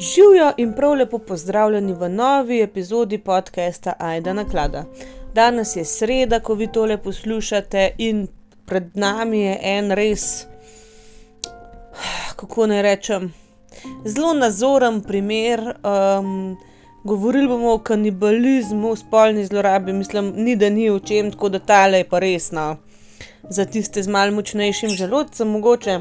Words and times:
Živijo 0.00 0.52
in 0.56 0.72
prav 0.72 0.92
lepo 0.92 1.18
pozdravljeni 1.18 1.92
v 1.92 2.08
novi 2.08 2.62
epizodi 2.62 3.18
podcasta 3.18 3.92
Aida 3.98 4.32
na 4.32 4.44
klada. 4.44 4.84
Danes 5.34 5.76
je 5.76 5.84
sreda, 5.84 6.40
ko 6.40 6.54
vi 6.54 6.72
tole 6.72 6.96
poslušate, 6.96 7.90
in 7.98 8.28
pred 8.66 8.84
nami 8.94 9.40
je 9.40 9.58
en 9.62 9.90
res, 9.90 10.46
kako 12.36 12.66
naj 12.66 12.82
rečem, 12.82 13.32
zelo 14.04 14.32
nazoren 14.34 15.02
primer. 15.02 15.60
Um, 15.60 16.56
govorili 17.04 17.48
bomo 17.48 17.74
o 17.74 17.78
kanibalizmu, 17.78 18.96
spolni 18.96 19.44
zlorabi, 19.44 19.92
mislim, 19.92 20.32
ni 20.36 20.56
da 20.56 20.70
ni 20.70 20.90
o 20.90 20.98
čem, 20.98 21.30
tako 21.30 21.48
da 21.48 21.58
tale 21.58 21.98
je 21.98 22.08
pa 22.08 22.18
resno. 22.18 22.76
Za 23.50 23.64
tiste 23.64 24.02
z 24.02 24.08
malce 24.08 24.34
močnejšim 24.34 24.90
želodcem, 24.90 25.48
mogoče. 25.48 26.00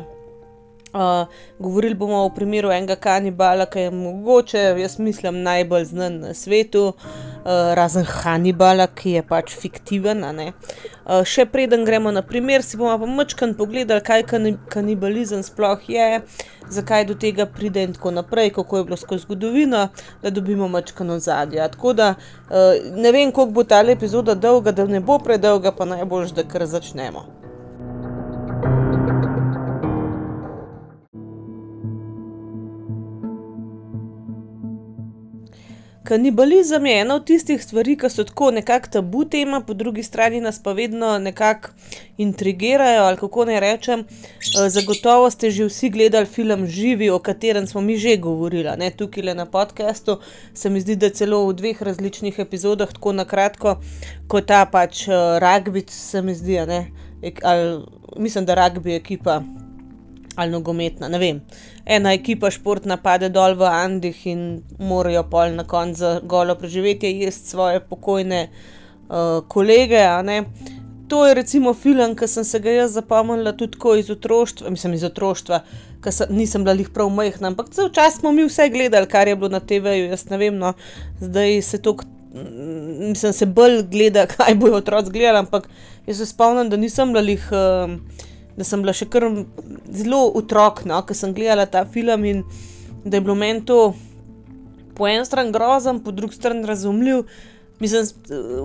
Uh, 0.94 1.28
govorili 1.60 1.94
bomo 1.94 2.26
o 2.26 2.30
primeru 2.30 2.72
enega 2.72 2.96
kanibala, 2.96 3.66
ki 3.66 3.80
je 3.80 3.92
mogoče, 3.92 4.58
jaz 4.58 5.00
mislim, 5.00 5.42
najbolj 5.44 5.84
znan 5.86 6.20
na 6.20 6.34
svetu, 6.34 6.88
uh, 6.88 7.74
razen 7.78 8.06
Hannibala, 8.10 8.88
ki 8.88 9.12
je 9.12 9.24
pač 9.24 9.54
fiktiven. 9.54 10.24
Uh, 10.26 11.22
še 11.26 11.46
preden 11.46 11.86
gremo 11.86 12.10
na 12.12 12.24
primer, 12.26 12.66
si 12.66 12.78
bomo 12.78 12.96
pa 12.98 13.06
mačkan 13.06 13.54
pogledali, 13.54 14.02
kaj 14.02 14.26
kanibalizem 14.74 15.44
sploh 15.46 15.84
je, 15.90 16.24
zakaj 16.74 17.06
do 17.06 17.14
tega 17.14 17.46
pride 17.46 17.84
in 17.86 17.94
tako 17.94 18.16
naprej, 18.18 18.50
kako 18.58 18.78
je 18.78 18.88
bilo 18.90 18.98
skozi 18.98 19.28
zgodovino, 19.28 19.88
da 20.24 20.34
dobimo 20.34 20.68
mačkan 20.68 21.10
ozadje. 21.10 21.70
Tako 21.76 21.94
da 21.94 22.16
uh, 22.16 22.82
ne 22.98 23.12
vem, 23.12 23.30
koliko 23.32 23.54
bo 23.54 23.64
ta 23.64 23.84
epizoda 23.86 24.34
dolga, 24.34 24.72
da 24.72 24.90
ne 24.90 25.06
bo 25.06 25.20
predolga, 25.22 25.72
pa 25.72 25.86
najbolj, 25.86 26.34
da 26.34 26.48
kar 26.50 26.66
začnemo. 26.66 27.49
Kanibalizem 36.10 36.86
je 36.86 37.02
ena 37.02 37.16
od 37.16 37.26
tistih 37.26 37.64
stvari, 37.64 37.94
ki 37.98 38.10
so 38.10 38.24
tako 38.26 38.48
nekako 38.52 38.90
tabu 38.96 39.26
tema, 39.30 39.60
po 39.62 39.74
drugi 39.74 40.04
strani 40.04 40.40
nas 40.42 40.58
pa 40.64 40.72
vedno 40.74 41.20
nekako 41.20 41.70
intrigirajo. 42.18 43.04
Ali 43.04 43.18
kako 43.18 43.46
naj 43.46 43.60
rečem, 43.60 44.00
eh, 44.00 44.70
zagotovo 44.70 45.30
ste 45.30 45.52
že 45.52 45.66
vsi 45.66 45.90
gledali 45.90 46.26
film 46.26 46.66
Živi, 46.68 47.10
o 47.10 47.20
katerem 47.20 47.68
smo 47.68 47.82
mi 47.82 47.98
že 47.98 48.18
govorili, 48.18 48.78
ne 48.78 48.90
tukaj 48.90 49.24
le 49.24 49.36
na 49.36 49.46
podkastu. 49.46 50.18
Se 50.54 50.70
mi 50.70 50.82
zdi, 50.82 50.96
da 50.96 51.10
celo 51.10 51.46
v 51.46 51.54
dveh 51.54 51.82
različnih 51.82 52.40
epizodah, 52.40 52.90
tako 52.94 53.14
na 53.14 53.26
kratko, 53.26 53.78
kot 54.28 54.48
ta 54.48 54.66
pač 54.66 55.08
uh, 55.08 55.14
rugby, 55.38 55.86
se 55.90 56.22
mi 56.22 56.34
zdi, 56.34 56.60
ali 57.44 57.86
mislim, 58.18 58.46
da 58.46 58.56
rugby 58.56 58.96
ekipa 58.96 59.44
ali 60.40 60.52
nogometna, 60.52 61.10
ne 61.12 61.20
vem. 61.20 61.42
Ena 61.86 62.14
ekipa 62.16 62.52
športna 62.54 62.98
pade 63.04 63.30
dol 63.34 63.58
v 63.60 63.68
Andih 63.68 64.26
in 64.32 64.44
morajo 64.80 65.26
pol 65.32 65.56
na 65.58 65.66
koncu 65.68 66.00
za 66.00 66.12
golo 66.24 66.56
preživetje 66.56 67.12
jesti 67.20 67.56
svoje 67.56 67.80
pokojne 67.80 68.48
uh, 68.48 69.42
kolege. 69.48 70.06
To 71.10 71.26
je 71.28 71.34
recimo 71.34 71.74
film, 71.74 72.14
ki 72.16 72.28
sem 72.30 72.46
se 72.46 72.60
ga 72.62 72.72
jaz 72.72 72.94
zapomnila 72.94 73.52
tudi 73.58 73.78
iz 74.00 74.10
otroštva, 74.14 74.70
mislim 74.70 74.94
iz 74.94 75.04
otroštva, 75.04 75.64
ker 76.04 76.14
nisem 76.30 76.64
bila 76.64 76.76
jih 76.78 76.92
prav 76.94 77.10
majhna, 77.10 77.50
ampak 77.50 77.72
vse 77.74 77.90
čas 77.94 78.20
smo 78.20 78.32
mi 78.32 78.46
vse 78.46 78.70
gledali, 78.70 79.10
kar 79.10 79.28
je 79.28 79.36
bilo 79.36 79.50
na 79.50 79.60
TV-ju, 79.60 80.06
jaz 80.12 80.28
ne 80.30 80.38
vem, 80.38 80.58
no, 80.58 80.74
zdaj 81.20 81.62
se 81.62 81.82
to, 81.82 81.96
mislim, 83.10 83.34
se 83.34 83.46
bolj 83.46 83.82
gleda, 83.90 84.28
kaj 84.36 84.56
bojo 84.56 84.84
otroci 84.84 85.12
gledali, 85.12 85.42
ampak 85.42 85.66
jaz 86.06 86.22
se 86.22 86.30
spomnim, 86.30 86.70
da 86.70 86.78
nisem 86.78 87.14
bila 87.14 87.26
jih. 87.26 87.50
Uh, 87.52 88.28
da 88.60 88.68
sem 88.68 88.82
bila 88.84 88.94
še 88.96 89.08
kar 89.08 89.24
zelo 89.88 90.26
otrok, 90.36 90.84
no, 90.90 91.00
ker 91.08 91.16
sem 91.16 91.34
gledala 91.36 91.66
ta 91.72 91.86
film 91.88 92.26
in 92.28 92.44
da 93.06 93.18
je 93.18 93.24
bilo 93.24 93.36
meni 93.40 93.64
to 93.66 93.94
po 94.98 95.08
eni 95.08 95.26
strani 95.26 95.56
grozen, 95.56 96.04
po 96.04 96.12
drugi 96.12 96.36
strani 96.36 96.68
razumljiv. 96.68 97.24
Mislim, 97.80 98.04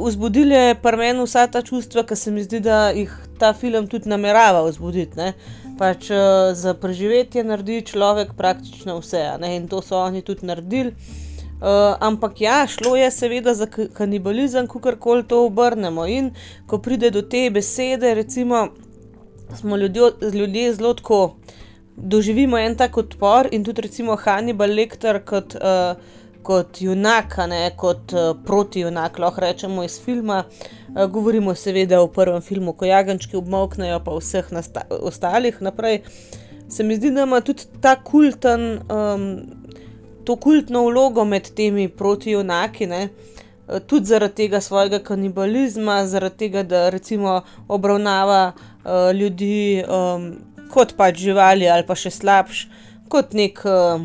vzbudil 0.02 0.52
je 0.52 0.74
pri 0.82 0.98
meni 0.98 1.22
vsa 1.22 1.46
ta 1.46 1.62
čustva, 1.62 2.02
ki 2.02 2.16
se 2.18 2.32
mi 2.34 2.42
zdi, 2.42 2.58
da 2.60 2.88
jih 2.90 3.12
ta 3.38 3.52
film 3.54 3.86
tudi 3.86 4.10
namerava 4.10 4.64
vzbuditi. 4.66 5.14
Ne? 5.20 5.28
Pač 5.78 6.10
uh, 6.10 6.50
za 6.58 6.74
preživetje 6.74 7.44
naredi 7.46 7.84
človek 7.86 8.34
praktično 8.34 8.98
vse, 8.98 9.22
ne? 9.38 9.54
in 9.56 9.68
to 9.70 9.82
so 9.82 10.02
oni 10.02 10.24
tudi 10.26 10.50
naredili. 10.50 10.96
Uh, 11.54 11.94
ampak 12.02 12.40
ja, 12.42 12.64
šlo 12.66 12.96
je 12.98 13.10
seveda 13.14 13.54
za 13.54 13.70
kanibalizem, 13.70 14.66
kako 14.66 14.96
koli 14.98 15.22
to 15.30 15.44
obrnemo. 15.46 16.06
In 16.10 16.32
ko 16.66 16.82
pride 16.82 17.14
do 17.14 17.22
te 17.22 17.46
besede, 17.54 18.10
recimo, 18.18 18.66
smo 19.56 19.76
ljudjo, 19.76 20.10
ljudje 20.32 20.74
zelo 20.74 20.94
tako 20.94 21.36
doživimo 21.96 22.58
en 22.58 22.76
tak 22.76 22.96
odpor 22.96 23.48
in 23.52 23.64
tudi 23.64 23.82
recimo 23.82 24.16
Hannibal 24.16 24.70
Lecter 24.70 25.20
kot, 25.24 25.54
uh, 25.54 25.96
kot 26.42 26.80
junak, 26.80 27.36
ne 27.48 27.70
kot 27.76 28.12
uh, 28.12 28.36
proti 28.46 28.80
junak, 28.80 29.18
lahko 29.18 29.40
rečemo 29.40 29.84
iz 29.84 30.00
filma. 30.04 30.44
Uh, 30.88 31.04
govorimo 31.10 31.54
seveda 31.54 32.00
o 32.00 32.08
prvem 32.08 32.42
filmu, 32.42 32.72
ko 32.72 32.84
jagančki 32.84 33.36
obmoknejo, 33.36 34.00
pa 34.04 34.16
vseh 34.18 34.50
ostalih 35.00 35.62
naprej. 35.62 36.02
Se 36.68 36.82
mi 36.82 36.96
zdi, 36.96 37.10
da 37.10 37.22
ima 37.22 37.40
tudi 37.40 37.62
ta 37.80 37.96
kulten, 38.02 38.80
um, 38.90 39.28
to 40.24 40.36
kultno 40.36 40.86
vlogo 40.88 41.24
med 41.24 41.50
temi 41.54 41.88
proti 41.88 42.30
junaki. 42.30 42.88
Ne? 43.68 43.80
Tudi 43.86 44.12
zaradi 44.12 44.44
tega 44.44 44.60
svojega 44.60 45.00
kanibalizma, 45.02 46.02
zaradi 46.06 46.46
tega, 46.46 46.62
da 46.62 46.88
recimo 46.92 47.42
obravnava 47.68 48.52
uh, 48.52 48.70
uh, 48.84 49.12
ljudi 49.16 49.84
um, 49.88 50.28
kot 50.72 50.96
pač 50.96 51.22
živali 51.24 51.68
ali 51.70 51.86
pa 51.86 51.96
še 51.98 52.12
slabš, 52.14 52.66
kot 53.12 53.34
nek 53.36 53.60
uh, 53.68 54.04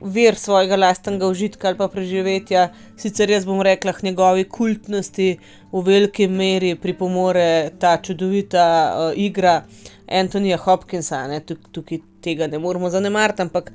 vir 0.00 0.38
svojega 0.40 0.78
lastnega 0.80 1.28
užitka 1.28 1.70
ali 1.70 1.78
pa 1.78 1.90
preživetja. 1.92 2.70
Sicer 3.00 3.32
jaz 3.34 3.46
bom 3.48 3.60
rekla, 3.64 3.92
k 3.96 4.06
njegovi 4.08 4.46
kultnosti 4.48 5.30
v 5.72 5.84
veliki 5.86 6.28
meri 6.28 6.74
pripomore 6.80 7.72
ta 7.80 7.96
čudovita 8.02 8.66
uh, 8.66 9.10
igra 9.16 9.62
Antonija 10.10 10.58
Hopkinsa, 10.58 11.26
ne, 11.30 11.42
tukaj 11.46 12.00
tega 12.24 12.50
ne 12.50 12.58
moremo 12.58 12.90
zanemariti, 12.90 13.46
ampak. 13.46 13.72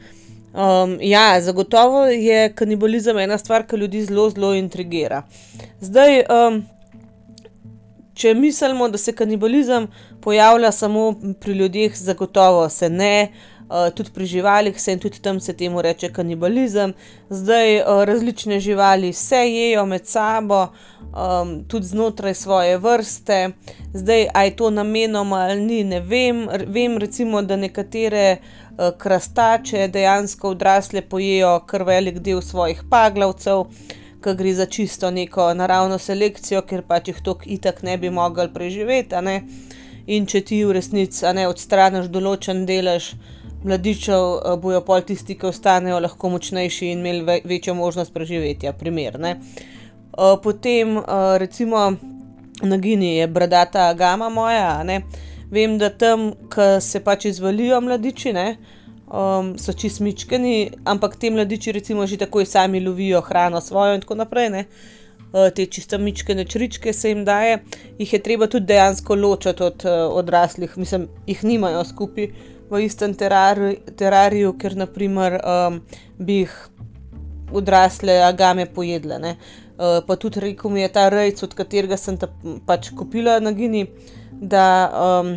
Um, 0.56 0.98
ja, 1.02 1.42
zagotovo 1.42 2.06
je 2.06 2.54
kanibalizem 2.54 3.18
ena 3.18 3.38
stvar, 3.38 3.66
ki 3.68 3.76
ljudi 3.76 4.06
zelo, 4.06 4.30
zelo 4.30 4.54
intrigira. 4.56 5.24
Zdaj, 5.84 6.22
um, 6.32 6.62
če 8.16 8.32
mislimo, 8.40 8.88
da 8.88 8.98
se 8.98 9.12
kanibalizem 9.12 9.90
pojavlja 10.24 10.72
samo 10.72 11.10
pri 11.42 11.58
ljudeh, 11.60 11.98
zagotovo 11.98 12.70
se 12.70 12.90
ne. 12.90 13.28
Uh, 13.66 13.90
tudi 13.98 14.12
pri 14.14 14.26
živalih 14.26 14.82
se 14.82 14.94
in 14.94 15.00
tudi 15.00 15.20
tam 15.22 15.40
se 15.40 15.54
temu 15.58 15.82
reče 15.82 16.14
kanibalizem. 16.14 16.94
Zdaj 17.30 17.80
uh, 17.82 18.04
različne 18.04 18.60
živali 18.60 19.14
se 19.14 19.36
jejo 19.36 19.86
med 19.86 20.08
sabo, 20.08 20.68
um, 21.02 21.64
tudi 21.68 21.88
znotraj 21.88 22.34
svoje 22.34 22.78
vrste. 22.78 23.50
Zdaj, 23.94 24.28
aj 24.34 24.56
to 24.56 24.70
namenoma 24.70 25.36
ali 25.36 25.62
ni, 25.62 25.84
ne 25.84 26.00
vem. 26.00 26.48
R 26.50 26.66
vem 26.68 26.98
recimo, 26.98 27.42
da 27.42 27.56
nekatere 27.56 28.38
uh, 28.40 28.65
krastače 28.98 29.88
dejansko 29.88 30.50
odrasle 30.50 31.02
pojejo 31.02 31.60
kar 31.68 31.84
velik 31.84 32.20
del 32.20 32.42
svojih 32.42 32.84
paglavcev. 32.90 33.66
Ki 34.24 34.34
gre 34.34 34.54
za 34.58 34.66
čisto 34.66 35.12
neko 35.12 35.54
naravno 35.54 35.98
selekcijo, 36.02 36.64
ker 36.66 36.82
pač 36.82 37.12
jih 37.12 37.22
tok 37.24 37.44
itak 37.46 37.84
ne 37.84 37.98
bi 37.98 38.10
mogli 38.10 38.48
preživeti. 38.54 39.16
In 40.08 40.26
če 40.26 40.42
ti 40.42 40.64
v 40.66 40.74
resnici 40.78 41.26
ne 41.34 41.48
odstraniš 41.50 42.10
določen 42.14 42.66
delež 42.66 43.14
mladičev, 43.66 44.24
eh, 44.38 44.58
bojo 44.62 44.82
pol 44.82 45.02
tisti, 45.02 45.36
ki 45.36 45.50
ostanejo, 45.50 46.00
lahko 46.00 46.30
močnejši 46.30 46.92
in 46.92 47.00
imeli 47.00 47.22
ve 47.22 47.40
večjo 47.46 47.74
možnost 47.74 48.14
preživetja. 48.14 48.74
Primer, 48.74 49.18
uh, 49.18 50.40
potem, 50.44 50.98
uh, 50.98 51.04
recimo, 51.38 51.94
na 52.62 52.78
Gini 52.78 53.18
je 53.18 53.28
bradata 53.28 53.94
gama 53.94 54.30
moja, 54.30 54.84
vem, 55.52 55.78
da 55.78 55.90
tam, 55.90 56.32
ki 56.52 56.76
se 56.82 57.00
pač 57.04 57.26
izvalijo 57.30 57.82
mladiči, 57.82 58.34
ne, 58.34 58.50
uh, 58.56 58.86
um, 59.08 59.58
so 59.58 59.74
čistmičkani, 59.74 60.72
ampak 60.86 61.16
te 61.16 61.30
mladiči, 61.30 61.72
recimo, 61.72 62.06
že 62.08 62.18
takoj 62.18 62.46
sami 62.46 62.80
lovijo 62.80 63.22
hrano 63.22 63.62
svojo 63.62 63.96
in 63.96 64.02
tako 64.02 64.16
naprej. 64.16 64.50
Ne? 64.50 64.66
Uh, 65.34 65.50
te 65.56 65.66
čiste 65.66 65.98
mičke, 65.98 66.36
nečričke 66.36 66.94
se 66.94 67.10
jim 67.10 67.26
daje, 67.26 67.60
jih 68.00 68.14
je 68.14 68.22
treba 68.24 68.48
tudi 68.48 68.66
dejansko 68.66 69.16
ločiti 69.16 69.64
od 69.64 69.86
uh, 69.86 70.18
odraslih, 70.18 70.78
mislim, 70.78 71.08
jih 71.28 71.44
nimajo 71.44 71.84
skupaj 71.84 72.30
v 72.70 72.82
istem 72.82 73.14
terariju, 73.14 73.76
terariju 73.98 74.54
ker 74.58 74.76
naprimer 74.76 75.38
um, 75.42 75.82
bi 76.18 76.42
jih 76.46 76.56
odrasle 77.54 78.22
agame 78.24 78.66
pojedle. 78.66 79.36
Uh, 79.76 80.00
pa 80.08 80.16
tudi 80.16 80.40
rekel 80.40 80.72
mi 80.72 80.82
je 80.82 80.92
ta 80.92 81.10
rejc, 81.10 81.44
od 81.44 81.54
katerega 81.54 81.98
sem 81.98 82.18
ta 82.18 82.32
pač 82.66 82.90
kupila 82.96 83.40
na 83.40 83.52
Gini, 83.52 83.86
da 84.42 84.66
um, 84.92 85.36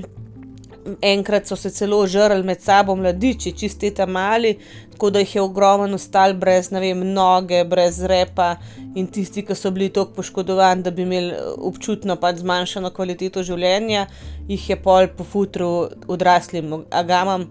enkrat 1.02 1.46
so 1.46 1.56
se 1.56 1.70
celo 1.70 2.06
žrli 2.06 2.42
med 2.42 2.60
sabo 2.62 2.96
mladiči, 2.96 3.52
čisti 3.52 3.90
tam 3.94 4.10
mali, 4.10 4.56
tako 4.92 5.10
da 5.10 5.18
jih 5.18 5.34
je 5.34 5.42
ogromno 5.42 5.94
ostal 5.94 6.34
brez 6.34 6.72
vem, 6.72 7.04
noge, 7.12 7.64
brez 7.64 8.00
repa 8.02 8.56
in 8.94 9.06
tisti, 9.06 9.44
ki 9.46 9.54
so 9.54 9.70
bili 9.70 9.88
tako 9.88 10.12
poškodovani, 10.16 10.82
da 10.82 10.90
bi 10.90 11.02
imeli 11.02 11.34
občutno 11.58 12.16
pač 12.16 12.42
zmanjšano 12.42 12.90
kvaliteto 12.90 13.42
življenja, 13.42 14.06
jih 14.48 14.70
je 14.70 14.76
pol 14.82 15.08
po 15.16 15.24
futru 15.24 15.88
odraslim 16.08 16.84
agamam, 16.90 17.48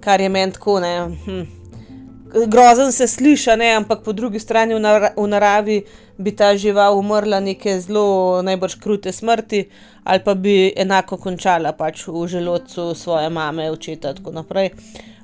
kar 0.00 0.20
je 0.20 0.28
meni 0.28 0.52
tako 0.52 0.80
ne. 0.80 0.94
Hm. 1.26 1.57
Grozen 2.46 2.92
se 2.92 3.06
sliši, 3.06 3.56
ne, 3.56 3.72
ampak 3.76 4.02
po 4.04 4.12
drugi 4.12 4.38
strani 4.38 4.74
v, 4.74 4.80
nar 4.80 5.12
v 5.16 5.26
naravi 5.26 5.82
bi 6.18 6.32
ta 6.36 6.56
žival 6.56 6.98
umrla 6.98 7.40
neke 7.40 7.80
zelo 7.80 8.42
najbrž 8.42 8.74
krute 8.82 9.12
smrti, 9.12 9.68
ali 10.04 10.24
pa 10.24 10.34
bi 10.34 10.72
enako 10.76 11.16
končala 11.16 11.72
pač 11.72 12.06
v 12.06 12.26
želodcu 12.26 12.94
svoje 12.94 13.30
mame, 13.30 13.70
očeta 13.70 14.10
in 14.10 14.16
tako 14.16 14.34
naprej. 14.34 14.70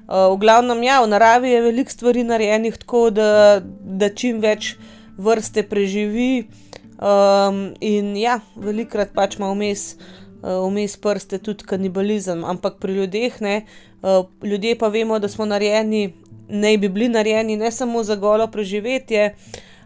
Uh, 0.05 0.29
v 0.35 0.37
glavnem, 0.41 0.83
ja, 0.85 1.01
v 1.03 1.09
naravi 1.09 1.51
je 1.51 1.63
veliko 1.65 1.91
stvari 1.91 2.25
narejenih 2.25 2.77
tako, 2.77 3.09
da, 3.11 3.61
da 3.81 4.11
čim 4.13 4.41
več 4.41 4.75
vrste 5.17 5.65
preživi. 5.65 6.47
Um, 6.95 7.73
in 7.81 8.13
ja, 8.17 8.39
velikrat 8.57 9.11
pač 9.17 9.39
ima 9.39 9.49
vmes, 9.51 9.97
uh, 9.97 10.61
vmes 10.69 10.95
prste 11.01 11.41
tudi 11.43 11.67
kanibalizem, 11.67 12.45
ampak 12.45 12.79
pri 12.81 13.01
ljudeh 13.01 13.41
ne. 13.41 13.57
Uh, 14.05 14.29
ljudje 14.45 14.77
pa 14.79 14.93
vemo, 14.93 15.19
da 15.19 15.29
smo 15.29 15.49
narejeni 15.49 16.13
naj 16.49 16.79
bi 16.79 16.89
bili 16.89 17.09
narejeni 17.09 17.57
ne 17.57 17.71
samo 17.71 18.03
za 18.03 18.17
golo 18.17 18.47
preživetje, 18.47 19.35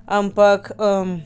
ampak 0.07 0.73
um, 0.79 1.21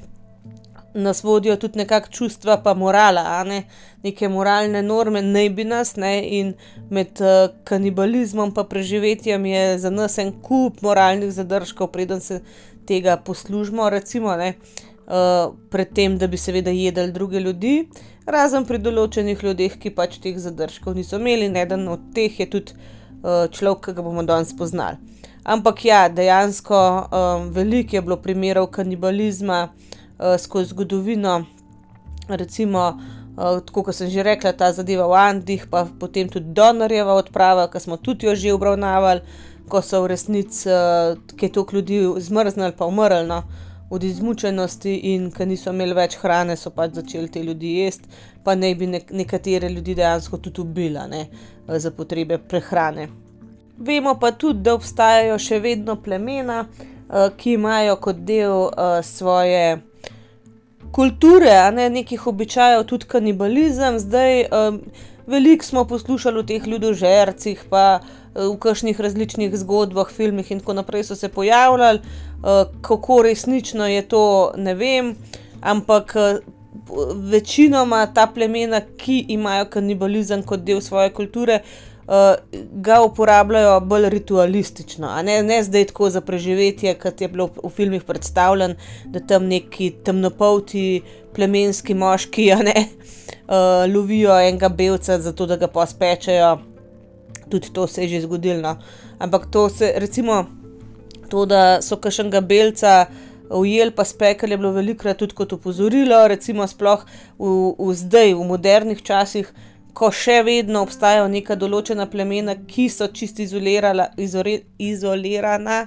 nas 0.94 1.24
vodijo 1.24 1.56
tudi 1.56 1.78
nekakšna 1.78 2.12
čustva, 2.12 2.56
pa 2.64 2.74
morala, 2.74 3.44
ne? 3.44 3.62
neke 4.02 4.28
moralne 4.28 4.82
norme, 4.82 5.22
naj 5.22 5.50
bi 5.50 5.64
nas, 5.64 5.96
ne? 5.96 6.20
in 6.38 6.54
med 6.90 7.20
uh, 7.20 7.54
kanibalizmom 7.64 8.52
in 8.56 8.68
preživetjem 8.68 9.46
je 9.46 9.78
za 9.78 9.90
nas 9.90 10.18
en 10.18 10.32
kup 10.42 10.82
moralnih 10.82 11.32
zadržkov, 11.32 11.88
preden 11.92 12.20
se 12.20 12.42
tega 12.86 13.16
poslužimo, 13.16 13.90
recimo, 13.90 14.36
ne? 14.36 14.54
Uh, 15.02 15.54
predtem, 15.70 16.18
da 16.18 16.26
bi 16.26 16.36
seveda 16.36 16.70
jedli 16.70 17.12
druge 17.12 17.40
ljudi, 17.40 17.88
razen 18.26 18.64
pri 18.64 18.78
določenih 18.78 19.42
ljudeh, 19.42 19.78
ki 19.78 19.90
pač 19.90 20.18
teh 20.22 20.38
zadržkov 20.38 20.94
niso 20.94 21.18
imeli, 21.18 21.46
in 21.46 21.56
eden 21.56 21.88
od 21.88 22.12
teh 22.14 22.38
je 22.40 22.46
tudi 22.50 22.72
uh, 22.72 23.48
človek, 23.50 23.88
ki 23.88 23.96
ga 23.96 24.02
bomo 24.02 24.22
danes 24.22 24.54
spoznali. 24.54 24.96
Ampak 25.44 25.84
ja, 25.84 26.08
dejansko 26.08 26.78
um, 26.78 27.48
veliko 27.50 27.96
je 27.96 28.02
bilo 28.02 28.16
primerov 28.16 28.66
kanibalizma 28.66 29.68
uh, 29.68 30.38
skozi 30.38 30.70
zgodovino, 30.70 31.44
recimo, 32.28 33.00
uh, 33.36 33.72
kot 33.72 33.94
sem 33.94 34.10
že 34.10 34.22
rekla, 34.22 34.52
ta 34.52 34.70
zadeva 34.72 35.08
v 35.10 35.18
Andih, 35.18 35.66
pa 35.70 35.88
potem 35.98 36.28
tudi 36.30 36.54
Donorjeva 36.54 37.16
odprava, 37.18 37.66
ki 37.66 37.80
smo 37.82 37.98
tudi 37.98 38.26
jo 38.26 38.34
že 38.34 38.52
obravnavali, 38.54 39.26
ko 39.68 39.82
so 39.82 40.04
v 40.04 40.14
resnici 40.14 40.70
uh, 40.70 41.18
kaj 41.34 41.50
toliko 41.50 41.76
ljudi 41.76 41.98
zmrznili, 42.22 42.78
pa 42.78 42.86
umrli 42.86 43.26
no, 43.26 43.42
od 43.90 44.04
izmučenosti 44.04 44.94
in 45.10 45.26
ker 45.34 45.48
niso 45.50 45.74
imeli 45.74 45.98
več 45.98 46.20
hrane, 46.22 46.54
so 46.56 46.70
pač 46.70 46.94
začeli 46.94 47.28
te 47.28 47.42
ljudi 47.42 47.80
jesti, 47.82 48.06
pa 48.44 48.54
naj 48.54 48.78
bi 48.78 48.86
nek 48.94 49.10
nekatere 49.10 49.68
ljudi 49.74 49.98
dejansko 49.98 50.38
tudi 50.38 50.62
ubila 50.62 51.08
ne, 51.10 51.26
za 51.66 51.90
potrebe 51.90 52.38
prehrane. 52.38 53.21
Vemo 53.78 54.14
pa 54.20 54.30
tudi, 54.32 54.60
da 54.62 54.74
obstajajo 54.74 55.38
še 55.40 55.58
vedno 55.64 55.96
plemena, 55.96 56.64
uh, 56.66 57.30
ki 57.36 57.56
imajo 57.56 57.96
kot 58.04 58.24
del 58.28 58.68
uh, 58.68 59.00
svoje 59.04 59.80
kulture, 60.92 61.54
a 61.56 61.70
ne 61.72 61.88
nekih 61.90 62.26
običajev, 62.28 62.84
tudi 62.84 63.08
kanibalizem. 63.08 63.96
Zdaj, 63.98 64.44
veliko 65.26 65.64
smo 65.64 65.86
poslušali 65.88 66.38
o 66.38 66.44
teh 66.44 66.66
ljudožercih, 66.68 67.62
pa 67.70 67.84
uh, 68.02 68.10
v 68.34 68.56
kakšnih 68.60 69.00
različnih 69.00 69.56
zgodbah, 69.56 70.10
filmih 70.12 70.50
in 70.50 70.60
tako 70.60 70.76
naprej 70.76 71.04
so 71.04 71.16
se 71.16 71.28
pojavljali. 71.28 72.00
Kako 72.82 73.22
resnično 73.22 73.86
je 73.86 74.02
to, 74.08 74.52
ne 74.56 74.74
vem, 74.74 75.14
ampak. 75.60 76.16
Večinoma 77.30 78.06
ta 78.14 78.26
plemena, 78.26 78.80
ki 78.80 79.18
imajo 79.32 79.68
kanibalizem 79.70 80.42
kot 80.42 80.64
del 80.64 80.80
svoje 80.80 81.12
kulture, 81.14 81.60
uh, 82.06 82.34
ga 82.72 83.02
uporabljajo 83.02 83.80
bolj 83.80 84.08
ritualistično, 84.08 85.10
ne, 85.22 85.42
ne 85.42 85.62
zdaj 85.62 85.84
tako 85.92 86.10
za 86.10 86.20
preživetje, 86.20 86.94
kot 86.98 87.20
je 87.20 87.28
bilo 87.28 87.50
v 87.62 87.70
filmih 87.70 88.04
predstavljen, 88.04 88.76
da 89.04 89.20
tam 89.20 89.46
neki 89.50 89.92
temnopolti 90.04 91.02
plemenski 91.34 91.94
moški 91.94 92.50
ne, 92.68 92.88
uh, 93.48 93.84
lovijo 93.94 94.38
enega 94.38 94.68
belca, 94.68 95.18
zato 95.18 95.46
da 95.46 95.56
ga 95.56 95.68
pospečajo. 95.68 96.58
Tudi 97.50 97.72
to 97.72 97.86
se 97.86 98.02
je 98.02 98.08
že 98.08 98.20
zgodilo. 98.20 98.60
No. 98.62 98.76
Ampak 99.18 99.46
to 99.50 99.68
se, 99.68 99.92
recimo, 99.96 100.46
to, 101.28 101.46
da 101.46 101.82
so 101.82 101.96
kašnega 101.96 102.40
belca. 102.40 103.06
Ujel 103.52 103.90
pa 103.92 104.04
spekel 104.08 104.50
je 104.50 104.56
bilo 104.56 104.70
velikrat 104.72 105.18
tudi 105.20 105.36
kot 105.36 105.52
opozorilo, 105.52 106.22
recimo, 106.28 106.64
sploh 106.66 107.04
v, 107.38 107.50
v 107.78 107.94
zdaj, 108.00 108.32
v 108.38 108.46
modernih 108.48 109.02
časih, 109.04 109.50
ko 109.92 110.10
še 110.10 110.40
vedno 110.46 110.82
obstajajo 110.86 111.28
neka 111.28 111.56
določena 111.60 112.06
plemena, 112.10 112.56
ki 112.68 112.88
so 112.88 113.08
čisto 113.12 113.42
izolirana 113.42 115.86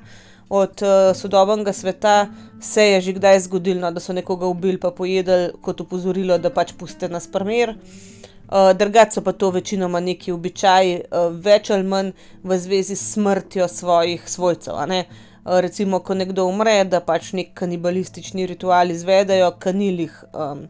od 0.49 0.83
uh, 0.85 1.09
sodobnega 1.17 1.73
sveta, 1.73 2.27
se 2.61 2.83
je 2.83 3.01
že 3.01 3.15
kdaj 3.17 3.39
zgodilo, 3.47 3.91
da 3.91 3.99
so 3.99 4.13
nekoga 4.13 4.47
ubili, 4.47 4.77
pa 4.77 4.91
pojedli 4.91 5.49
kot 5.61 5.81
opozorilo, 5.81 6.37
da 6.37 6.53
pač 6.53 6.75
puste 6.77 7.09
nas 7.09 7.27
primer. 7.27 7.75
Uh, 8.45 8.71
Drugače 8.77 9.23
pa 9.25 9.33
to 9.33 9.49
večinoma 9.49 9.99
neki 9.99 10.31
običaji, 10.31 10.99
uh, 11.09 11.31
več 11.33 11.71
ali 11.73 11.83
manj 11.83 12.11
v 12.43 12.59
zvezi 12.61 12.95
s 12.95 13.15
smrtjo 13.15 13.67
svojih 13.67 14.29
svojcev. 14.29 14.77
Uh, 14.77 15.57
recimo, 15.65 15.99
ko 15.99 16.13
nekdo 16.13 16.45
umre, 16.45 16.83
da 16.85 17.01
pač 17.01 17.33
nek 17.33 17.55
kanibalistični 17.57 18.45
ritual 18.45 18.93
izvedejo, 18.93 19.55
kanilih. 19.59 20.23
Um, 20.33 20.67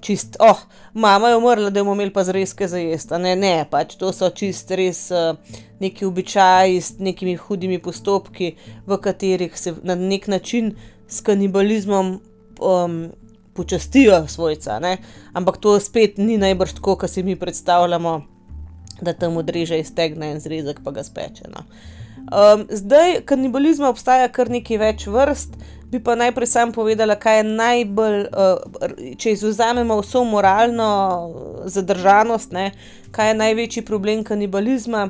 čist, 0.00 0.36
oh, 0.40 0.58
mama 0.94 1.28
je 1.28 1.36
umrla, 1.36 1.70
da 1.70 1.80
bomo 1.80 1.94
imeli 1.94 2.12
pa 2.12 2.24
zrezke 2.24 2.68
za 2.68 2.78
jesti. 2.78 3.18
Ne, 3.18 3.36
ne, 3.36 3.54
pač 3.70 3.96
to 4.00 4.12
so 4.12 4.28
čist 4.30 4.70
res 4.70 5.06
uh, 5.10 5.36
neki 5.80 6.06
običaji 6.06 6.80
s 6.80 6.98
nekimi 6.98 7.36
hudimi 7.36 7.78
postopki, 7.82 8.54
v 8.86 8.98
katerih 9.02 9.58
se 9.58 9.74
na 9.82 9.94
nek 9.94 10.28
način 10.28 10.74
s 11.08 11.20
kanibalizmom 11.20 12.20
um, 12.60 12.96
počastijo 13.54 14.26
svojca. 14.28 14.78
Ne? 14.78 14.96
Ampak 15.32 15.56
to 15.56 15.80
spet 15.80 16.18
ni 16.18 16.38
najbrž 16.38 16.76
tako, 16.78 16.96
kot 16.96 17.10
si 17.10 17.22
mi 17.22 17.36
predstavljamo, 17.36 18.20
da 19.00 19.12
tam 19.12 19.36
odreže 19.36 19.78
iztegne 19.80 20.32
en 20.32 20.40
zrezek, 20.40 20.80
pa 20.84 20.90
ga 20.90 21.04
speče. 21.04 21.48
No? 21.52 21.64
Um, 22.26 22.66
zdaj, 22.70 23.20
kanibalizma 23.24 23.88
obstaja 23.88 24.28
kar 24.28 24.50
nekaj 24.50 24.78
več 24.80 25.06
vrst, 25.06 25.56
bi 25.90 26.00
pa 26.02 26.14
najprej 26.14 26.46
sam 26.46 26.72
povedala, 26.72 27.14
kaj 27.14 27.36
je 27.36 27.44
najbolj, 27.44 28.20
uh, 28.26 29.14
če 29.18 29.32
izuzamemo 29.32 30.00
vso 30.00 30.24
moralno 30.24 30.90
zadržanost, 31.64 32.52
ne, 32.52 32.70
kaj 33.10 33.32
je 33.32 33.40
največji 33.44 33.84
problem 33.86 34.24
kanibalizma. 34.24 35.08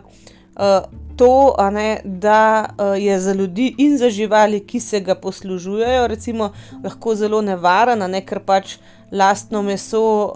Uh, 0.57 0.85
to, 1.17 1.57
ne, 1.73 2.01
da 2.05 2.69
je 2.99 3.21
za 3.21 3.33
ljudi 3.33 3.75
in 3.79 3.99
za 3.99 4.11
živali, 4.11 4.61
ki 4.67 4.81
se 4.81 5.01
ga 5.01 5.15
poslužujejo, 5.15 6.07
recimo, 6.07 6.53
lahko 6.85 7.15
zelo 7.15 7.41
nevaren, 7.43 8.05
ne, 8.11 8.21
ker 8.21 8.41
pač 8.45 8.77
lastno 9.13 9.63
meso, 9.63 10.33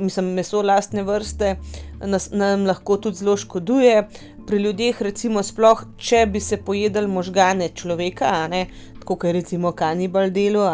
mislim, 0.00 0.32
meso 0.34 0.62
lastne 0.62 1.02
vrste 1.02 1.56
nas, 2.00 2.30
nam 2.30 2.66
lahko 2.66 2.96
tudi 2.96 3.16
zelo 3.16 3.36
škoduje 3.36 4.08
pri 4.46 4.58
ljudeh, 4.58 5.02
recimo, 5.02 5.42
sploh, 5.42 5.84
če 5.96 6.26
bi 6.26 6.40
se 6.40 6.56
pojedli 6.56 7.06
možgane 7.08 7.70
človeka, 7.74 8.48
ne, 8.48 8.66
kot 9.04 9.24
je 9.24 9.32
recimo 9.32 9.72
kanibal 9.72 10.30
delo, 10.30 10.66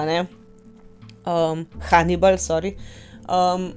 um, 1.27 1.67
Hannibal, 1.91 2.39
sorry. 2.39 2.75
Um, 3.29 3.73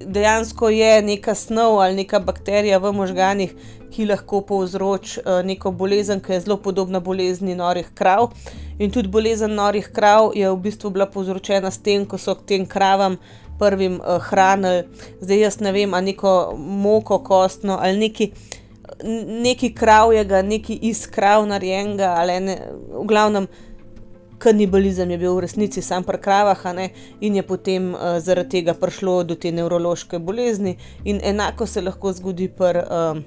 dejansko 0.00 0.68
je 0.68 1.02
neka 1.02 1.34
snov 1.34 1.80
ali 1.80 1.94
neka 1.94 2.20
bakterija 2.20 2.78
v 2.78 2.92
možganjih, 2.92 3.54
ki 3.90 4.06
lahko 4.06 4.40
povzroči 4.46 5.20
uh, 5.20 5.40
neko 5.44 5.72
bolezen, 5.72 6.20
ki 6.20 6.32
je 6.32 6.40
zelo 6.40 6.56
podobna 6.56 7.00
bolezni 7.00 7.54
norih 7.54 7.88
krav. 7.94 8.30
In 8.78 8.90
tudi 8.90 9.08
bolezen 9.08 9.54
norih 9.54 9.88
krav 9.92 10.32
je 10.36 10.50
v 10.50 10.56
bistvu 10.56 10.90
bila 10.90 11.06
povzročena 11.06 11.70
s 11.70 11.82
tem, 11.82 12.06
ko 12.06 12.18
so 12.18 12.34
tem 12.34 12.66
kravam 12.66 13.16
prvim 13.58 13.98
uh, 13.98 14.20
hranili, 14.22 14.84
zdaj 15.20 15.40
jaz 15.40 15.60
ne 15.60 15.72
vem, 15.72 15.94
ali 15.94 16.12
neko 16.12 16.54
moko 16.56 17.18
kostno 17.18 17.78
ali 17.80 17.98
neki 17.98 18.30
nekaj 19.42 19.72
kravjega, 19.74 20.42
nekaj 20.42 20.78
iz 20.82 21.06
krav 21.06 21.46
narejenega, 21.46 22.14
ali 22.18 22.40
ne, 22.40 22.58
v 22.90 23.06
glavnem. 23.06 23.46
Kanibalizem 24.38 25.10
je 25.10 25.18
bil 25.18 25.34
v 25.34 25.40
resnici 25.46 25.82
sam 25.82 26.04
pri 26.04 26.18
kravah, 26.22 26.62
in 27.20 27.36
je 27.36 27.42
potem 27.42 27.94
uh, 27.94 28.18
zaradi 28.20 28.58
tega 28.58 28.74
prišlo 28.74 29.24
do 29.24 29.34
te 29.34 29.52
nevrološke 29.52 30.18
bolezni, 30.18 30.76
in 31.04 31.20
enako 31.22 31.66
se 31.66 31.82
lahko 31.82 32.12
zgodi 32.12 32.48
pri 32.48 32.84
um, 32.86 33.24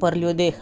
pr 0.00 0.16
ljudeh. 0.16 0.54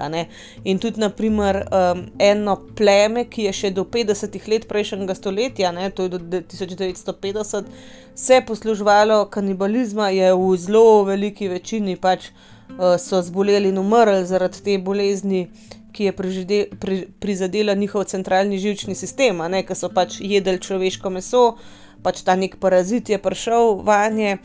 In 0.64 0.78
tudi, 0.78 1.00
naprimer, 1.00 1.66
um, 1.68 2.06
eno 2.18 2.56
pleme, 2.76 3.25
ki 3.25 3.49
je 3.49 3.52
še 3.52 3.71
do 3.71 3.85
50-ih 3.85 4.49
let 4.49 4.66
prejšnjega 4.68 5.14
stoletja, 5.14 5.73
ne, 5.73 5.90
to 5.90 6.09
je 6.09 6.16
do 6.16 6.18
1950, 6.18 7.71
se 8.14 8.42
posluževalo 8.47 9.26
kanibalizma, 9.30 10.09
je 10.09 10.33
v 10.35 10.52
zelo 10.56 11.04
veliki 11.04 11.49
večini 11.52 11.97
pač. 11.97 12.30
Eh, 12.66 12.99
so 12.99 13.23
zboleli 13.23 13.68
in 13.68 13.78
umrli 13.78 14.26
zaradi 14.26 14.61
te 14.64 14.78
bolezni, 14.78 15.47
ki 15.97 16.11
je 16.11 16.12
prežide, 16.12 16.61
pri, 16.81 17.07
prizadela 17.21 17.75
njihov 17.75 18.05
centralni 18.12 18.61
žilčni 18.61 18.95
sistem, 18.95 19.41
ker 19.67 19.76
so 19.76 19.88
pač 19.88 20.21
jedli 20.21 20.61
človeško 20.61 21.11
meso, 21.11 21.45
pač 22.05 22.21
ta 22.23 22.37
nek 22.37 22.61
parazit 22.61 23.09
je 23.09 23.19
prišel 23.19 23.81
vanje. 23.83 24.38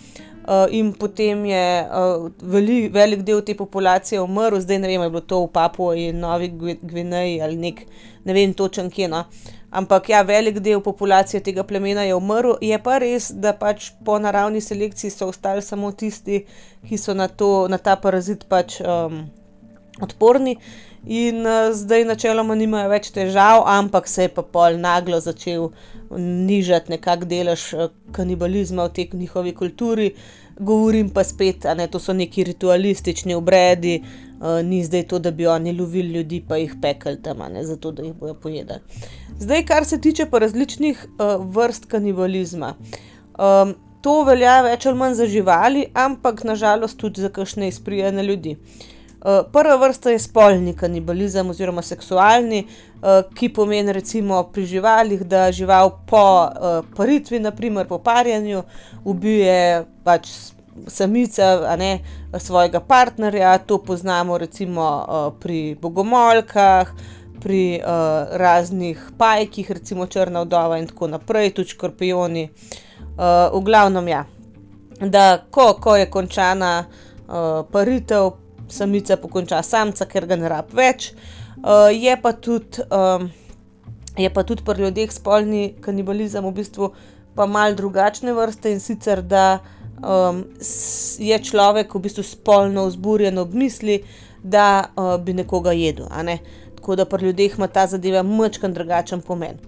uh, 0.48 0.68
in 0.72 0.94
potem 0.94 1.46
je 1.46 1.86
uh, 1.86 2.30
veli, 2.42 2.90
velik 2.90 3.24
del 3.24 3.42
te 3.46 3.56
populacije 3.58 4.22
umrl, 4.22 4.60
zdaj 4.62 4.80
ne 4.80 4.88
vem, 4.90 5.02
je 5.02 5.10
bilo 5.10 5.22
to 5.22 5.42
v 5.46 5.52
Papu 5.54 5.92
in 5.94 6.20
Novi 6.20 6.50
Gvineji 6.82 7.42
ali 7.42 7.58
nek, 7.58 7.84
ne 8.26 8.34
vem 8.34 8.54
točen 8.54 8.90
kje. 8.90 9.10
No. 9.12 9.26
Ampak 9.72 10.10
ja, 10.10 10.22
velik 10.28 10.60
del 10.60 10.82
populacije 10.84 11.44
tega 11.44 11.64
plemena 11.64 12.04
je 12.04 12.16
umrl, 12.16 12.58
je 12.62 12.78
pa 12.84 12.98
res, 13.00 13.32
da 13.32 13.54
pač 13.56 13.92
po 14.06 14.18
naravni 14.20 14.62
selekciji 14.62 15.12
so 15.12 15.30
ostali 15.32 15.62
samo 15.62 15.92
tisti, 15.92 16.46
ki 16.88 16.98
so 16.98 17.16
na, 17.16 17.28
to, 17.28 17.68
na 17.72 17.78
ta 17.78 17.96
parazit 17.96 18.48
pač 18.52 18.82
um, 18.84 19.24
odporni. 20.02 20.58
In 21.06 21.46
uh, 21.46 21.74
zdaj 21.74 22.04
načeloma 22.06 22.54
nimajo 22.56 22.90
več 22.92 23.10
težav, 23.14 23.64
ampak 23.66 24.08
se 24.08 24.28
je 24.28 24.30
pa 24.36 24.44
pol 24.46 24.78
naglo 24.78 25.18
začel 25.20 25.72
nižati 26.14 26.94
nekak 26.94 27.26
delež 27.26 27.64
uh, 27.74 27.88
kanibalizma 28.14 28.86
v 28.86 28.94
tej 28.94 29.08
njihovi 29.14 29.56
kulturi. 29.58 30.12
Govorim 30.60 31.10
pa 31.10 31.24
spet, 31.26 31.66
da 31.66 31.88
to 31.88 32.00
so 32.00 32.14
neki 32.14 32.44
ritualistični 32.52 33.34
obredi, 33.34 33.96
uh, 34.04 34.62
ni 34.62 34.84
zdaj 34.86 35.08
to, 35.10 35.20
da 35.20 35.32
bi 35.32 35.48
oni 35.48 35.74
lovili 35.74 36.20
ljudi, 36.20 36.44
pa 36.48 36.62
jih 36.62 36.78
pekli 36.82 37.18
tam, 37.24 37.42
ne 37.50 37.66
zato, 37.66 37.92
da 37.92 38.06
jih 38.06 38.14
bojo 38.14 38.38
pojedli. 38.38 38.78
Zdaj, 39.40 39.66
kar 39.66 39.86
se 39.86 40.02
tiče 40.02 40.30
pa 40.30 40.46
različnih 40.46 41.06
uh, 41.10 41.42
vrst 41.56 41.90
kanibalizma. 41.90 42.76
Um, 43.42 43.74
to 44.06 44.22
velja 44.24 44.62
več 44.62 44.86
ali 44.86 44.98
manj 44.98 45.18
za 45.18 45.26
živali, 45.26 45.88
ampak 45.94 46.44
nažalost 46.46 47.02
tudi 47.02 47.22
za 47.22 47.34
kakšne 47.34 47.74
izprijene 47.74 48.24
ljudi. 48.24 48.58
Uh, 48.62 48.90
Eh, 48.92 49.01
prva 49.52 49.76
vrsta 49.78 50.10
je 50.10 50.20
spolni 50.20 50.74
kanibalizem 50.74 51.50
oziroma 51.50 51.82
seksualni, 51.82 52.64
uh, 52.66 53.22
ki 53.36 53.52
pomeni 53.54 53.94
recimo 53.94 54.44
pri 54.54 54.66
živalih, 54.66 55.22
da 55.24 55.52
žival 55.52 55.92
po 56.10 56.24
uh, 56.48 56.86
paritvi, 56.98 57.40
naprimer 57.40 57.88
po 57.88 58.00
parjenju, 58.00 58.64
ubije 59.06 59.86
pač 60.04 60.30
samica 60.88 61.76
ne, 61.78 62.00
svojega 62.40 62.80
partnerja. 62.80 63.58
To 63.58 63.78
poznamo 63.78 64.38
recimo 64.38 64.86
pri 65.40 65.76
bogomolkah, 65.82 66.94
pri 67.42 67.82
uh, 67.82 68.38
raznih 68.38 69.12
pajkih, 69.18 69.72
recimo 69.72 70.08
črna 70.08 70.42
vdova 70.42 70.78
in 70.78 70.88
tako 70.88 71.08
naprej, 71.08 71.54
tudi 71.58 71.74
škorpioni. 71.74 72.50
Uh, 73.18 73.50
v 73.54 73.64
glavnem 73.66 74.08
ja. 74.08 74.26
Da, 75.02 75.42
ko, 75.52 75.74
ko 75.82 75.96
je 75.98 76.10
končana 76.10 76.86
uh, 76.86 77.66
paritev, 77.72 78.32
samica 78.72 79.18
pokonča 79.18 79.62
samca, 79.64 80.06
ker 80.06 80.26
ga 80.28 80.38
ne 80.40 80.50
rab 80.52 80.74
več. 80.74 81.12
Uh, 81.62 81.90
je 81.94 82.16
pa 82.22 82.32
tudi, 82.34 82.84
um, 82.90 83.30
tudi 84.18 84.64
pri 84.66 84.88
ljudeh 84.88 85.12
spolni 85.12 85.74
kanibalizem 85.82 86.46
v 86.46 86.56
bistvu 86.62 86.94
pa 87.36 87.46
mal 87.46 87.76
drugačne 87.76 88.34
vrste 88.34 88.72
in 88.72 88.80
sicer, 88.80 89.22
da 89.22 89.60
um, 90.04 90.44
je 91.20 91.38
človek 91.40 91.96
v 91.96 92.04
bistvu 92.04 92.24
spolno 92.24 92.86
vzburjen 92.90 93.38
ob 93.38 93.54
misli, 93.54 94.02
da 94.44 94.90
uh, 94.96 95.16
bi 95.22 95.34
nekoga 95.34 95.72
jedel. 95.72 96.10
Ne? 96.26 96.40
Tako 96.76 96.96
da 96.96 97.06
pri 97.06 97.26
ljudeh 97.26 97.58
ima 97.58 97.68
ta 97.68 97.88
zadeva 97.88 98.24
močkan 98.24 98.74
drugačen 98.74 99.22
pomen. 99.22 99.60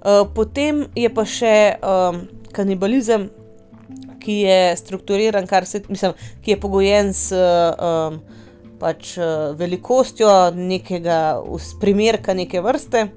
Uh, 0.00 0.24
potem 0.34 0.86
je 0.96 1.10
pa 1.12 1.26
še 1.28 1.76
um, 1.82 2.22
kanibalizem, 2.56 3.28
ki 4.20 4.42
je 4.44 4.76
strukturiran, 4.76 5.46
se, 5.64 5.82
mislim, 5.88 6.12
ki 6.44 6.50
je 6.50 6.60
pogojen 6.60 7.12
s 7.12 7.32
um, 7.32 8.20
pač 8.80 9.16
uh, 9.18 9.52
velikostjo 9.58 10.50
nekega 10.56 11.40
primerka, 11.80 12.34
neke 12.34 12.62
vrste. 12.64 13.08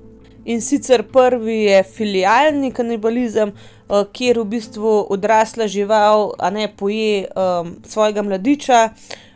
In 0.45 0.59
sicer 0.61 1.05
prvi 1.07 1.61
je 1.69 1.83
filialni 1.87 2.73
kanibalizem, 2.75 3.53
uh, 3.55 4.03
kjer 4.11 4.41
v 4.43 4.49
bistvu 4.57 4.95
odrasla 5.15 5.69
žival, 5.71 6.33
ne 6.51 6.67
poje 6.67 7.29
um, 7.31 7.77
svojega 7.87 8.25
mladiča, 8.27 8.81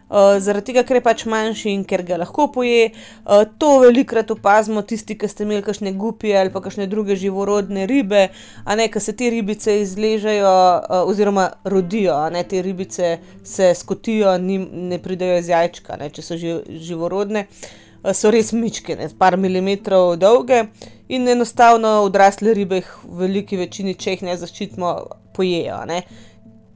uh, 0.10 0.38
zaradi 0.44 0.72
tega, 0.72 0.84
ker 0.88 1.00
je 1.00 1.04
pač 1.06 1.24
manjši 1.30 1.74
in 1.76 1.84
ker 1.88 2.04
ga 2.08 2.20
lahko 2.22 2.48
poje. 2.54 2.92
Uh, 3.24 3.44
to 3.60 3.78
velikokrat 3.84 4.32
opazimo 4.34 4.84
tisti, 4.88 5.18
ki 5.20 5.30
ste 5.32 5.46
imeli 5.48 5.66
kakšne 5.66 5.94
gupije 6.00 6.38
ali 6.40 6.54
pa 6.54 6.62
kakšne 6.64 6.88
druge 6.92 7.18
živorodne 7.20 7.88
ribe, 7.90 8.28
a 8.66 8.78
ne, 8.80 8.88
ki 8.92 9.04
se 9.04 9.16
te 9.18 9.32
ribice 9.34 9.80
izležejo 9.82 10.54
uh, 10.54 11.02
oziroma 11.10 11.50
rodijo, 11.66 12.16
a 12.16 12.30
ne 12.34 12.44
te 12.48 12.62
ribice 12.62 13.18
se 13.44 13.74
skotijo, 13.76 14.38
ni, 14.38 14.60
ne 14.92 15.02
pridejo 15.04 15.42
iz 15.42 15.52
jajčka, 15.52 16.00
ne, 16.00 16.12
če 16.14 16.26
so 16.26 16.40
ži, 16.40 16.56
živorodne. 16.88 17.48
So 18.14 18.30
res 18.32 18.54
mičke, 18.54 18.96
ne, 18.96 19.08
par 19.20 19.36
milimetrov 19.42 20.14
dolge 20.22 20.62
in 21.12 21.28
enostavno 21.28 22.04
odrasle 22.06 22.54
ribe, 22.56 22.84
v 23.04 23.24
veliki 23.26 23.58
večini, 23.60 23.98
če 24.00 24.14
jih 24.14 24.24
ne 24.28 24.36
zaščitimo, 24.40 24.92
pojejo. 25.36 25.82
Ne 25.90 26.04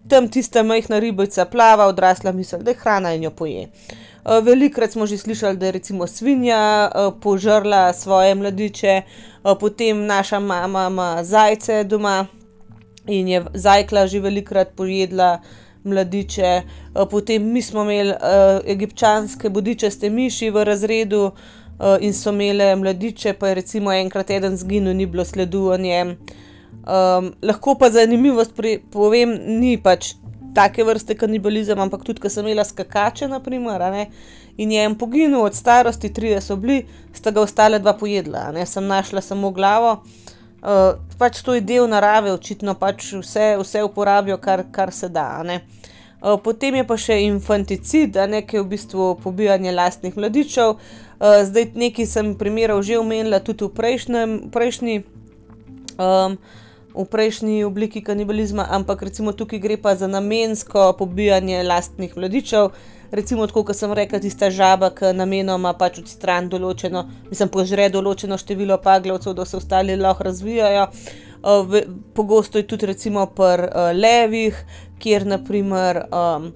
tam 0.08 0.28
tista 0.28 0.64
majhna 0.64 1.00
ribica 1.00 1.46
plava, 1.46 1.86
odrasla 1.88 2.32
misel, 2.32 2.64
da 2.64 2.72
je 2.72 2.78
hrana 2.82 3.14
in 3.14 3.24
jo 3.24 3.32
poje. 3.32 3.68
Uh, 4.26 4.38
velikrat 4.44 4.92
smo 4.92 5.06
že 5.06 5.18
slišali, 5.18 5.58
da 5.58 5.66
je 5.66 5.72
recimo 5.72 6.08
svinja 6.08 6.90
uh, 6.90 7.14
požrla 7.22 7.94
svoje 7.94 8.36
mladiče, 8.36 9.02
uh, 9.44 9.58
potem 9.60 10.06
naša 10.06 10.40
mama 10.40 10.88
ima 10.88 11.24
zajce 11.24 11.84
doma 11.84 12.28
in 13.08 13.28
je 13.28 13.46
zajkla 13.54 14.08
že 14.08 14.20
velikrat 14.20 14.76
pojedla 14.76 15.42
mladiče, 15.84 16.62
potem 17.10 17.52
mi 17.52 17.62
smo 17.62 17.82
imeli 17.82 18.14
egipčanske 18.66 19.50
bodičaste 19.50 20.10
miši 20.10 20.50
v 20.50 20.64
razredu 20.64 21.32
in 22.00 22.14
so 22.14 22.30
imele 22.30 22.76
mladiče, 22.76 23.34
pa 23.34 23.48
je 23.48 23.56
recimo 23.56 23.92
enkrat 23.94 24.30
eden 24.30 24.58
zginil, 24.58 24.94
ni 24.94 25.06
bilo 25.06 25.26
sledu 25.26 25.72
o 25.74 25.78
njem. 25.78 26.18
Um, 26.82 27.34
lahko 27.46 27.76
pa 27.78 27.92
zanimivost 27.94 28.56
pri, 28.58 28.80
povem, 28.92 29.36
ni 29.62 29.76
pač 29.78 30.16
take 30.56 30.84
vrste 30.84 31.14
kanibalizem, 31.16 31.80
ampak 31.80 32.04
tudi, 32.04 32.22
ko 32.22 32.30
sem 32.30 32.46
imela 32.46 32.66
skakače, 32.66 33.28
naprimer, 33.30 33.84
ne, 33.94 34.08
in 34.58 34.72
je 34.74 34.86
en 34.86 34.96
poginil 34.98 35.44
od 35.46 35.56
starosti, 35.56 36.10
tri 36.14 36.34
so 36.42 36.58
bili, 36.58 36.86
sta 37.14 37.32
ga 37.32 37.42
ostale 37.42 37.80
dva 37.80 37.94
pojedla, 37.98 38.50
ne, 38.56 38.66
sem 38.66 38.88
našla 38.88 39.22
samo 39.22 39.52
glavo. 39.52 40.02
Uh, 40.62 40.98
pač 41.18 41.40
to 41.42 41.56
je 41.58 41.62
del 41.66 41.88
narave, 41.90 42.34
očitno 42.34 42.76
pač 42.78 43.14
vse, 43.18 43.56
vse 43.62 43.82
uporabijo, 43.86 44.38
kar, 44.38 44.66
kar 44.72 44.92
se 44.94 45.10
da. 45.10 45.42
Uh, 45.42 46.38
potem 46.42 46.76
je 46.78 46.86
pa 46.86 46.98
še 46.98 47.18
infanticid, 47.26 48.18
ne, 48.30 48.44
ki 48.46 48.58
je 48.58 48.64
v 48.66 48.72
bistvu 48.74 49.08
pobijanje 49.24 49.74
lastnih 49.74 50.18
mladičev. 50.18 50.76
Uh, 51.22 51.42
zdaj 51.46 51.72
nekaj 51.78 52.10
sem 52.10 52.34
primerov 52.38 52.82
že 52.86 52.98
omenila 52.98 53.42
tudi 53.42 53.66
v 53.70 53.74
prejšnjem, 53.78 54.36
prejšnji. 54.54 55.02
Um, 56.02 56.38
v 56.94 57.06
prejšnji 57.06 57.64
obliki 57.64 58.02
kanibalizma, 58.02 58.68
ampak 58.70 59.02
recimo 59.02 59.32
tukaj 59.32 59.60
gre 59.60 59.78
pa 59.78 59.96
za 59.96 60.08
namensko 60.08 60.94
pobijanje 61.00 61.64
lastnih 61.64 62.18
mladičev. 62.18 62.72
Recimo, 63.12 63.48
kot 63.48 63.76
sem 63.76 63.92
rekel, 63.92 64.22
tista 64.24 64.48
žaba, 64.48 64.88
ki 64.96 65.10
namenoma 65.12 65.74
pač 65.76 66.00
odstran 66.00 66.48
določeno, 66.48 67.04
mislim, 67.28 67.50
požre 67.52 67.90
določeno 67.92 68.38
število 68.40 68.78
paglavcev, 68.80 69.36
da 69.36 69.46
se 69.46 69.58
ostali 69.60 69.98
lahko 70.00 70.30
razvijajo. 70.30 70.86
Pogosto 72.16 72.62
je 72.62 72.68
tudi 72.72 72.88
recimo 72.88 73.26
pri 73.36 73.68
uh, 73.68 73.90
levih, 73.98 74.56
kjer 75.04 75.26
naprimer, 75.28 76.06
um, 76.08 76.52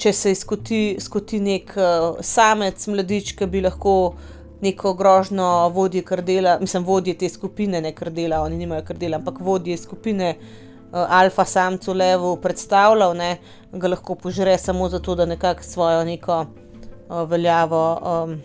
če 0.00 0.12
se 0.16 0.32
izkoti, 0.32 0.80
skoti 1.02 1.42
nek 1.44 1.76
uh, 1.76 2.24
samec 2.24 2.88
mladič, 2.88 3.34
ki 3.36 3.50
bi 3.52 3.60
lahko 3.66 4.14
neko 4.60 4.94
grožno 4.94 5.68
vodje 5.68 6.02
krdela, 6.02 6.58
mislim, 6.60 6.84
vodje 6.84 7.14
te 7.18 7.28
skupine, 7.28 7.80
ne 7.80 7.92
krdela, 7.94 8.40
oni 8.42 8.56
nimajo 8.56 8.84
krdela, 8.84 9.16
ampak 9.16 9.40
vodje 9.40 9.76
skupine 9.76 10.34
uh, 10.36 11.04
alfa 11.08 11.44
samcu 11.44 11.92
levu 11.92 12.36
predstavljal, 12.36 13.16
ne, 13.16 13.36
ga 13.72 13.88
lahko 13.88 14.14
požre 14.14 14.58
samo 14.58 14.88
zato, 14.88 15.14
da 15.14 15.26
nekako 15.26 15.62
svojo 15.62 16.04
neko 16.04 16.40
uh, 16.40 17.28
veljavo, 17.28 17.82
um, 18.24 18.38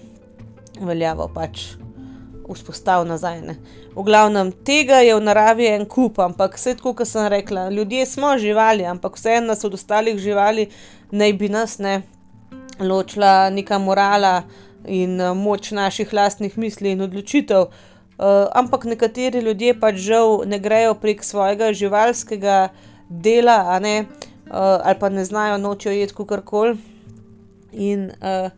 veljavo 0.88 1.30
pač 1.34 1.72
vzpostavil 2.52 3.08
nazaj. 3.08 3.42
Ne. 3.42 3.56
V 3.96 4.04
glavnem 4.04 4.52
tega 4.52 5.00
je 5.06 5.16
v 5.16 5.24
naravi 5.24 5.68
en 5.72 5.86
kup, 5.88 6.20
ampak 6.20 6.58
vse 6.60 6.76
tako, 6.76 6.94
kot 7.00 7.08
sem 7.08 7.28
rekla, 7.32 7.70
ljudje 7.70 8.06
smo 8.06 8.38
živali, 8.38 8.86
ampak 8.86 9.16
vseeno 9.16 9.54
nas 9.54 9.64
od 9.64 9.74
ostalih 9.74 10.20
živali 10.20 10.68
naj 11.12 11.34
bi 11.34 11.50
nas 11.50 11.78
ne 11.80 12.02
ločila 12.80 13.50
neka 13.50 13.78
morala 13.78 14.44
in 14.86 15.22
uh, 15.22 15.36
moč 15.38 15.72
naših 15.72 16.14
lastnih 16.14 16.58
misli 16.58 16.92
in 16.92 17.02
odločitev. 17.02 17.68
Uh, 18.22 18.48
ampak 18.54 18.86
nekateri 18.86 19.42
ljudje 19.42 19.80
pač 19.80 19.96
žal 19.96 20.44
ne 20.46 20.60
grejo 20.60 20.94
prek 20.94 21.24
svojega 21.24 21.74
živalskega 21.74 22.70
dela, 23.10 23.80
ne, 23.80 24.06
uh, 24.06 24.84
ali 24.84 25.00
pa 25.00 25.10
ne 25.10 25.26
znajo 25.26 25.58
nočijo 25.58 25.94
jeti 25.94 26.14
kar-koli, 26.14 26.78
in 27.72 28.12
uh, 28.12 28.52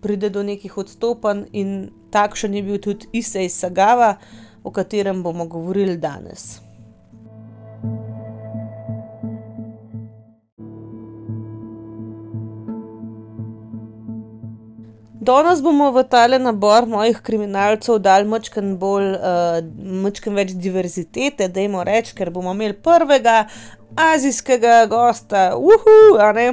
pride 0.00 0.30
do 0.30 0.42
nekih 0.42 0.78
odstopanj, 0.78 1.46
in 1.52 1.90
takšen 2.10 2.54
je 2.54 2.62
bil 2.62 2.78
tudi 2.78 3.08
Isej 3.12 3.48
Sagava, 3.48 4.16
o 4.64 4.70
katerem 4.70 5.22
bomo 5.22 5.46
govorili 5.46 5.96
danes. 5.96 6.65
Danes 15.26 15.62
bomo 15.62 15.90
v 15.90 16.04
tale 16.06 16.38
nabor 16.38 16.86
mojih 16.86 17.16
kriminalcev 17.22 17.98
dali 17.98 18.28
mačken 18.30 18.76
bolj, 18.78 19.08
uh, 19.16 19.56
mačken 20.04 20.36
več 20.38 20.52
diverzitete, 20.54 21.48
da 21.50 21.64
jim 21.64 21.74
rečem, 21.88 22.14
ker 22.20 22.30
bomo 22.30 22.52
imeli 22.54 22.76
prvega 22.78 23.48
azijskega 23.98 24.84
gosta, 24.90 25.48
uhu, 25.58 25.96
a 26.22 26.30
ne. 26.36 26.46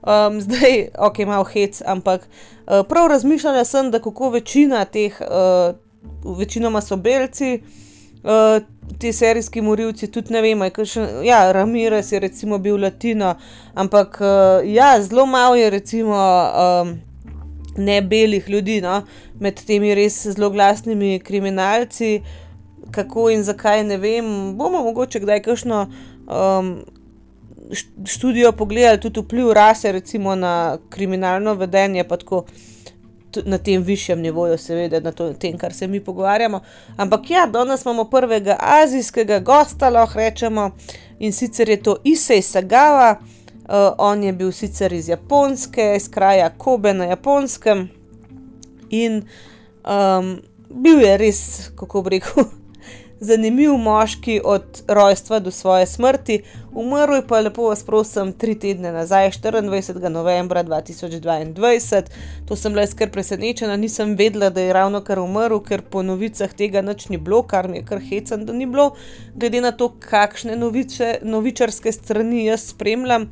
Um, 0.00 0.40
zdaj, 0.40 0.88
ok, 1.08 1.22
malo 1.28 1.44
hec, 1.52 1.82
ampak 1.84 2.24
uh, 2.24 2.80
prav 2.88 3.10
razmišljala 3.12 3.64
sem, 3.68 3.92
da 3.92 4.00
kako 4.00 4.32
večina 4.38 4.84
teh, 4.88 5.20
uh, 5.20 5.76
večinoma 6.38 6.80
so 6.80 6.96
belci, 6.96 7.58
uh, 8.24 8.56
ti 9.00 9.12
serijski 9.12 9.60
morilci, 9.60 10.08
tudi 10.08 10.32
ne 10.32 10.40
vem, 10.44 10.64
kaj 10.72 10.94
še. 10.96 11.08
Ja, 11.28 11.44
Ramirez 11.52 12.14
je 12.14 12.24
recimo 12.24 12.56
bil 12.56 12.80
latino, 12.80 13.36
ampak 13.74 14.22
uh, 14.22 14.62
ja, 14.64 14.94
zelo 15.02 15.26
malo 15.28 15.60
je 15.60 15.74
recimo. 15.76 16.22
Um, 16.22 17.02
Ne 17.76 18.02
belih 18.02 18.48
ljudi, 18.48 18.80
no? 18.80 19.02
med 19.40 19.60
temi 19.66 19.94
res 19.94 20.20
zelo 20.26 20.50
glasnimi 20.50 21.18
kriminalci, 21.18 22.20
kako 22.94 23.30
in 23.34 23.42
zakaj, 23.42 23.84
ne 23.84 23.98
vem. 23.98 24.26
Bomo 24.58 24.84
mogoče 24.84 25.20
kdaj 25.24 25.42
kakšno 25.42 25.80
um, 25.86 26.70
študijo 28.06 28.52
pogledali, 28.52 29.00
tudi 29.00 29.20
vpliv 29.20 29.52
rase, 29.52 29.92
recimo 29.92 30.34
na 30.34 30.78
kriminalno 30.90 31.54
vedenje, 31.54 32.04
pa 32.04 32.16
tako 32.16 32.44
na 33.44 33.58
tem 33.58 33.82
višjem 33.82 34.20
nivoju, 34.20 34.58
seveda, 34.58 35.00
na 35.00 35.12
to, 35.12 35.32
tem, 35.32 35.58
kar 35.58 35.72
se 35.74 35.86
mi 35.86 36.00
pogovarjamo. 36.00 36.60
Ampak 36.96 37.30
ja, 37.30 37.46
danes 37.46 37.82
imamo 37.84 38.04
prvega 38.04 38.56
azijskega 38.60 39.38
gosta, 39.40 39.90
lahko 39.90 40.18
rečemo, 40.18 40.70
in 41.18 41.32
sicer 41.32 41.68
je 41.68 41.82
to 41.82 41.96
Isej 42.04 42.42
Sagava. 42.42 43.16
Uh, 43.64 43.94
on 43.98 44.22
je 44.22 44.32
bil 44.32 44.52
sicer 44.52 44.92
iz 44.92 45.08
Japonske, 45.08 45.94
iz 45.96 46.08
kraja 46.10 46.50
Kobe 46.58 46.92
na 46.94 47.04
Japonskem, 47.04 47.88
in 48.90 49.22
um, 49.84 50.34
bil 50.68 51.00
je 51.00 51.16
res, 51.16 51.40
kako 51.76 52.02
bi 52.04 52.18
rekel, 52.18 52.44
zanimiv 53.24 53.72
moški 53.76 54.40
od 54.44 54.82
rojstva 54.88 55.38
do 55.40 55.50
svoje 55.50 55.86
smrti. 55.86 56.42
Umrl 56.74 57.22
pa 57.28 57.40
lepo, 57.40 57.68
vas 57.68 57.84
prosim, 57.84 58.32
tri 58.32 58.54
tedne 58.58 58.92
nazaj, 58.92 59.30
24. 59.30 60.08
novembra 60.08 60.64
2022. 60.64 62.02
To 62.48 62.56
sem 62.56 62.72
bila 62.72 62.86
skr 62.86 63.10
presenečena, 63.10 63.76
nisem 63.76 64.16
vedela, 64.16 64.50
da 64.50 64.60
je 64.60 64.72
ravno 64.72 65.00
kar 65.00 65.18
umrl, 65.18 65.58
ker 65.64 65.82
po 65.82 66.02
novicah 66.02 66.52
tega 66.52 66.82
nič 66.82 67.08
ni 67.08 67.18
bilo, 67.18 67.42
kar 67.42 67.68
mi 67.68 67.80
je 67.80 67.86
kar 67.88 68.00
hecen, 68.00 68.44
da 68.46 68.52
ni 68.52 68.66
bilo. 68.66 68.92
Glede 69.34 69.60
na 69.60 69.72
to, 69.72 69.88
kakšne 70.00 70.56
novice, 70.56 71.18
novičarske 71.22 71.92
strani 71.92 72.44
jaz 72.44 72.68
spremljam. 72.74 73.30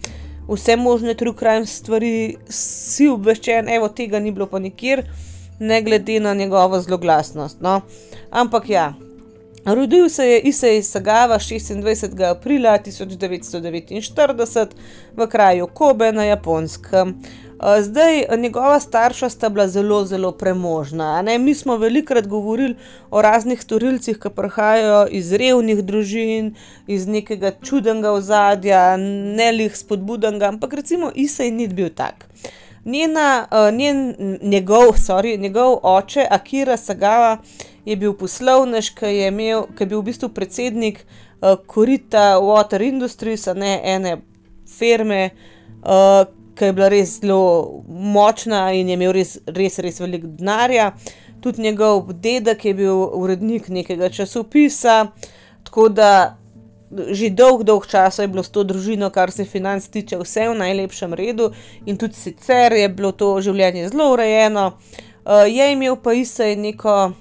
Vse 0.49 0.77
možne 0.77 1.15
true 1.15 1.35
crime 1.39 1.67
stvari 1.67 2.37
si 2.49 3.09
obveščen, 3.09 3.69
evo 3.69 3.89
tega 3.89 4.19
ni 4.21 4.33
bilo 4.33 4.47
pa 4.47 4.59
nikjer, 4.59 5.05
ne 5.61 5.83
glede 5.83 6.21
na 6.21 6.35
njegovo 6.35 6.81
zloglasnost. 6.81 7.61
No. 7.61 7.81
Ampak 8.31 8.71
ja, 8.71 8.93
Rodil 9.65 10.09
se 10.09 10.27
je 10.27 10.41
Isej 10.41 10.83
Sagava 10.83 11.39
26. 11.39 12.31
aprila 12.31 12.79
1949 12.79 14.67
v 15.17 15.27
kraju 15.27 15.67
Kobe 15.67 16.13
na 16.13 16.25
Japonskem. 16.25 17.23
Zdaj, 17.81 18.25
njegova 18.39 18.81
starša 18.81 19.29
sta 19.29 19.49
bila 19.49 19.69
zelo, 19.69 20.05
zelo 20.05 20.33
premožna. 20.33 21.23
Ne? 21.23 21.39
Mi 21.39 21.55
smo 21.55 21.77
velikokrat 21.77 22.27
govorili 22.27 22.75
o 23.11 23.23
raznih 23.23 23.63
storilcih, 23.63 24.19
ki 24.19 24.29
prihajajo 24.35 25.07
iz 25.11 25.33
revnih 25.33 25.85
družin, 25.85 26.55
iz 26.87 27.07
nekega 27.07 27.53
čudnega 27.63 28.11
ozadja, 28.13 28.97
ne 29.37 29.53
lih 29.53 29.77
spodbudenega, 29.77 30.49
ampak 30.49 30.73
recimo 30.73 31.13
Isej 31.15 31.51
ni 31.51 31.69
bil 31.69 31.89
tak. 31.95 32.27
Njena, 32.85 33.47
njen, 33.73 34.15
njegov, 34.43 34.99
sorry, 34.99 35.39
njegov 35.39 35.79
oče, 35.83 36.27
Akira 36.31 36.77
Sagava, 36.77 37.39
je 37.85 37.97
bil 37.97 38.15
poslovnež, 38.15 38.93
ki 38.95 39.11
je, 39.11 39.29
imel, 39.29 39.67
ki 39.77 39.85
je 39.85 39.91
bil 39.91 40.03
v 40.03 40.09
bistvu 40.11 40.31
predsednik 40.35 41.03
uh, 41.03 41.57
Korita 41.67 42.39
Water 42.43 42.83
Industries, 42.83 43.47
ne 43.55 43.81
ene 43.85 44.17
firme, 44.79 45.31
uh, 45.83 46.23
ki 46.55 46.71
je 46.71 46.77
bila 46.77 46.91
res 46.93 47.19
zelo 47.21 47.83
močna 47.89 48.71
in 48.77 48.93
je 48.93 48.99
imel 48.99 49.15
res, 49.17 49.39
res, 49.47 49.81
res 49.83 50.01
veliko 50.01 50.31
denarja. 50.39 50.93
Tudi 51.43 51.63
njegov 51.63 52.13
dedek 52.23 52.65
je 52.65 52.75
bil 52.75 53.03
urednik 53.19 53.67
nekega 53.69 54.13
časopisa, 54.13 55.09
tako 55.67 55.89
da 55.89 56.39
že 56.93 57.31
dolg, 57.33 57.63
dolg 57.65 57.87
čas 57.89 58.19
je 58.19 58.29
bilo 58.29 58.43
s 58.45 58.53
to 58.53 58.67
družino, 58.69 59.09
kar 59.11 59.31
se 59.33 59.47
financ 59.49 59.87
tiče, 59.89 60.19
vse 60.21 60.51
v 60.51 60.59
najlepšem 60.61 61.15
redu, 61.17 61.49
in 61.89 61.97
tudi 61.97 62.15
sicer 62.15 62.77
je 62.77 62.89
bilo 62.93 63.15
to 63.17 63.33
življenje 63.41 63.89
zelo 63.89 64.11
urejeno. 64.13 64.67
Uh, 65.25 65.49
je 65.49 65.73
imel 65.73 65.97
pa 65.97 66.13
Isaj 66.13 66.57
neko 66.61 67.13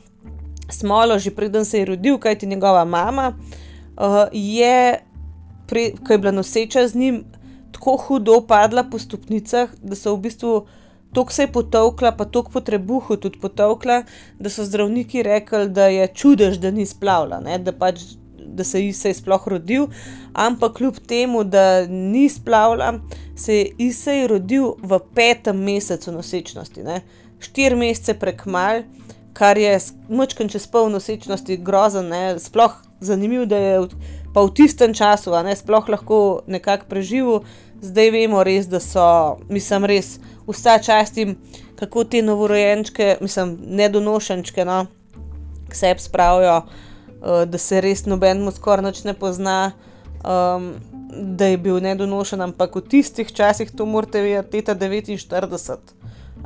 smolo, 0.73 1.19
že 1.19 1.31
preden 1.31 1.65
se 1.65 1.79
je 1.79 1.85
rodil, 1.85 2.17
kajti 2.17 2.47
njegova 2.47 2.85
mama 2.85 3.33
uh, 3.33 4.27
je, 4.31 4.99
pre, 5.67 5.91
ko 6.07 6.13
je 6.13 6.17
bila 6.17 6.31
noseča 6.31 6.87
z 6.87 6.95
njim, 6.95 7.23
tako 7.71 7.97
hudo 7.97 8.41
padla 8.47 8.83
po 8.83 8.99
stopnicah, 8.99 9.69
da 9.81 9.95
so 9.95 10.15
v 10.15 10.21
bistvu 10.27 10.65
tako 11.13 11.33
se 11.33 11.47
potovkla, 11.47 12.11
pa 12.11 12.25
tako 12.25 12.51
po 12.51 12.61
trebuhu 12.61 13.17
tudi 13.17 13.39
potovkla, 13.39 14.03
da 14.39 14.49
so 14.49 14.65
zdravniki 14.65 15.23
rekli, 15.23 15.69
da 15.69 15.85
je 15.85 16.07
čudež, 16.07 16.57
da 16.57 16.71
ni 16.71 16.85
splavila, 16.85 17.39
ne? 17.39 17.59
da 17.59 17.71
pač. 17.71 18.01
Da 18.51 18.65
se 18.67 18.81
je 18.81 18.89
Isej 18.89 19.13
sploh 19.15 19.45
rodil, 19.47 19.85
ampak 20.33 20.73
kljub 20.75 20.97
temu, 21.07 21.43
da 21.47 21.85
ni 21.87 22.25
splavila, 22.29 22.97
se 23.35 23.55
je 23.55 23.69
Isej 23.77 24.27
rodil 24.27 24.73
v 24.83 24.99
petem 25.15 25.61
mesecu 25.63 26.11
nosečnosti, 26.11 26.83
ne? 26.83 26.97
štiri 27.39 27.75
mesece 27.79 28.17
prekmal, 28.19 28.83
kar 29.33 29.57
je 29.57 29.79
močkan 30.09 30.49
čez 30.49 30.67
pol 30.67 30.89
nosečnosti 30.89 31.57
grozen, 31.57 32.09
ne? 32.09 32.39
sploh 32.39 32.75
zanimivo, 33.01 33.45
da 33.45 33.57
je 33.57 33.87
pa 34.33 34.43
v 34.43 34.53
tistem 34.55 34.93
času, 34.93 35.35
ne, 35.43 35.55
sploh 35.55 35.89
lahko 35.89 36.41
nekako 36.47 36.87
preživel, 36.87 37.43
zdaj 37.83 38.11
vemo 38.15 38.43
res, 38.43 38.69
da 38.71 38.79
so, 38.79 39.41
mislim, 39.51 39.85
res 39.89 40.19
vsa 40.47 40.77
častim, 40.79 41.35
kako 41.75 42.05
te 42.05 42.21
novorojenčke, 42.21 43.17
mislim, 43.21 43.57
nedonošenčke, 43.81 44.65
no, 44.65 44.85
k 45.67 45.75
sebi 45.75 46.03
spravijo, 46.03 46.61
uh, 46.63 47.43
da 47.49 47.57
se 47.57 47.81
res 47.81 48.05
nobenemu 48.05 48.53
skoraj 48.55 48.87
nič 48.87 49.03
ne 49.07 49.17
pozna. 49.17 49.73
Um, 50.23 50.73
Da 51.11 51.49
je 51.51 51.57
bil 51.59 51.81
nedonošen, 51.83 52.39
ampak 52.39 52.77
v 52.77 52.81
tistih 52.87 53.27
časih 53.35 53.67
to 53.75 53.83
morate 53.83 54.21
vedeti, 54.23 54.61
teta 54.63 54.77
49, 54.79 55.91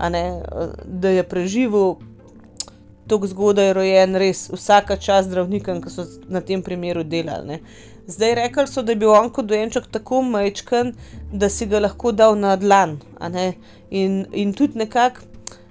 ne, 0.09 0.23
da 0.89 1.11
je 1.13 1.21
preživel 1.21 1.99
tako 3.07 3.27
zgodaj 3.27 3.73
rojen, 3.73 4.15
res 4.15 4.47
vsaka 4.53 4.97
čast 4.97 5.29
zdravnikom, 5.29 5.81
ki 5.83 5.93
so 5.93 6.07
na 6.29 6.41
tem 6.41 6.63
primeru 6.65 7.03
delali. 7.03 7.47
Ne. 7.47 7.59
Zdaj 8.07 8.35
rekli 8.35 8.67
so, 8.67 8.81
da 8.81 8.93
je 8.93 9.01
bil 9.01 9.09
on 9.09 9.29
kot 9.33 9.47
dojenček 9.49 9.87
tako 9.91 10.21
majčken, 10.21 10.93
da 11.33 11.49
si 11.49 11.65
ga 11.65 11.81
lahko 11.81 12.11
dal 12.11 12.37
na 12.37 12.55
dlan. 12.55 12.99
In, 13.89 14.25
in 14.33 14.53
tudi 14.53 14.77
nekako 14.77 15.25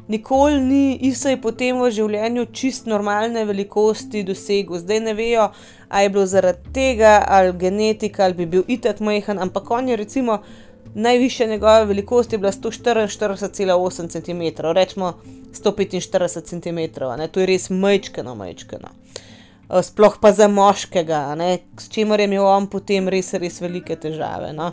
nikoli 0.09 0.61
ni 0.61 0.99
Isaj 1.09 1.39
potem 1.41 1.79
v 1.81 1.91
življenju 1.95 2.47
čist 2.53 2.91
normalne 2.91 3.45
velikosti 3.49 4.25
dosegel. 4.27 4.81
Zdaj 4.83 5.01
ne 5.01 5.15
vejo, 5.15 5.49
ali 5.89 6.05
je 6.05 6.13
bilo 6.17 6.27
zaradi 6.27 6.75
tega, 6.75 7.17
ali 7.27 7.55
genetika, 7.59 8.25
ali 8.25 8.35
bi 8.35 8.47
bil 8.47 8.65
itak 8.69 9.01
majhen, 9.01 9.39
ampak 9.39 9.71
on 9.71 9.89
je 9.89 9.97
recimo 9.97 10.41
najvišja 10.95 11.47
njegova 11.47 11.83
velikost 11.83 12.33
je 12.33 12.39
bila 12.39 12.53
144,8 12.53 14.09
cm, 14.09 14.63
rečemo 14.73 15.13
145 15.53 16.43
cm, 16.43 17.01
to 17.31 17.41
je 17.41 17.47
res 17.47 17.71
majčkano, 17.71 18.35
majčkano. 18.35 18.89
Eh, 19.71 19.83
sploh 19.83 20.19
pa 20.21 20.33
za 20.33 20.49
moškega, 20.49 21.35
ne? 21.35 21.59
s 21.79 21.89
čimer 21.89 22.21
je 22.21 22.25
imel 22.25 22.47
on 22.47 22.67
potem 22.67 23.09
res, 23.09 23.33
res 23.35 23.61
velike 23.61 23.97
težave. 23.97 24.53
No? 24.53 24.73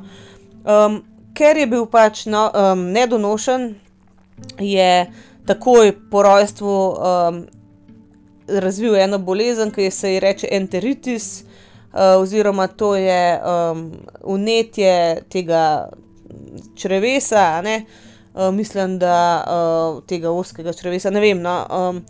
Um, 0.67 1.01
ker 1.33 1.57
je 1.57 1.67
bil 1.67 1.85
pač 1.87 2.25
no, 2.27 2.49
um, 2.51 2.83
nedonošen, 2.91 3.71
je 4.59 4.91
takoj 5.47 5.93
po 6.11 6.23
rojstvu 6.27 6.75
um, 6.91 7.39
razvil 8.47 8.97
eno 8.99 9.19
bolezen, 9.19 9.71
ki 9.71 9.89
se 9.91 10.13
ji 10.13 10.19
reče 10.19 10.51
enteritis, 10.51 11.29
uh, 11.41 12.19
oziroma 12.19 12.67
to 12.67 12.95
je 12.99 13.23
um, 13.39 13.85
unetje 14.21 15.23
tega 15.31 15.89
črevesa, 16.75 17.61
ne, 17.61 17.85
uh, 18.33 18.49
mislim, 18.53 18.99
da 18.99 19.15
uh, 19.43 20.03
tega 20.07 20.31
oskega 20.31 20.73
črevesa, 20.73 21.09
ne 21.09 21.23
vem. 21.23 21.41
No, 21.41 21.55
um, 21.69 22.03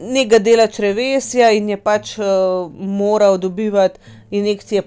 Nekega 0.00 0.38
dela 0.40 0.64
črevesja 0.72 1.50
in 1.52 1.66
je 1.68 1.76
pač 1.76 2.14
uh, 2.16 2.70
moral 2.72 3.36
dobivati 3.38 4.00
injekcije 4.30 4.82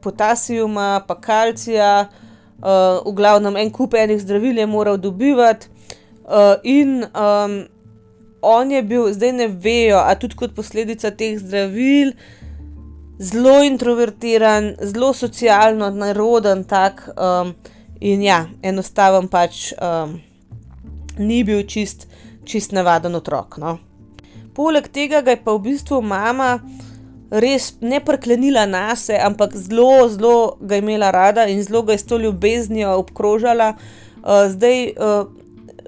potasijuma, 0.00 1.02
pa 1.08 1.18
kalcija, 1.20 2.08
uh, 2.08 3.04
v 3.04 3.12
glavnem 3.12 3.56
en 3.60 3.70
kup 3.70 3.94
enih 3.94 4.22
zdravil 4.22 4.58
je 4.58 4.66
moral 4.66 4.96
dobivati, 4.96 5.68
uh, 6.24 6.56
in 6.64 7.04
um, 7.04 7.66
on 8.42 8.70
je 8.70 8.82
bil, 8.82 9.12
zdaj 9.12 9.32
ne 9.32 9.48
vejo, 9.48 9.98
a 9.98 10.14
tudi 10.14 10.36
kot 10.36 10.54
posledica 10.54 11.10
teh 11.10 11.38
zdravil, 11.38 12.12
zelo 13.18 13.62
introvertiran, 13.64 14.74
zelo 14.82 15.12
socialno, 15.14 15.90
naroden, 15.90 16.64
tak. 16.64 17.08
Um, 17.16 17.54
In 18.00 18.20
ja, 18.20 18.42
enostaven 18.60 19.28
pač 19.32 19.70
um, 19.80 20.18
ni 21.16 21.40
bil 21.48 21.62
čist, 21.64 22.04
čist 22.44 22.74
navaden 22.76 23.16
otrok. 23.16 23.56
No. 23.62 23.78
Poleg 24.56 24.90
tega 24.92 25.22
ga 25.24 25.32
je 25.32 25.40
pa 25.44 25.54
v 25.56 25.64
bistvu 25.70 26.02
mama 26.04 26.58
res 27.32 27.72
ne 27.80 27.98
preklenila 28.04 28.66
nas, 28.68 29.08
ampak 29.10 29.56
zelo, 29.56 30.06
zelo 30.12 30.36
ga 30.60 30.76
je 30.76 30.84
imela 30.84 31.10
rada 31.10 31.46
in 31.50 31.62
zelo 31.64 31.82
ga 31.82 31.96
je 31.96 32.04
s 32.04 32.06
to 32.06 32.20
ljubeznijo 32.20 32.92
obkrožala. 33.00 33.72
Uh, 34.20 34.44
zdaj, 34.52 34.92
uh, 34.92 35.24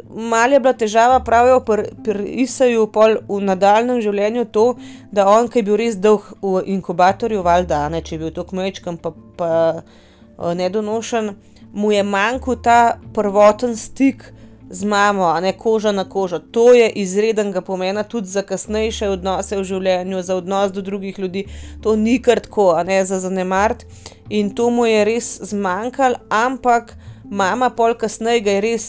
malo 0.08 0.52
je 0.52 0.60
bila 0.60 0.72
težava, 0.72 1.20
pravijo 1.20 1.60
pri 1.60 1.84
pr 2.04 2.20
Isaju, 2.26 2.86
pol 2.92 3.18
v 3.28 3.40
nadaljem 3.44 4.00
življenju 4.00 4.46
to, 4.52 4.66
da 5.12 5.28
on, 5.28 5.48
ki 5.48 5.60
je 5.60 5.66
bil 5.68 5.78
res 5.80 5.98
dolg 6.00 6.30
v 6.42 6.64
inkubatorju, 6.74 7.42
valjda, 7.44 7.84
ne 7.92 8.02
če 8.02 8.16
je 8.16 8.22
bil 8.24 8.32
to 8.34 8.46
kmečkam, 8.48 8.96
pa, 8.96 9.12
pa 9.36 9.52
uh, 9.78 10.52
nedonošen, 10.56 11.34
mu 11.72 11.92
je 11.92 12.02
manjkal 12.02 12.60
ta 12.64 12.80
prvoten 13.14 13.76
stik 13.76 14.32
z 14.70 14.84
mamo, 14.84 15.24
a 15.24 15.40
ne 15.40 15.52
koža 15.52 15.92
na 15.92 16.04
kožo. 16.04 16.38
To 16.38 16.74
je 16.74 16.90
izrednega 16.90 17.60
pomena 17.60 18.02
tudi 18.02 18.28
za 18.28 18.42
kasnejše 18.42 19.08
odnose 19.08 19.56
v 19.56 19.64
življenju, 19.64 20.22
za 20.22 20.36
odnos 20.36 20.72
do 20.72 20.84
drugih 20.84 21.18
ljudi. 21.18 21.46
To 21.82 21.96
ni 21.96 22.18
kar 22.22 22.40
tako, 22.44 22.74
a 22.76 22.82
ne 22.84 23.00
za 23.04 23.20
zanemart. 23.20 23.86
In 24.28 24.52
to 24.54 24.70
mu 24.70 24.86
je 24.86 25.04
res 25.08 25.30
zmanjkalo, 25.52 26.20
ampak 26.28 26.96
mama 27.24 27.70
pol 27.70 27.94
kasneje 27.96 28.44
ga 28.44 28.58
je 28.58 28.64
res 28.64 28.86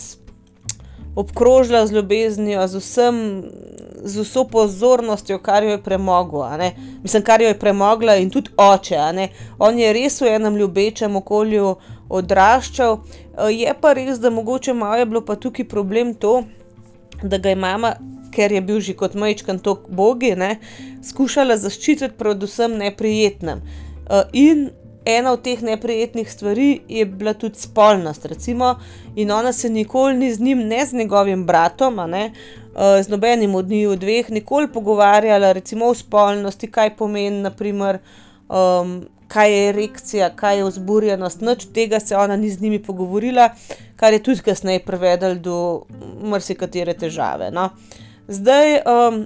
obkrožila 1.19 1.87
z 1.87 1.91
ljubeznijo, 1.91 2.67
z, 2.67 2.79
vsem, 2.79 3.15
z 4.03 4.23
vso 4.23 4.45
pozornostjo, 4.47 5.39
kar 5.43 5.63
jo 5.63 5.69
je 5.75 5.81
premogla. 5.83 6.57
Mislim, 7.03 7.23
kar 7.23 7.41
jo 7.41 7.47
je 7.47 7.59
premogla 7.59 8.15
in 8.15 8.29
tudi 8.29 8.53
oče. 8.57 9.27
On 9.59 9.79
je 9.79 9.93
res 9.93 10.21
v 10.21 10.35
enem 10.35 10.55
ljubečem 10.55 11.15
okolju 11.15 11.75
odraščal. 12.09 12.99
Eh, 12.99 13.51
je 13.51 13.75
pa 13.81 13.93
res, 13.93 14.19
da 14.19 14.29
mogoče 14.29 14.73
malo 14.73 14.95
je 14.95 15.05
bilo 15.05 15.21
pa 15.25 15.35
tukaj 15.35 15.67
problem 15.67 16.13
to, 16.13 16.43
da 17.23 17.37
ga 17.37 17.49
je 17.49 17.55
mama, 17.55 17.93
ker 18.31 18.51
je 18.51 18.61
bil 18.61 18.79
že 18.79 18.95
kot 18.95 19.13
majčkan 19.19 19.59
tok 19.59 19.89
bogi, 19.89 20.35
ne, 20.39 20.55
skušala 21.03 21.57
zaščititi 21.57 22.15
predvsem 22.17 22.77
neprijetnem. 22.79 23.61
Eh, 24.09 24.23
in 24.33 24.69
ena 25.17 25.31
od 25.31 25.41
teh 25.41 25.61
neprijetnih 25.63 26.31
stvari 26.31 26.79
je 26.87 27.05
bila 27.05 27.33
tudi 27.33 27.59
spolnost, 27.59 28.25
recimo, 28.25 28.75
in 29.15 29.31
ona 29.31 29.53
se 29.53 29.69
nikoli 29.69 30.17
ni 30.17 30.33
z 30.33 30.39
njim, 30.39 30.67
ne 30.67 30.85
z 30.85 30.93
njegovim 30.93 31.45
bratom, 31.45 31.95
ne, 32.09 32.31
eh, 32.31 33.03
z 33.03 33.09
nobenim 33.09 33.55
od 33.55 33.69
njiju 33.69 33.95
dveh, 33.95 34.29
nikoli 34.29 34.67
pogovarjala, 34.67 35.51
recimo 35.51 35.85
o 35.85 35.93
spolnosti, 35.93 36.71
kaj 36.71 36.95
pomeni, 36.95 37.41
naprimer. 37.41 37.99
Um, 38.49 39.01
kaj 39.29 39.51
je 39.53 39.69
erekcija, 39.69 40.29
kaj 40.35 40.57
je 40.57 40.63
vzburjenost, 40.63 41.41
noč 41.41 41.65
tega 41.73 41.99
se 41.99 42.17
ona 42.17 42.35
ni 42.35 42.49
z 42.49 42.61
njimi 42.61 42.79
pogovorila, 42.83 43.49
kar 43.95 44.13
je 44.13 44.23
tudi 44.23 44.41
kasneje 44.41 44.79
privedlo 44.85 45.35
do 45.35 45.57
marsikatere 46.21 46.93
težave. 46.97 47.51
No. 47.51 47.69
Zdaj, 48.27 48.79
um, 48.89 49.19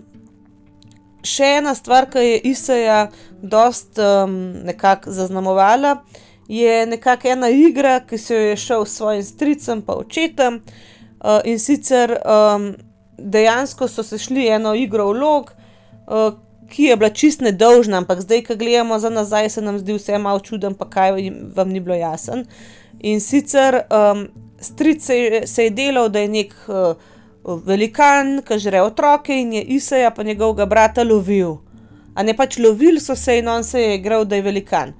še 1.23 1.53
ena 1.59 1.75
stvar, 1.75 2.09
ki 2.11 2.25
je 2.25 2.41
Isaja 2.51 2.99
dost 3.43 3.99
um, 3.99 4.53
nekako 4.63 5.11
zaznamovala, 5.11 5.97
je 6.47 6.85
nekako 6.85 7.27
ena 7.27 7.49
igra, 7.49 7.99
ki 7.99 8.17
se 8.17 8.35
jo 8.35 8.41
je 8.41 8.57
šel 8.57 8.85
s 8.85 8.97
svojim 8.97 9.23
stricem, 9.23 9.81
pa 9.81 9.93
očetom. 9.93 10.61
Uh, 11.23 11.39
in 11.43 11.59
sicer 11.59 12.17
um, 12.25 12.73
dejansko 13.17 13.87
so 13.87 14.03
se 14.03 14.17
šli 14.17 14.47
eno 14.47 14.75
igro 14.75 15.07
vlog, 15.11 15.51
uh, 16.07 16.33
ki 16.69 16.83
je 16.83 16.95
bila 16.95 17.09
čist 17.09 17.41
nedolžna, 17.41 17.97
ampak 17.97 18.21
zdaj, 18.21 18.43
ko 18.43 18.55
gledamo 18.55 18.99
za 18.99 19.09
nazaj, 19.09 19.49
se 19.49 19.61
nam 19.61 19.79
zdi 19.79 19.93
vse 19.93 20.17
malo 20.17 20.39
čuden, 20.39 20.73
pa 20.75 20.89
kaj 20.89 21.11
vam 21.55 21.69
ni 21.69 21.79
bilo 21.79 21.95
jasen. 21.95 22.45
In 22.99 23.19
sicer 23.21 23.81
um, 23.91 24.27
stric 24.59 25.03
se, 25.03 25.41
se 25.45 25.63
je 25.63 25.69
delal, 25.69 26.09
da 26.09 26.19
je 26.19 26.27
nek 26.27 26.55
uh, 26.67 26.95
velikan, 27.65 28.39
ki 28.47 28.59
žre 28.59 28.81
otroke 28.81 29.35
in 29.35 29.53
je 29.53 29.63
Isaja 29.75 30.11
pa 30.11 30.23
njegovega 30.23 30.65
brata 30.65 31.03
lovil. 31.03 31.57
A 32.15 32.23
ne 32.23 32.35
pač 32.37 32.59
lovil 32.61 32.99
so 33.01 33.15
se 33.15 33.39
in 33.39 33.47
on 33.47 33.63
se 33.63 33.81
je 33.81 33.95
igral, 33.95 34.25
da 34.25 34.35
je 34.35 34.45
velikan. 34.45 34.93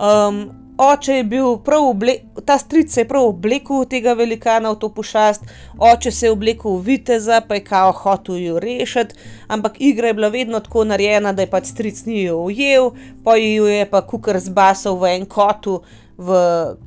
Um, 0.00 0.48
oče 0.78 1.14
je 1.14 1.24
bil 1.24 1.56
prav 1.64 1.84
oblekel, 1.88 2.42
ta 2.46 2.58
stric 2.58 2.92
se 2.92 3.00
je 3.00 3.08
prav 3.08 3.26
oblekel 3.28 3.82
v 3.82 3.88
tega 3.88 4.14
velikana, 4.18 4.72
v 4.72 4.80
to 4.80 4.88
pošast, 4.88 5.44
oče 5.78 6.10
se 6.10 6.26
je 6.26 6.32
oblekel 6.32 6.76
v 6.76 6.82
viteza, 6.86 7.40
pa 7.48 7.54
je 7.54 7.64
kao 7.64 7.92
hotel 7.92 8.40
jo 8.40 8.60
rešiti, 8.60 9.14
ampak 9.48 9.80
igra 9.80 10.10
je 10.10 10.14
bila 10.14 10.28
vedno 10.28 10.60
tako 10.60 10.84
narejena, 10.84 11.32
da 11.32 11.44
je 11.44 11.50
pač 11.50 11.70
stric 11.70 12.04
ni 12.06 12.22
jo 12.22 12.40
ujel, 12.48 12.92
pa 13.24 13.36
jo 13.36 13.66
je 13.68 13.84
pa 13.90 14.02
kukar 14.02 14.40
zbasal 14.40 14.96
v 14.98 15.16
en 15.16 15.26
kotu 15.26 15.82
v 16.16 16.36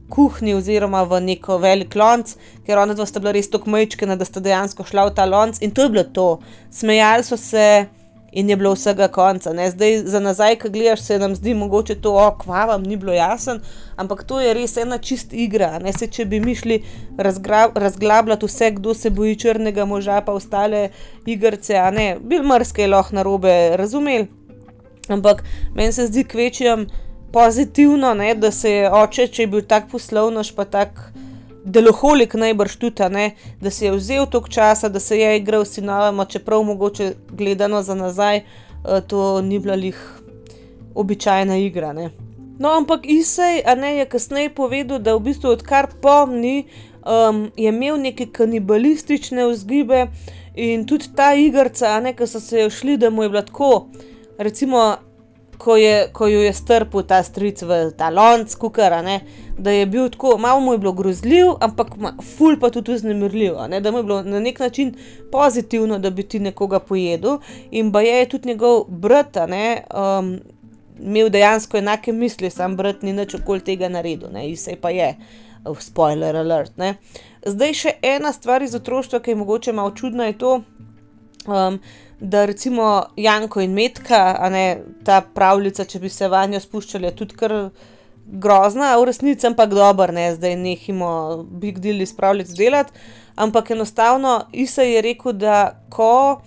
kuhinji 0.10 0.54
oziroma 0.56 1.04
v 1.04 1.20
neko 1.22 1.58
velik 1.58 1.96
lonc, 1.96 2.36
ker 2.66 2.80
ona 2.80 2.94
dva 2.94 3.06
sta 3.06 3.20
bila 3.20 3.34
res 3.36 3.50
tako 3.52 3.74
majčkena, 3.74 4.16
da 4.16 4.26
sta 4.26 4.40
dejansko 4.40 4.86
šla 4.86 5.10
v 5.10 5.16
ta 5.18 5.26
lonc 5.26 5.62
in 5.62 5.72
to 5.72 5.86
je 5.86 5.94
bilo 5.94 6.04
to. 6.04 6.28
Smejali 6.72 7.24
so 7.24 7.38
se 7.38 7.88
in 8.36 8.50
je 8.50 8.56
bilo 8.56 8.74
vsega 8.74 9.08
konca. 9.08 9.54
Ne? 9.54 9.70
Zdaj, 9.72 9.98
za 10.12 10.20
nazaj, 10.20 10.58
ki 10.60 10.70
gledaš, 10.70 11.02
se 11.02 11.20
nam 11.20 11.36
zdi 11.36 11.54
mogoče 11.54 11.96
to, 11.96 12.12
o, 12.20 12.26
kva 12.42 12.66
vam 12.66 12.84
ni 12.84 12.98
bilo 13.00 13.14
jasen, 13.14 13.62
ampak 13.96 14.24
to 14.28 14.42
je 14.44 14.54
res 14.54 14.76
ena 14.78 14.98
čist 14.98 15.34
igra. 15.34 15.78
Ne? 15.80 15.94
Se, 15.96 16.08
če 16.12 16.26
bi 16.26 16.40
mi 16.44 16.56
šli 16.56 16.82
razglabljati 17.76 18.46
vse, 18.46 18.72
kdo 18.76 18.94
se 18.94 19.10
boji 19.10 19.40
črnega 19.40 19.86
moža, 19.86 20.20
pa 20.22 20.36
ostale 20.36 20.90
igrice, 21.26 21.80
a 21.80 21.88
ne, 21.96 22.18
bil 22.20 22.44
mrske 22.44 22.88
lahko 22.92 23.16
na 23.16 23.24
robe, 23.24 23.56
razumeli. 23.80 24.28
Ampak 25.08 25.44
meni 25.76 25.94
se 25.94 26.08
zdi 26.08 26.24
kvečjem 26.28 26.88
pozitivno, 27.32 28.14
ne? 28.14 28.34
da 28.36 28.52
se 28.52 28.72
je 28.72 28.92
oče, 28.92 29.28
če 29.28 29.44
je 29.44 29.48
bil 29.48 29.64
tak 29.64 29.88
poslovnoš, 29.92 30.52
pa 30.56 30.66
tak 30.66 31.00
deloholik 31.66 32.34
najbrž 32.34 32.76
tudi, 32.80 33.10
ne, 33.10 33.32
da 33.62 33.72
si 33.72 33.86
je 33.86 33.92
vzel 33.92 34.26
toliko 34.26 34.50
časa, 34.50 34.90
da 34.90 35.00
se 35.00 35.18
je 35.20 35.38
igral 35.38 35.66
s 35.66 35.78
sinovima, 35.80 36.26
čeprav 36.26 36.64
mogoče 36.64 37.14
gledano 37.30 37.82
za 37.84 37.96
nazaj, 37.96 38.42
uh, 38.42 39.00
to 39.08 39.42
ni 39.42 39.60
bila 39.60 39.76
lih 39.76 40.00
običajna 40.96 41.58
igra. 41.58 41.94
Ne. 41.94 42.10
No, 42.60 42.70
ampak 42.70 43.02
Isej 43.04 43.64
ne, 43.78 43.98
je 43.98 44.06
kasneje 44.06 44.50
povedal, 44.56 45.00
da 45.00 45.16
v 45.16 45.26
bistvu 45.28 45.50
odkar 45.58 45.90
pomni, 46.02 46.66
um, 47.04 47.50
je 47.58 47.70
imel 47.70 47.98
neke 48.02 48.30
kanibalistične 48.32 49.48
vzgibe 49.48 50.08
in 50.56 50.86
tudi 50.88 51.12
ta 51.16 51.34
igrica, 51.36 52.00
ki 52.18 52.28
so 52.28 52.40
se 52.40 52.62
jo 52.62 52.70
šli, 52.70 52.98
da 52.98 53.10
mu 53.10 53.24
je 53.24 53.30
bilo 53.30 53.42
tako. 53.42 53.88
Recimo, 54.38 54.96
ko, 55.58 55.76
je, 55.78 56.08
ko 56.14 56.28
jo 56.28 56.42
je 56.42 56.54
strpel 56.54 57.04
ta 57.04 57.24
stric 57.24 57.62
v 57.62 57.92
ta 57.98 58.10
lonc, 58.10 58.56
kukar, 58.56 58.94
da 59.58 59.72
je 59.72 59.86
bil 59.86 60.10
tako, 60.10 60.38
malo 60.38 60.60
mu 60.60 60.74
je 60.74 60.78
bilo 60.78 60.94
grozljiv, 60.94 61.48
ampak 61.62 61.88
ful 62.38 62.60
pa 62.60 62.70
tudi 62.70 62.94
vznemirljiv, 62.94 63.54
da 63.82 63.92
mu 63.92 63.98
je 63.98 64.04
bilo 64.04 64.24
na 64.24 64.40
nek 64.40 64.60
način 64.60 64.96
pozitivno, 65.32 66.00
da 66.00 66.10
bi 66.10 66.24
ti 66.24 66.40
nekoga 66.40 66.80
pojedel. 66.80 67.38
In 67.72 67.92
ba 67.92 68.02
je 68.02 68.30
tudi 68.30 68.50
njegov 68.50 68.84
brat, 68.88 69.38
ne, 69.48 69.84
um, 69.96 70.40
imel 71.00 71.30
dejansko 71.30 71.78
enake 71.78 72.12
misli, 72.12 72.50
sam 72.50 72.76
brat 72.76 73.02
ni 73.02 73.14
nič 73.14 73.36
okoli 73.36 73.60
tega 73.60 73.90
naredil, 73.90 74.30
ne, 74.34 74.50
in 74.50 74.58
se 74.58 74.76
pa 74.82 74.90
je, 74.90 75.16
uh, 75.66 75.80
spoiler 75.80 76.36
alert. 76.36 76.78
Ne. 76.78 76.96
Zdaj 77.46 77.74
še 77.74 77.96
ena 78.02 78.34
stvar 78.34 78.64
iz 78.64 78.76
otroštva, 78.76 79.20
ki 79.20 79.32
je 79.32 79.36
mogoče 79.36 79.74
malo 79.74 79.92
čudna, 79.96 80.32
je 80.32 80.38
to. 80.38 80.62
Um, 81.46 81.80
da 82.20 82.46
recimo 82.46 83.04
Janko 83.16 83.62
in 83.62 83.74
Metka, 83.74 84.50
ne, 84.52 84.82
ta 85.04 85.22
pravljica, 85.22 85.86
če 85.86 86.00
bi 86.00 86.10
se 86.10 86.28
vanjo 86.32 86.60
spuščali, 86.60 87.12
tudi 87.16 87.36
kar 87.36 87.54
grozna, 88.26 88.98
v 88.98 89.06
resnici 89.06 89.48
pa 89.58 89.66
dobro, 89.66 90.12
ne 90.12 90.34
zdaj 90.36 90.56
nehimo 90.56 91.44
big 91.50 91.80
deal 91.80 92.02
iz 92.02 92.16
pravljic 92.16 92.50
delati. 92.50 92.92
Ampak 93.36 93.72
enostavno 93.72 94.46
Isa 94.52 94.82
je 94.82 95.02
rekel, 95.02 95.34
da 95.34 95.84
ko 95.90 96.42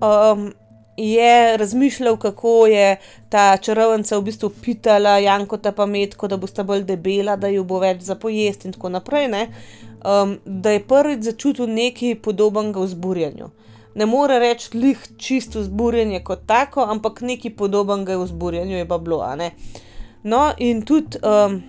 um, 0.00 0.52
je 0.96 1.56
razmišljal, 1.56 2.16
kako 2.16 2.66
je 2.66 2.96
ta 3.28 3.56
čarovnica 3.56 4.18
v 4.18 4.22
bistvu 4.22 4.50
pitala 4.62 5.18
Janko 5.18 5.56
ta 5.56 5.72
pametko, 5.72 6.28
da 6.28 6.36
bo 6.36 6.46
sta 6.46 6.62
bolj 6.62 6.84
debela, 6.84 7.36
da 7.36 7.48
jo 7.48 7.64
bo 7.64 7.78
več 7.78 8.02
za 8.02 8.14
pojesti 8.14 8.68
in 8.68 8.72
tako 8.72 8.88
naprej, 8.88 9.28
ne, 9.28 9.48
um, 10.04 10.38
da 10.44 10.70
je 10.70 10.86
prvič 10.86 11.24
začutil 11.30 11.70
nekaj 11.70 12.18
podobnega 12.22 12.80
v 12.80 12.86
zburjanju 12.86 13.50
ne 13.94 14.06
more 14.06 14.38
reči, 14.38 14.76
lih 14.76 14.98
čisto 15.16 15.62
zburjenje 15.62 16.22
kot 16.24 16.46
tako, 16.46 16.84
ampak 16.88 17.20
nekaj 17.20 17.56
podobnega 17.56 18.16
v 18.16 18.26
zburjenju 18.26 18.76
je 18.76 18.88
pa 18.88 18.98
bilo. 18.98 19.20
No, 20.22 20.52
in 20.58 20.82
tudi 20.82 21.18
um, 21.22 21.62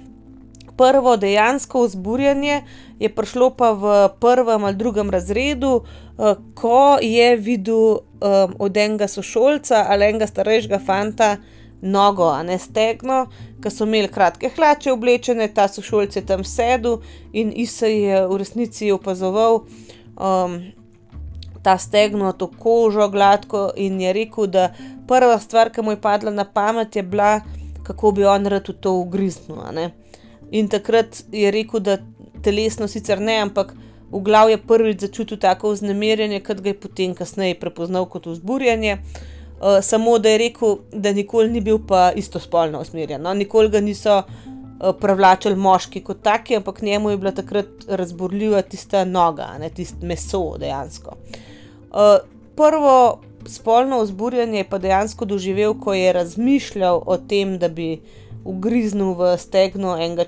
prvo 0.78 1.18
dejansko 1.18 1.86
vzburjenje 1.88 2.62
je 3.00 3.10
prišlo 3.10 3.50
pa 3.58 3.72
v 3.72 4.10
prvem 4.20 4.64
ali 4.64 4.76
drugem 4.76 5.10
razredu, 5.10 5.82
uh, 5.82 6.38
ko 6.54 6.98
je 7.02 7.36
videl 7.36 7.98
um, 7.98 8.56
od 8.60 8.78
enega 8.78 9.08
sošolca 9.08 9.86
ali 9.90 10.06
enega 10.06 10.28
starejšega 10.28 10.80
fanta. 10.86 11.38
Nogo, 11.84 12.30
a 12.32 12.44
ne 12.48 12.56
stegno, 12.60 13.26
ki 13.60 13.68
so 13.68 13.84
imeli 13.84 14.08
kratke 14.08 14.48
hlače 14.56 14.94
oblečene, 14.94 15.50
ta 15.52 15.66
sošolc 15.68 16.16
je 16.16 16.22
tam 16.24 16.46
sedel 16.48 17.02
in 17.36 17.52
Isa 17.52 17.90
je 17.92 18.22
v 18.30 18.38
resnici 18.40 18.88
opazoval, 18.96 19.66
um, 20.16 20.56
ta 21.60 21.76
stegno, 21.78 22.32
to 22.32 22.48
kožo 22.48 23.10
gladko 23.12 23.66
in 23.76 24.00
je 24.00 24.14
rekel, 24.16 24.48
da 24.48 24.70
prva 25.08 25.36
stvar, 25.44 25.74
ki 25.76 25.84
mu 25.84 25.92
je 25.92 26.00
padla 26.00 26.32
na 26.32 26.48
pamet, 26.48 26.96
je 26.96 27.04
bila, 27.04 27.42
kako 27.84 28.12
bi 28.12 28.26
on 28.26 28.46
rad 28.48 28.70
v 28.70 28.74
to 28.80 28.94
ugriznil. 29.00 29.62
In 30.52 30.68
takrat 30.70 31.24
je 31.32 31.52
rekel, 31.52 31.80
da 31.80 31.98
telesno 32.44 32.88
sicer 32.88 33.22
ne, 33.22 33.40
ampak 33.42 33.74
v 34.12 34.22
glavi 34.22 34.54
je 34.54 34.62
prvič 34.68 35.00
začutil 35.08 35.40
tako 35.42 35.72
vznemirjenje, 35.74 36.44
kot 36.46 36.62
ga 36.62 36.70
je 36.70 36.80
potem 36.80 37.16
kasneje 37.16 37.60
prepoznal 37.60 38.06
kot 38.06 38.28
vzburjanje. 38.30 38.98
uh, 38.98 39.82
samo 39.82 40.20
da 40.20 40.30
je 40.30 40.38
rekel, 40.38 40.78
da 40.92 41.12
nikoli 41.12 41.50
ni 41.50 41.62
bil 41.62 41.80
pa 41.88 42.12
istospolno 42.16 42.82
usmerjen. 42.82 43.22
No? 43.22 43.34
Nikoli 43.34 43.70
ga 43.70 43.82
niso 43.82 44.18
uh, 44.18 44.96
privlačili 45.00 45.56
moški 45.56 46.04
kot 46.04 46.22
taki, 46.22 46.56
ampak 46.56 46.82
njemu 46.82 47.10
je 47.10 47.18
bila 47.18 47.32
takrat 47.32 47.88
razborljiva 47.88 48.62
tista 48.62 49.06
noga, 49.06 49.48
ne 49.60 49.70
tisto 49.70 50.06
meso 50.06 50.58
dejansko. 50.60 51.16
Uh, 51.92 52.18
prvo 52.56 53.22
spolno 53.48 54.02
vzburjanje 54.04 54.64
pa 54.70 54.78
dejansko 54.78 55.26
doživel, 55.26 55.74
ko 55.80 55.94
je 55.94 56.14
razmišljal 56.14 57.04
o 57.06 57.18
tem, 57.18 57.58
da 57.60 57.70
bi 57.70 58.02
ugriznil 58.44 59.14
v 59.14 59.38
stegno 59.38 59.96
enega 59.98 60.26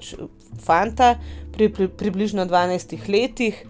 fanta 0.62 1.16
pri, 1.54 1.70
pri 1.70 1.88
približno 1.88 2.46
12 2.46 3.10
letih. 3.10 3.66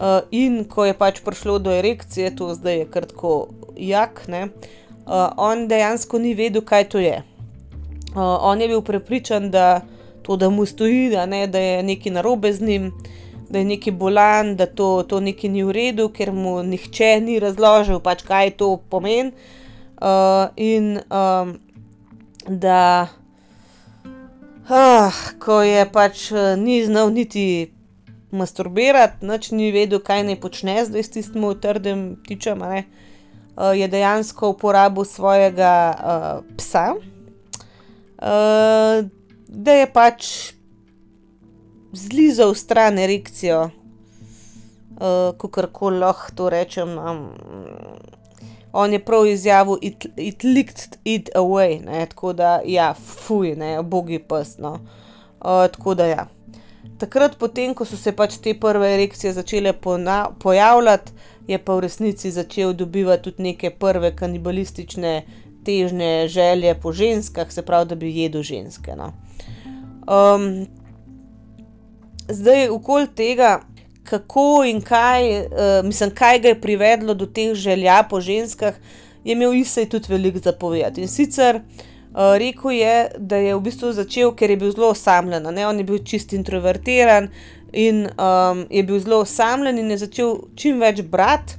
Uh, 0.00 0.24
in 0.32 0.64
ko 0.64 0.86
je 0.88 0.94
pač 0.96 1.20
prišlo 1.20 1.58
do 1.60 1.72
erekcije, 1.76 2.32
to 2.36 2.54
zdaj 2.56 2.78
je 2.78 2.84
kratko 2.88 3.32
jak, 3.76 4.22
ne, 4.32 4.46
uh, 4.48 5.28
on 5.36 5.66
dejansko 5.68 6.18
ni 6.18 6.32
vedel, 6.34 6.64
kaj 6.64 6.88
to 6.88 7.02
je. 7.04 7.18
Uh, 8.16 8.40
on 8.40 8.60
je 8.60 8.68
bil 8.68 8.80
prepričan, 8.80 9.50
da 9.50 9.82
to, 10.22 10.36
da 10.40 10.48
mu 10.50 10.64
stoji, 10.66 11.10
da, 11.12 11.26
ne, 11.26 11.46
da 11.46 11.60
je 11.60 11.82
nekaj 11.82 12.12
narobe 12.12 12.52
z 12.52 12.64
njim, 12.64 12.92
da 13.50 13.58
je 13.58 13.64
neki 13.64 13.90
bolan, 13.90 14.56
da 14.56 14.66
to, 14.66 15.02
to 15.02 15.20
nekaj 15.20 15.50
ni 15.50 15.64
v 15.66 15.72
redu, 15.74 16.08
ker 16.14 16.32
mu 16.32 16.62
nihče 16.62 17.20
ni 17.24 17.40
razložil, 17.42 17.98
pač, 18.00 18.22
kaj 18.26 18.50
to 18.60 18.76
pomeni. 18.90 19.32
Uh, 20.00 20.48
in 20.56 21.00
um, 21.12 21.58
da, 22.46 23.08
uh, 24.70 25.18
ko 25.42 25.60
je 25.66 25.84
pač 25.92 26.32
uh, 26.32 26.54
ni 26.56 26.84
znal 26.86 27.10
niti 27.12 27.72
masturbirati, 28.30 29.26
noč 29.26 29.50
ni 29.50 29.72
vedel, 29.74 30.00
kaj 30.00 30.22
naj 30.30 30.40
počne 30.40 30.84
zdaj 30.86 31.04
s 31.04 31.10
tistim 31.18 31.44
trdem 31.60 32.16
tičem, 32.24 32.62
uh, 32.62 33.74
je 33.74 33.88
dejansko 33.90 34.48
uporabil 34.54 35.04
svojega 35.04 35.74
uh, 35.90 36.46
psa, 36.56 36.94
uh, 36.94 39.04
da 39.50 39.72
je 39.82 39.86
pač 39.92 40.54
zlizal 41.92 42.54
stran 42.54 42.98
erekcijo, 42.98 43.62
uh, 43.64 45.36
kako 45.38 45.66
koli 45.72 45.98
lahko 45.98 46.34
to 46.34 46.50
rečem. 46.50 46.98
Um, 46.98 47.28
on 48.72 48.92
je 48.92 49.04
prav 49.04 49.26
izjavil, 49.26 49.76
it, 49.82 50.06
it 50.16 50.44
licked 50.44 50.98
it 51.04 51.30
away, 51.34 51.84
ne? 51.84 52.06
tako 52.06 52.32
da, 52.32 52.60
ja, 52.64 52.94
fuj, 52.94 53.54
ne, 53.56 53.82
bogi 53.82 54.18
pes. 54.18 54.58
No. 54.58 54.72
Uh, 54.72 55.66
tako 55.72 55.94
da, 55.94 56.06
ja. 56.06 56.26
Takrat, 56.98 57.36
potem, 57.38 57.74
ko 57.74 57.84
so 57.84 57.96
se 57.96 58.12
pač 58.12 58.36
te 58.44 58.54
prve 58.60 58.94
erekcije 58.94 59.32
začele 59.32 59.72
pojavljati, 60.38 61.12
je 61.48 61.58
pa 61.58 61.74
v 61.74 61.80
resnici 61.80 62.30
začel 62.30 62.72
dobivati 62.72 63.22
tudi 63.22 63.42
neke 63.42 63.70
prve 63.70 64.12
kanibalistične 64.16 65.14
težnje, 65.64 66.28
želje 66.28 66.74
po 66.80 66.92
ženskah, 66.92 67.52
se 67.52 67.62
pravi, 67.62 67.88
da 67.88 67.94
bi 67.94 68.12
jedel 68.16 68.42
ženske. 68.42 68.96
No. 68.96 69.12
Um, 70.06 70.66
zdaj, 72.30 72.68
okoli 72.68 73.08
tega, 73.16 73.60
kako 74.04 74.64
in 74.66 74.80
kaj, 74.80 75.28
uh, 75.40 75.84
mislim, 75.84 76.10
kaj 76.14 76.38
ga 76.38 76.48
je 76.48 76.60
privedlo 76.60 77.14
do 77.14 77.26
teh 77.26 77.54
želja 77.54 78.02
po 78.10 78.20
ženskah, 78.20 78.74
je 79.24 79.32
imel 79.32 79.54
Isaj 79.54 79.88
tudi 79.88 80.06
veliko 80.08 80.38
zapovedati. 80.38 81.00
In 81.00 81.08
sicer 81.08 81.56
uh, 81.56 81.62
rekel 82.38 82.70
je, 82.70 83.08
da 83.18 83.36
je 83.36 83.54
v 83.54 83.60
bistvu 83.60 83.92
začel, 83.92 84.34
ker 84.34 84.50
je 84.50 84.56
bil 84.56 84.72
zelo 84.72 84.90
osamljen, 84.90 85.46
ne? 85.54 85.66
on 85.66 85.78
je 85.78 85.84
bil 85.84 85.98
čist 86.04 86.32
introvertiran 86.32 87.28
in 87.72 88.06
um, 88.06 88.66
je 88.70 88.82
bil 88.82 88.98
zelo 89.00 89.20
osamljen 89.20 89.78
in 89.78 89.90
je 89.90 89.98
začel 90.06 90.36
čim 90.56 90.80
več 90.80 91.02
brati. 91.02 91.58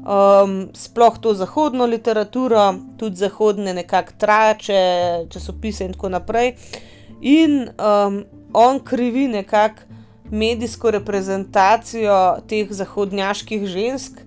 Um, 0.00 0.70
sploh 0.72 1.18
to 1.20 1.34
zahodno 1.34 1.84
literaturo, 1.86 2.70
tudi 2.96 3.20
zahodne 3.20 3.74
nekakšne 3.76 4.18
trače, 4.18 4.82
časopise 5.30 5.84
in 5.84 5.92
tako 5.92 6.08
naprej. 6.08 6.54
In 7.20 7.66
um, 7.76 8.22
on 8.56 8.80
krivi 8.80 9.26
nekako 9.28 9.90
medijsko 10.30 10.90
reprezentacijo 10.90 12.40
teh 12.48 12.70
zahodnjaških 12.70 13.66
žensk, 13.66 14.20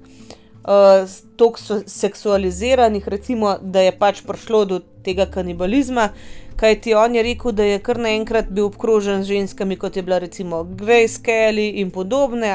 uh, 0.64 1.10
tako 1.38 1.82
seksualiziranih, 1.86 3.08
recimo, 3.08 3.58
da 3.62 3.82
je 3.82 3.92
pač 3.98 4.22
prišlo 4.28 4.66
do 4.66 4.80
tega 5.04 5.26
kanibalizma. 5.26 6.10
Kaj 6.56 6.82
ti 6.82 6.94
on 6.94 7.16
je 7.16 7.24
rekel, 7.24 7.52
da 7.52 7.64
je 7.64 7.80
kar 7.80 7.98
naenkrat 8.00 8.52
bil 8.54 8.70
obkrožen 8.70 9.24
z 9.24 9.34
ženskami, 9.34 9.76
kot 9.76 9.96
je 9.98 10.04
bila 10.04 10.20
recimo 10.20 10.64
Grace 10.64 11.20
Kelly 11.24 11.82
in 11.82 11.92
podobne. 11.92 12.54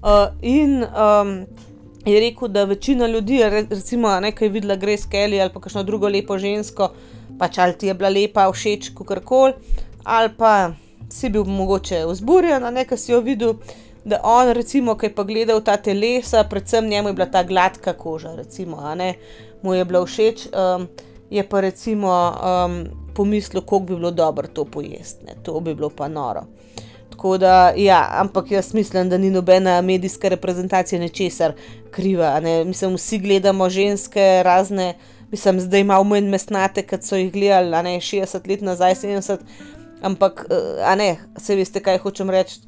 Uh, 0.00 0.30
in 0.42 0.84
um, 0.84 1.46
je 2.04 2.20
rekel, 2.20 2.48
da 2.48 2.64
večina 2.64 3.06
ljudi, 3.06 3.42
recimo, 3.70 4.20
nekaj 4.20 4.46
je 4.46 4.52
videla 4.52 4.76
Grace 4.76 5.08
Kelly 5.12 5.40
ali 5.40 5.52
pa 5.52 5.60
kakšno 5.60 5.82
drugo 5.82 6.08
lepo 6.08 6.38
žensko, 6.38 6.92
pač 7.38 7.58
ali 7.58 7.76
ti 7.78 7.86
je 7.86 7.94
bila 7.94 8.08
lepa, 8.08 8.46
všeč, 8.52 8.92
kako 8.94 9.20
koli, 9.24 9.52
ali 10.04 10.30
pa 10.38 10.72
si 11.12 11.28
bil 11.28 11.44
mogoče 11.44 12.04
vzburjen, 12.06 12.66
nekaj 12.74 12.98
si 12.98 13.12
jo 13.12 13.20
videl, 13.20 13.54
da 14.04 14.20
on, 14.24 14.52
recimo, 14.56 14.94
ki 14.96 15.06
je 15.10 15.14
pa 15.14 15.24
gledal 15.24 15.60
ta 15.64 15.76
telesa, 15.76 16.44
predvsem 16.44 16.88
njemu 16.88 17.08
je 17.08 17.12
bila 17.12 17.26
ta 17.26 17.42
gladka 17.42 17.92
koža, 17.92 18.34
recimo, 18.36 18.80
mu 19.62 19.74
je 19.74 19.84
bila 19.84 20.06
všeč, 20.06 20.46
um, 20.46 20.88
je 21.30 21.48
pa 21.48 21.60
recimo 21.60 22.32
um, 22.32 22.84
pomislil, 23.14 23.62
kako 23.62 23.78
bi 23.78 23.94
bilo 23.94 24.10
dobro 24.10 24.48
to 24.48 24.64
pojesti, 24.64 25.24
ne? 25.24 25.34
to 25.42 25.60
bi 25.60 25.74
bilo 25.74 25.90
pa 25.90 26.08
noro. 26.08 26.46
Tako 27.10 27.38
da, 27.38 27.72
ja, 27.76 28.08
ampak 28.10 28.50
jaz 28.50 28.74
mislim, 28.74 29.08
da 29.08 29.18
ni 29.18 29.30
nobena 29.30 29.80
medijska 29.80 30.28
reprezentacija 30.28 31.00
nečesar 31.00 31.52
kriva. 31.90 32.40
Ne? 32.40 32.64
Mislim, 32.64 32.94
vsi 32.94 33.18
gledamo 33.18 33.68
ženske 33.68 34.42
razne, 34.44 34.94
mislim, 35.30 35.60
zdaj 35.60 35.80
imamo 35.80 36.04
manj 36.04 36.28
mesnate, 36.28 36.82
kot 36.82 37.02
so 37.02 37.16
jih 37.16 37.32
gledali, 37.32 37.82
ne 37.82 37.98
60 38.00 38.48
let 38.48 38.60
nazaj, 38.60 38.94
70 38.94 39.30
let. 39.30 39.40
Ampak, 40.02 40.46
eh, 40.50 40.84
a 40.84 40.94
ne, 40.94 41.16
se 41.38 41.56
veste, 41.56 41.80
kaj 41.80 41.98
hočem 41.98 42.30
reči. 42.30 42.60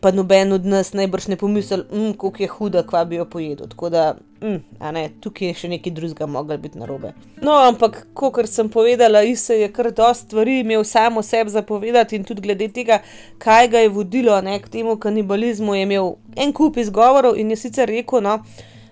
Pa 0.00 0.12
noben 0.14 0.52
od 0.54 0.66
nas 0.70 0.92
najbrž 0.94 1.26
ne 1.32 1.36
pomisli, 1.36 1.82
mm, 1.82 2.12
kako 2.12 2.42
je 2.42 2.48
huda, 2.48 2.82
kva 2.86 3.04
bi 3.04 3.16
jo 3.16 3.24
pojedel. 3.24 3.66
Tako 3.66 3.88
da, 3.90 4.14
mm, 4.42 4.60
a 4.78 4.92
ne, 4.92 5.08
tukaj 5.20 5.48
je 5.48 5.54
še 5.54 5.70
nekaj 5.72 5.92
drugega, 5.92 6.28
mogel 6.30 6.60
biti 6.62 6.78
na 6.78 6.86
robe. 6.86 7.10
No, 7.42 7.56
ampak, 7.58 8.04
kot 8.14 8.38
sem 8.46 8.68
povedala, 8.70 9.24
Isa 9.26 9.56
je 9.58 9.72
kar 9.72 9.90
dosta 9.90 10.28
stvari 10.28 10.60
imel 10.60 10.84
samo 10.84 11.22
sebi 11.22 11.50
zapovedati 11.50 12.16
in 12.16 12.24
tudi 12.24 12.44
glede 12.46 12.68
tega, 12.68 13.00
kaj 13.38 13.68
ga 13.68 13.82
je 13.82 13.88
vodilo 13.88 14.38
ne, 14.40 14.60
k 14.62 14.68
temu 14.68 14.94
kanibalizmu, 14.96 15.74
je 15.74 15.82
imel 15.82 16.14
en 16.36 16.52
kup 16.52 16.76
izgovorov 16.78 17.34
in 17.36 17.50
je 17.50 17.56
sicer 17.56 17.90
rekel, 17.90 18.22
no, 18.22 18.38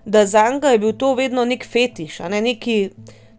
da 0.04 0.26
za 0.26 0.50
njega 0.50 0.74
je 0.74 0.78
bil 0.78 0.92
to 0.98 1.14
vedno 1.14 1.44
nek 1.44 1.66
fetiš, 1.66 2.20
a 2.20 2.28
ne 2.28 2.42
neki 2.42 2.90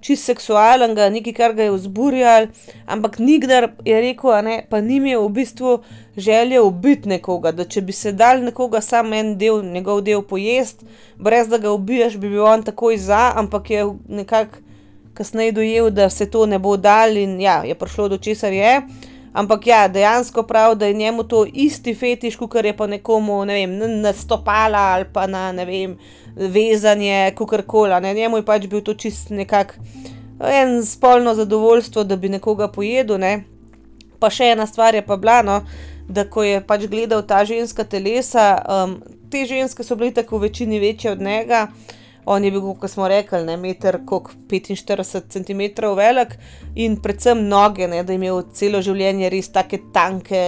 čist 0.03 0.27
seksualnega, 0.27 1.07
nekaj, 1.13 1.33
kar 1.37 1.55
ga 1.55 1.67
je 1.67 1.75
vzburjal, 1.77 2.49
ampak 2.85 3.19
nikdar 3.23 3.69
je 3.87 4.01
rekel, 4.03 4.35
ne, 4.43 4.57
pa 4.69 4.81
ni 4.83 4.99
imel 4.99 5.23
v 5.27 5.31
bistvu 5.39 5.77
želje 6.17 6.61
ubiti 6.61 7.09
nekoga, 7.09 7.53
da 7.55 7.65
če 7.65 7.81
bi 7.81 7.95
se 7.95 8.11
dal 8.11 8.43
nekoga 8.43 8.81
sam 8.83 9.13
en 9.13 9.37
del, 9.39 9.63
njegov 9.63 10.03
del 10.03 10.25
pojesti, 10.27 10.85
brez 11.15 11.47
da 11.47 11.57
ga 11.57 11.71
ubiješ, 11.71 12.19
bi 12.19 12.29
bil 12.35 12.43
on 12.45 12.65
takoj 12.67 12.99
za, 12.99 13.31
ampak 13.39 13.71
je 13.71 13.87
nekako 14.07 14.61
kasneje 15.13 15.51
dojel, 15.51 15.89
da 15.89 16.09
se 16.09 16.29
to 16.29 16.45
ne 16.45 16.59
bo 16.59 16.77
dal 16.77 17.17
in 17.17 17.39
ja, 17.41 17.61
je 17.63 17.75
prišlo 17.75 18.07
do 18.09 18.17
česar 18.17 18.53
je. 18.53 18.81
Ampak 19.33 19.67
ja, 19.67 19.87
dejansko 19.87 20.43
prav, 20.43 20.75
da 20.75 20.85
je 20.85 20.93
njemu 20.93 21.23
to 21.23 21.45
isti 21.53 21.95
fetiš, 21.95 22.35
kot 22.35 22.55
je 22.55 22.75
pa 22.77 22.87
nekomu, 22.87 23.45
ne 23.45 23.53
vem, 23.53 24.01
na 24.01 24.13
stopala 24.13 24.79
ali 24.93 25.05
pa 25.13 25.27
na 25.27 25.51
ne 25.51 25.65
vem, 25.65 25.97
vezanje, 26.35 27.31
kakorkoli. 27.37 28.13
Njemu 28.13 28.37
je 28.37 28.45
pač 28.45 28.67
bil 28.67 28.81
to 28.81 28.93
čist 28.93 29.29
nekak 29.29 29.79
en 30.39 30.85
spolno 30.85 31.35
zadovoljstvo, 31.35 32.03
da 32.03 32.15
bi 32.15 32.29
nekoga 32.29 32.67
pojedel. 32.67 33.17
Ne? 33.17 33.43
Pa 34.19 34.29
še 34.29 34.53
ena 34.53 34.67
stvar 34.67 34.95
je 34.95 35.01
pa 35.01 35.17
bila, 35.17 35.41
no, 35.41 35.61
da 36.07 36.27
ko 36.29 36.43
je 36.43 36.61
pač 36.61 36.85
gledal 36.91 37.23
ta 37.27 37.43
ženska 37.45 37.83
telesa, 37.83 38.53
um, 38.69 38.97
te 39.31 39.45
ženske 39.49 39.83
so 39.83 39.95
bile 39.95 40.13
tako 40.13 40.37
v 40.37 40.49
večini 40.49 40.79
večje 40.79 41.11
od 41.11 41.21
njega. 41.21 41.67
On 42.25 42.43
je 42.43 42.51
bil, 42.51 42.61
kot 42.79 42.91
smo 42.91 43.07
rekli, 43.09 43.41
ne 43.47 43.57
meter, 43.59 43.99
kot 44.07 44.31
45 44.49 45.27
cm 45.33 45.61
velik 45.97 46.37
in 46.75 46.95
predvsem 47.01 47.47
noge, 47.47 47.87
ne, 47.87 48.03
da 48.03 48.13
je 48.13 48.19
imel 48.21 48.43
celo 48.55 48.81
življenje 48.81 49.31
res 49.33 49.51
tako 49.51 49.81
tanke, 49.93 50.43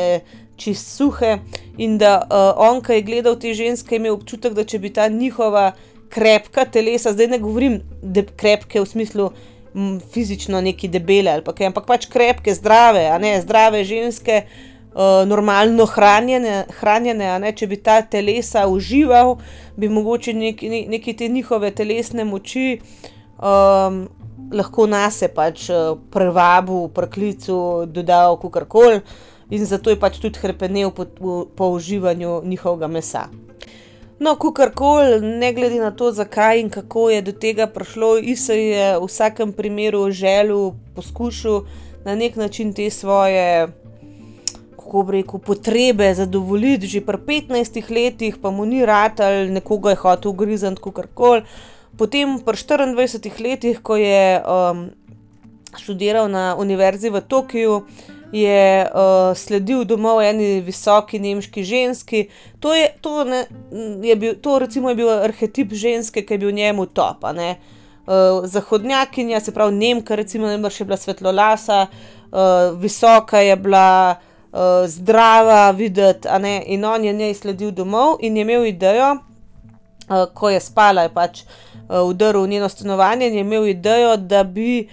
čist 0.57 0.95
suhe. 0.95 1.39
In 1.77 1.97
da 1.99 2.17
uh, 2.23 2.53
on, 2.63 2.79
ki 2.83 2.99
je 2.99 3.07
gledal 3.07 3.35
te 3.39 3.51
ženske, 3.53 3.95
je 3.95 4.03
imel 4.03 4.15
občutek, 4.15 4.55
da 4.55 4.63
če 4.63 4.79
bi 4.79 4.93
ta 4.95 5.09
njihova 5.11 5.73
krepka 6.15 6.65
telesa, 6.71 7.11
zdaj 7.11 7.33
ne 7.33 7.41
govorim, 7.43 7.81
krepke 8.39 8.79
v 8.79 8.87
smislu 8.87 9.31
m, 9.75 9.97
fizično 10.13 10.61
neki 10.63 10.87
debele 10.87 11.33
ali 11.33 11.43
kaj, 11.43 11.71
ampak 11.73 11.89
pač 11.89 12.07
krepke, 12.11 12.55
zdrave, 12.55 13.09
a 13.11 13.17
ne 13.19 13.35
zdrave 13.43 13.83
ženske. 13.83 14.45
Uh, 14.95 15.25
normalno 15.27 15.83
hranjene, 15.91 16.61
hranjene 16.79 17.33
ne, 17.43 17.49
če 17.51 17.67
bi 17.67 17.81
ta 17.83 17.97
telesa 18.01 18.63
užival, 18.71 19.33
bi 19.75 19.89
mogoče 19.91 20.31
neki, 20.33 20.69
neki 20.87 21.13
te 21.19 21.27
njihove 21.27 21.73
telesne 21.75 22.23
moči 22.23 22.77
um, 23.35 24.05
lahko 24.55 24.87
nas 24.87 25.21
je 25.21 25.27
pač 25.35 25.69
uh, 25.69 25.97
prevabil, 26.11 26.87
preklical, 26.95 27.85
dodal 27.91 28.39
kakorkoli 28.39 29.01
in 29.51 29.65
zato 29.65 29.91
je 29.91 29.99
pač 29.99 30.19
tudi 30.23 30.39
hrpenel 30.39 30.91
po, 30.95 31.05
po 31.55 31.69
uživanju 31.75 32.41
njihovega 32.45 32.87
mesa. 32.87 33.27
No, 34.19 34.37
kakorkoli, 34.39 35.19
ne 35.21 35.51
glede 35.53 35.79
na 35.79 35.91
to, 35.91 36.11
zakaj 36.11 36.59
in 36.59 36.69
kako 36.69 37.09
je 37.09 37.21
do 37.21 37.31
tega 37.31 37.67
prišlo, 37.67 38.15
Isa 38.17 38.53
je 38.53 38.93
v 38.95 39.05
vsakem 39.05 39.51
primeru 39.53 40.07
želel, 40.11 40.71
poskušal 40.95 41.65
na 42.05 42.15
nek 42.15 42.35
način 42.35 42.73
te 42.73 42.89
svoje, 42.89 43.67
kako 44.85 45.03
bi 45.03 45.17
rekel, 45.19 45.39
potrebe 45.39 46.13
zadovoljiti 46.13 46.87
že 46.87 47.01
pri 47.01 47.17
15 47.17 47.91
letih, 47.91 48.37
pa 48.41 48.49
mu 48.49 48.65
ni 48.65 48.85
rad 48.85 49.19
ali 49.19 49.49
nekoga 49.49 49.89
je 49.89 49.95
hotel 49.95 50.31
ugrizniti, 50.31 50.81
kakorkoli. 50.81 51.41
Potem 51.97 52.39
pri 52.39 52.57
24 52.57 53.41
letih, 53.41 53.79
ko 53.81 53.95
je 53.95 54.41
um, 54.43 54.89
študiral 55.77 56.29
na 56.29 56.55
univerzi 56.59 57.09
v 57.09 57.21
Tokiu, 57.21 57.81
je 58.31 58.83
uh, 58.83 59.31
sledil 59.37 59.85
domov 59.87 60.19
eni 60.21 60.59
visoki 60.61 61.19
nemški 61.19 61.63
ženski. 61.63 62.27
To 62.59 62.73
je, 62.75 62.89
to 63.01 63.23
ne, 63.23 63.45
je 64.03 64.15
bil, 64.15 64.35
to 64.41 64.59
recimo 64.59 64.89
je 64.89 64.95
bil 64.95 65.09
arhetip 65.09 65.73
ženske, 65.73 66.25
ki 66.25 66.33
je 66.33 66.37
bil 66.37 66.51
njemu 66.51 66.85
top. 66.85 67.23
Uh, 67.23 68.43
zahodnjakinja, 68.43 69.39
se 69.39 69.53
pravi 69.53 69.75
Nemka, 69.75 70.15
recimo, 70.15 70.47
ne 70.47 70.69
še 70.69 70.85
bila 70.85 70.97
svetlolasa, 70.97 71.87
uh, 71.87 72.75
visoka 72.77 73.39
je 73.39 73.55
bila, 73.55 74.19
uh, 74.55 74.87
zdrava, 74.87 75.71
videti, 75.71 76.27
in 76.65 76.85
on 76.85 77.03
je 77.03 77.13
njej 77.13 77.33
sledil 77.33 77.71
domov 77.71 78.17
in 78.19 78.37
je 78.37 78.41
imel 78.41 78.65
idejo, 78.65 79.17
uh, 80.09 80.25
ko 80.33 80.49
je 80.49 80.59
spala, 80.59 81.01
je 81.01 81.13
pač 81.13 81.41
uh, 81.43 82.09
vdrl 82.09 82.41
v 82.41 82.47
njeno 82.47 82.69
stanovanje 82.69 83.27
in 83.27 83.33
je 83.33 83.41
imel 83.41 83.67
idejo, 83.67 84.17
da 84.17 84.43
bi 84.43 84.87
uh, 84.87 84.89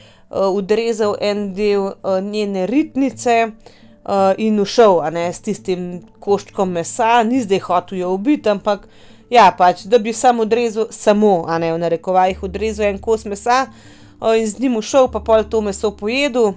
odrezal 0.57 1.15
en 1.21 1.55
del 1.55 1.81
uh, 1.81 1.93
njene 2.23 2.67
ritnice 2.67 3.47
uh, 3.47 4.13
in 4.37 4.61
ušel 4.61 5.01
ne, 5.13 5.33
s 5.33 5.41
tistim 5.41 6.03
koščkom 6.21 6.73
mesa, 6.73 7.23
ni 7.23 7.41
zdaj 7.43 7.59
hotel 7.59 7.99
jo 7.99 8.13
ubiti, 8.15 8.49
ampak 8.49 8.89
ja, 9.31 9.55
pač, 9.59 9.85
da 9.85 9.99
bi 9.99 10.13
sam 10.13 10.41
odrezal, 10.41 10.87
samo, 10.91 11.45
a 11.49 11.59
ne 11.59 11.73
v 11.73 11.79
narekovajih, 11.79 12.43
odrezal 12.43 12.91
en 12.91 12.99
kos 12.99 13.25
mesa 13.25 13.67
uh, 13.67 14.35
in 14.39 14.47
z 14.47 14.59
njim 14.59 14.77
ušel, 14.77 15.09
pa 15.13 15.21
pol 15.21 15.45
to 15.45 15.61
meso 15.61 15.91
pojedel. 15.97 16.53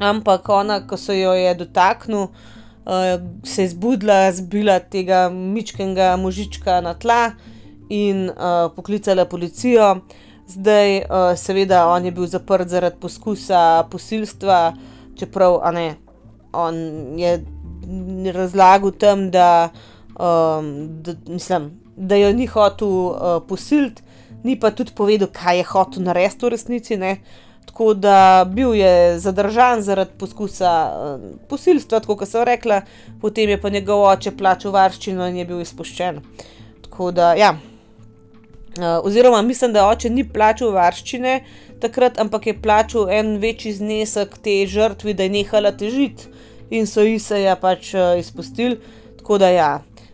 Ampak 0.00 0.48
ona, 0.48 0.80
ko 0.86 0.96
se 0.96 1.18
jo 1.18 1.32
je 1.36 1.54
dotaknil, 1.54 2.22
uh, 2.22 3.20
se 3.44 3.62
je 3.62 3.68
zbudila, 3.68 4.32
zbila 4.32 4.78
tega 4.80 5.28
mičkega 5.28 6.16
možička 6.16 6.80
na 6.80 6.94
tla 6.94 7.32
in 7.92 8.30
uh, 8.30 8.72
poklicala 8.76 9.26
policijo. 9.28 10.00
Zdaj, 10.48 10.96
uh, 10.98 11.36
seveda, 11.36 11.84
on 11.92 12.04
je 12.04 12.12
bil 12.16 12.26
zaprt 12.26 12.68
zaradi 12.68 12.96
poskusa 13.00 13.84
posilstva, 13.90 14.72
čeprav 15.18 15.60
ne, 15.74 15.94
on 16.52 16.74
je 17.20 17.36
razlagal 18.32 18.90
tam, 18.90 19.28
da, 19.30 19.68
um, 20.16 20.72
da, 21.04 21.14
mislim, 21.28 21.70
da 21.96 22.16
jo 22.16 22.32
ni 22.32 22.46
hotel 22.46 22.88
uh, 22.88 23.36
posiliti, 23.48 24.02
ni 24.44 24.56
pa 24.60 24.70
tudi 24.70 24.96
povedal, 24.96 25.28
kaj 25.28 25.60
je 25.60 25.68
hotel 25.70 26.08
narediti 26.08 26.46
v 26.46 26.54
resnici. 26.56 26.96
Ne. 26.96 27.18
Tako 27.80 27.94
da 27.94 28.44
bil 28.44 28.74
je 28.74 29.18
zadržan 29.18 29.82
zaradi 29.82 30.10
poskusa 30.18 30.72
uh, 30.92 31.20
posilstva, 31.48 32.00
kot 32.04 32.28
sem 32.28 32.42
rekla, 32.44 32.82
potem 33.22 33.48
je 33.48 33.56
pa 33.60 33.70
njegov 33.72 34.02
oče 34.04 34.34
plačal 34.36 34.74
varščino 34.74 35.24
in 35.30 35.38
je 35.40 35.46
bil 35.48 35.62
izpuščen. 35.64 36.18
Tako 36.84 37.08
da, 37.16 37.30
ja. 37.40 37.54
Uh, 38.76 39.00
oziroma, 39.00 39.40
mislim, 39.42 39.72
da 39.72 39.86
oče 39.88 40.10
ni 40.12 40.26
plačal 40.28 40.74
varščine 40.76 41.38
takrat, 41.80 42.20
ampak 42.20 42.50
je 42.50 42.58
plačal 42.60 43.08
en 43.16 43.38
večji 43.40 43.72
znesek 43.78 44.36
te 44.44 44.60
žrtvi, 44.68 45.16
da 45.16 45.24
je 45.24 45.36
nehala 45.38 45.72
težiti 45.72 46.28
in 46.68 46.84
so 46.84 47.00
Isaja 47.00 47.56
pač 47.56 47.94
uh, 47.94 48.12
izpustili. 48.20 48.76
Tako 49.22 49.40
da 49.40 49.48
ja, 49.54 49.70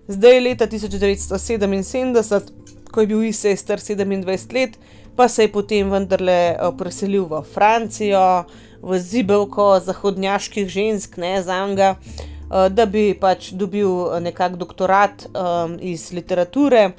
zdaj 0.06 0.38
je 0.38 0.46
leta 0.46 0.70
1977, 0.70 2.54
ko 2.94 3.02
je 3.02 3.10
bil 3.10 3.26
Isaj 3.26 3.58
star 3.58 3.82
27 3.82 4.54
let, 4.54 4.78
pa 5.16 5.28
se 5.28 5.42
je 5.42 5.52
potem 5.52 5.90
vendarle 5.90 6.56
uh, 6.56 6.74
preselil 6.76 7.24
v 7.24 7.42
Francijo, 7.42 8.44
v 8.82 8.98
zibelko 8.98 9.80
zahodnjaških 9.80 10.68
žensk, 10.68 11.16
ne 11.16 11.42
za 11.42 11.66
njega, 11.66 11.94
uh, 11.96 12.68
da 12.68 12.86
bi 12.86 13.14
pač 13.14 13.52
dobil 13.52 14.20
nekak 14.20 14.56
doktorat 14.56 15.26
um, 15.32 15.78
iz 15.80 16.12
literature 16.12 16.90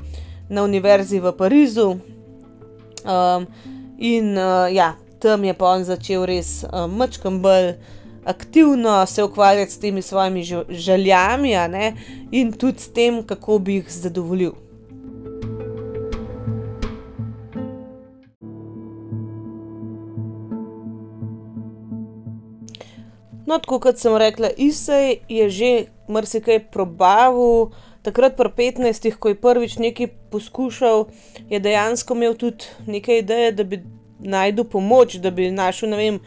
na 0.49 0.63
univerzi 0.63 1.19
v 1.19 1.31
Parizu. 1.31 1.89
Um, 3.07 3.47
in 3.97 4.33
uh, 4.37 4.67
ja, 4.73 4.95
tam 5.19 5.43
je 5.43 5.53
pa 5.53 5.77
on 5.77 5.83
začel 5.83 6.25
res 6.25 6.65
um, 6.67 6.97
mačkam 6.97 7.41
bolj 7.41 7.77
aktivno 8.27 9.05
se 9.05 9.23
ukvarjati 9.23 9.71
s 9.71 9.79
temi 9.79 10.01
svojimi 10.01 10.43
željami 10.69 11.51
in 12.31 12.51
tudi 12.51 12.79
s 12.79 12.93
tem, 12.93 13.23
kako 13.23 13.59
bi 13.59 13.73
jih 13.73 13.85
zadovoljil. 13.89 14.66
No, 23.47 23.61
tako 23.63 23.79
kot 23.79 23.95
sem 23.95 24.15
rekla, 24.19 24.49
Isej 24.59 25.21
je 25.31 25.49
že 25.49 25.69
marsikaj 26.11 26.65
probavil, 26.71 27.71
takrat 28.03 28.35
pri 28.35 28.51
15, 28.75 29.15
ko 29.15 29.31
je 29.31 29.39
prvič 29.39 29.77
nekaj 29.79 30.09
poskušal, 30.31 31.07
je 31.49 31.59
dejansko 31.59 32.15
imel 32.15 32.35
tudi 32.35 32.67
neke 32.87 33.21
ideje, 33.23 33.51
da 33.51 33.63
bi 33.63 33.79
najdel 34.19 34.67
pomoč, 34.67 35.15
da 35.23 35.31
bi 35.31 35.47
našel, 35.51 35.89
ne 35.89 35.97
vem, 35.97 36.19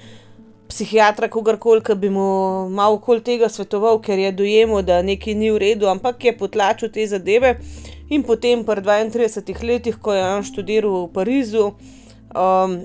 psihiatra, 0.71 1.29
kogarkoli, 1.29 1.83
ki 1.85 1.95
bi 1.95 2.11
mu 2.11 2.25
malo 2.73 2.97
okoli 2.97 3.21
tega 3.21 3.49
svetoval, 3.53 4.01
ker 4.01 4.19
je 4.19 4.33
dojemal, 4.33 4.81
da 4.83 5.03
nekaj 5.03 5.35
ni 5.35 5.51
v 5.51 5.61
redu, 5.61 5.91
ampak 5.93 6.25
je 6.25 6.37
potlačil 6.39 6.89
te 6.95 7.05
zadeve. 7.07 7.59
In 8.09 8.25
potem, 8.25 8.65
pri 8.65 8.81
32 8.81 9.61
letih, 9.67 9.99
ko 10.01 10.15
je 10.15 10.25
on 10.25 10.47
študiral 10.47 11.05
v 11.05 11.13
Parizu, 11.13 11.67
um, 12.33 12.81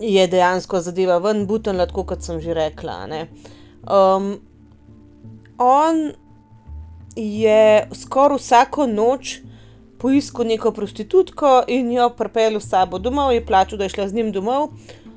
je 0.00 0.26
dejansko 0.26 0.80
zadeva 0.80 1.18
ven, 1.18 1.44
butila, 1.46 1.86
kot 1.86 2.22
sem 2.22 2.40
že 2.40 2.54
rekla. 2.54 3.26
Um, 3.84 4.40
on 5.58 6.10
je 7.16 7.88
skoraj 7.94 8.38
vsako 8.38 8.86
noč 8.86 9.40
poiskal 10.00 10.46
neko 10.48 10.72
prostitutko 10.72 11.62
in 11.68 11.92
jo 11.92 12.08
pripeljal 12.16 12.60
s 12.60 12.70
sabo 12.72 12.98
domov, 12.98 13.34
je 13.34 13.44
plačal, 13.46 13.78
da 13.78 13.84
je 13.84 13.94
šla 13.94 14.08
z 14.08 14.16
njim 14.16 14.32
domov, 14.32 14.70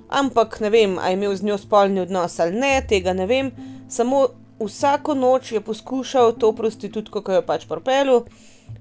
ampak 0.09 0.59
ne 0.59 0.69
vem, 0.69 0.97
ali 0.99 1.11
je 1.11 1.13
imel 1.13 1.35
z 1.35 1.43
njo 1.43 1.57
spolni 1.57 2.01
odnos 2.03 2.39
ali 2.39 2.59
ne, 2.59 2.81
tega 2.89 3.13
ne 3.13 3.25
vem. 3.25 3.51
Samo 3.89 4.27
vsako 4.59 5.13
noč 5.13 5.51
je 5.51 5.61
poskušal 5.61 6.35
to 6.39 6.51
prostitutko, 6.51 7.21
ki 7.21 7.31
jo 7.31 7.39
je 7.39 7.45
pač 7.45 7.65
pripeljal, 7.69 8.25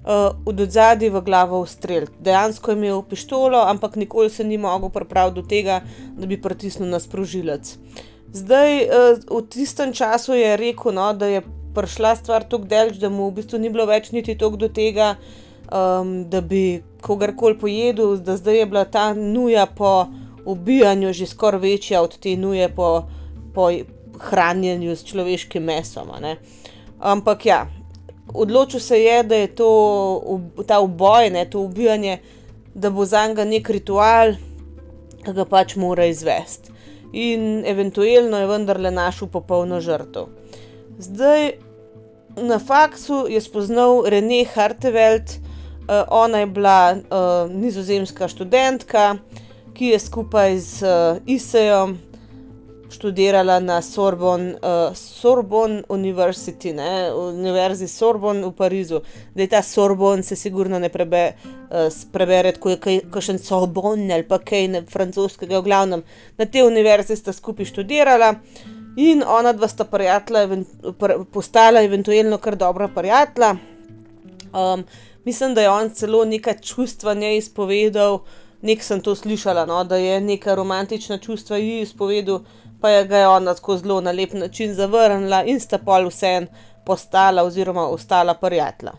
uh, 0.04 0.36
od 0.46 0.60
zadaj 0.70 1.10
v 1.10 1.20
glavo 1.20 1.60
ustreliti. 1.60 2.12
Dejansko 2.20 2.70
je 2.70 2.76
imel 2.76 3.02
pištolo, 3.02 3.64
ampak 3.66 3.96
nikoli 3.96 4.30
se 4.30 4.44
ni 4.44 4.58
mogel 4.58 4.90
pripraviti 4.90 5.40
do 5.40 5.46
tega, 5.48 5.80
da 6.16 6.26
bi 6.26 6.40
pritisnil 6.42 6.88
na 6.88 7.00
sprožilec. 7.00 7.76
Zdaj, 8.32 8.78
uh, 8.84 9.18
v 9.30 9.42
tistem 9.48 9.92
času 9.92 10.34
je 10.34 10.56
rekel, 10.56 10.92
no, 10.92 11.12
da 11.12 11.26
je 11.26 11.42
prišla 11.74 12.16
stvar 12.16 12.44
tako 12.44 12.68
delž, 12.68 12.98
da 13.00 13.08
mu 13.08 13.30
v 13.30 13.40
bistvu 13.40 13.58
ni 13.58 13.70
bilo 13.72 13.86
več 13.88 14.10
niti 14.12 14.36
toliko 14.38 14.66
do 14.66 14.68
tega, 14.68 15.14
um, 15.72 16.24
da 16.28 16.40
bi 16.40 16.82
kogarkoli 17.00 17.58
pojedel, 17.58 18.16
da 18.16 18.36
zdaj 18.36 18.58
je 18.58 18.66
bila 18.66 18.84
ta 18.84 19.12
nuja 19.14 19.66
po 19.66 20.06
ubijanju 20.44 21.12
že 21.12 21.26
skoraj 21.26 21.60
večja 21.60 22.02
od 22.02 22.18
te 22.18 22.36
nuje 22.36 22.68
po, 22.68 23.04
po 23.54 23.70
hranjenju 24.18 24.96
s 24.96 25.04
človeškim 25.04 25.62
mesom. 25.62 26.10
Ampak 26.98 27.46
ja, 27.46 27.66
odločil 28.28 28.80
se 28.80 29.00
je, 29.00 29.22
da 29.22 29.34
je 29.36 29.46
to 29.46 29.70
ta 30.66 30.80
uboj, 30.80 31.30
ne, 31.30 31.44
to 31.50 31.60
ubijanje, 31.60 32.18
da 32.74 32.90
bo 32.90 33.04
za 33.04 33.26
njega 33.26 33.44
nek 33.44 33.70
ritual, 33.70 34.34
ki 35.24 35.32
ga 35.32 35.44
pač 35.44 35.76
mora 35.76 36.06
izvesti. 36.06 36.72
In 37.12 37.64
eventualno 37.66 38.38
je 38.40 38.46
vendarle 38.48 38.90
našel 38.90 39.28
popolno 39.28 39.80
žrtev. 39.80 40.30
Zdaj 40.98 41.52
na 42.36 42.58
faksu 42.58 43.26
je 43.28 43.40
spoznal 43.40 44.04
Rene 44.06 44.44
Harteveld, 44.54 45.28
uh, 45.28 46.04
ona 46.10 46.38
je 46.38 46.46
bila 46.46 46.94
uh, 46.96 47.52
nizozemska 47.52 48.28
študentka, 48.28 49.16
ki 49.74 49.92
je 49.92 49.98
skupaj 49.98 50.58
z 50.58 50.82
uh, 50.82 51.20
Isejem 51.26 51.98
študirala 52.92 53.58
na 53.60 53.80
Sorbonne, 53.82 54.54
uh, 54.60 54.96
Sorbonne 54.96 55.82
University, 55.88 56.72
ne, 56.76 57.12
Univerzi 57.14 57.88
Sorbonne 57.88 58.44
v 58.46 58.52
Parizu. 58.56 59.00
Da 59.34 59.42
je 59.42 59.48
ta 59.48 59.62
Sorbonne 59.62 60.22
se 60.22 60.36
sigurno 60.36 60.78
ne 60.78 60.88
prebe, 60.92 61.32
uh, 61.70 61.88
prebere, 62.12 62.52
kot 62.60 62.86
je 62.86 63.00
kakšen 63.10 63.40
Sorbonne 63.42 64.14
ali 64.14 64.28
pa 64.28 64.38
kaj 64.38 64.68
ne, 64.68 64.84
francoskega, 64.84 65.58
v 65.58 65.66
glavnem. 65.66 66.04
Na 66.38 66.46
te 66.46 66.64
univerzi 66.64 67.16
sta 67.16 67.32
skupaj 67.32 67.72
študirala. 67.72 68.34
In 68.96 69.22
ona 69.24 69.54
dva 69.56 69.68
sta 69.72 69.86
prijatelja, 69.88 70.62
postala 71.32 71.80
eventualno 71.80 72.36
kar 72.38 72.56
dobra 72.60 72.88
prijatelja. 72.92 73.54
Um, 74.52 74.84
mislim, 75.24 75.54
da 75.54 75.62
je 75.62 75.70
on 75.70 75.90
celo 75.90 76.24
nekaj 76.24 76.60
čustva 76.60 77.14
njej 77.14 77.38
izpovedal, 77.38 78.18
nek 78.62 78.82
sem 78.82 79.00
to 79.00 79.14
slišala, 79.14 79.64
no, 79.66 79.84
da 79.84 79.96
je 79.96 80.20
neka 80.20 80.54
romantična 80.54 81.18
čustva 81.18 81.56
ji 81.56 81.80
izpovedal, 81.80 82.42
pa 82.82 82.90
je 82.90 83.04
ga 83.04 83.18
je 83.18 83.28
ona 83.28 83.54
tako 83.54 83.76
zelo 83.76 84.00
na 84.00 84.12
lep 84.12 84.32
način 84.32 84.74
zavrnila 84.74 85.44
in 85.44 85.60
sta 85.60 85.78
pol 85.78 86.08
vse 86.08 86.26
en 86.26 86.46
postala 86.84 87.42
oziroma 87.42 87.86
ostala 87.88 88.34
prijatelja. 88.34 88.92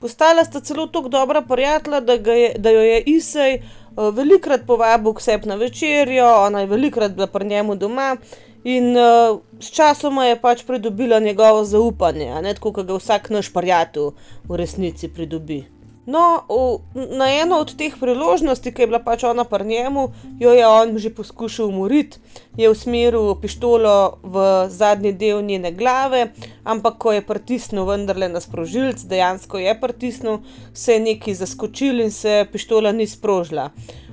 Postala 0.00 0.44
sta 0.44 0.60
celo 0.60 0.86
tako 0.86 1.08
dobra 1.08 1.42
prijatelja, 1.42 2.00
da, 2.00 2.12
je, 2.12 2.54
da 2.58 2.70
jo 2.70 2.80
je 2.80 3.02
Isej 3.06 3.60
uh, 3.96 4.14
velikokrat 4.14 4.60
povabil 4.66 5.12
k 5.12 5.20
sebi 5.20 5.48
na 5.48 5.54
večerjo, 5.54 6.28
ona 6.46 6.60
je 6.60 6.66
velikokrat 6.66 7.12
bila 7.12 7.26
pri 7.26 7.46
njemu 7.46 7.74
doma. 7.74 8.16
In 8.64 8.96
uh, 8.96 9.40
s 9.60 9.70
časom 9.70 10.18
je 10.24 10.40
pač 10.40 10.64
pridobila 10.66 11.18
njegovo 11.18 11.64
zaupanje, 11.64 12.42
ne 12.42 12.54
tako, 12.54 12.72
kot 12.72 12.86
ga 12.86 12.96
vsak 12.96 13.30
naš 13.30 13.52
prijatelj 13.52 14.10
v 14.48 14.56
resnici 14.56 15.08
pridobi. 15.08 15.79
No, 16.10 16.42
v, 16.48 17.06
na 17.14 17.28
eno 17.30 17.60
od 17.62 17.70
teh 17.78 17.94
priložnosti, 17.94 18.72
ki 18.74 18.82
je 18.82 18.88
bila 18.90 18.98
pač 18.98 19.22
ona 19.28 19.44
pri 19.46 19.62
njemu, 19.66 20.08
jo 20.42 20.50
je 20.50 20.66
on 20.66 20.98
že 20.98 21.12
poskušal 21.14 21.70
umoriti, 21.70 22.18
je 22.58 22.70
usmeril 22.70 23.36
pištolo 23.38 24.18
v 24.22 24.44
zadnji 24.68 25.12
del 25.12 25.44
njene 25.46 25.70
glave, 25.70 26.32
ampak 26.64 26.98
ko 26.98 27.14
je 27.14 27.22
pritisnil 27.22 27.86
vendarle 27.86 28.28
na 28.28 28.42
sprožilec, 28.42 28.98
dejansko 29.06 29.62
je 29.62 29.76
pritisnil, 29.80 30.42
se 30.74 30.98
je 30.98 31.06
nekaj 31.06 31.38
zaskočil 31.44 32.02
in 32.02 32.10
se 32.10 32.42
pištola 32.52 32.92
ni 32.92 33.06
sprožila. 33.06 33.70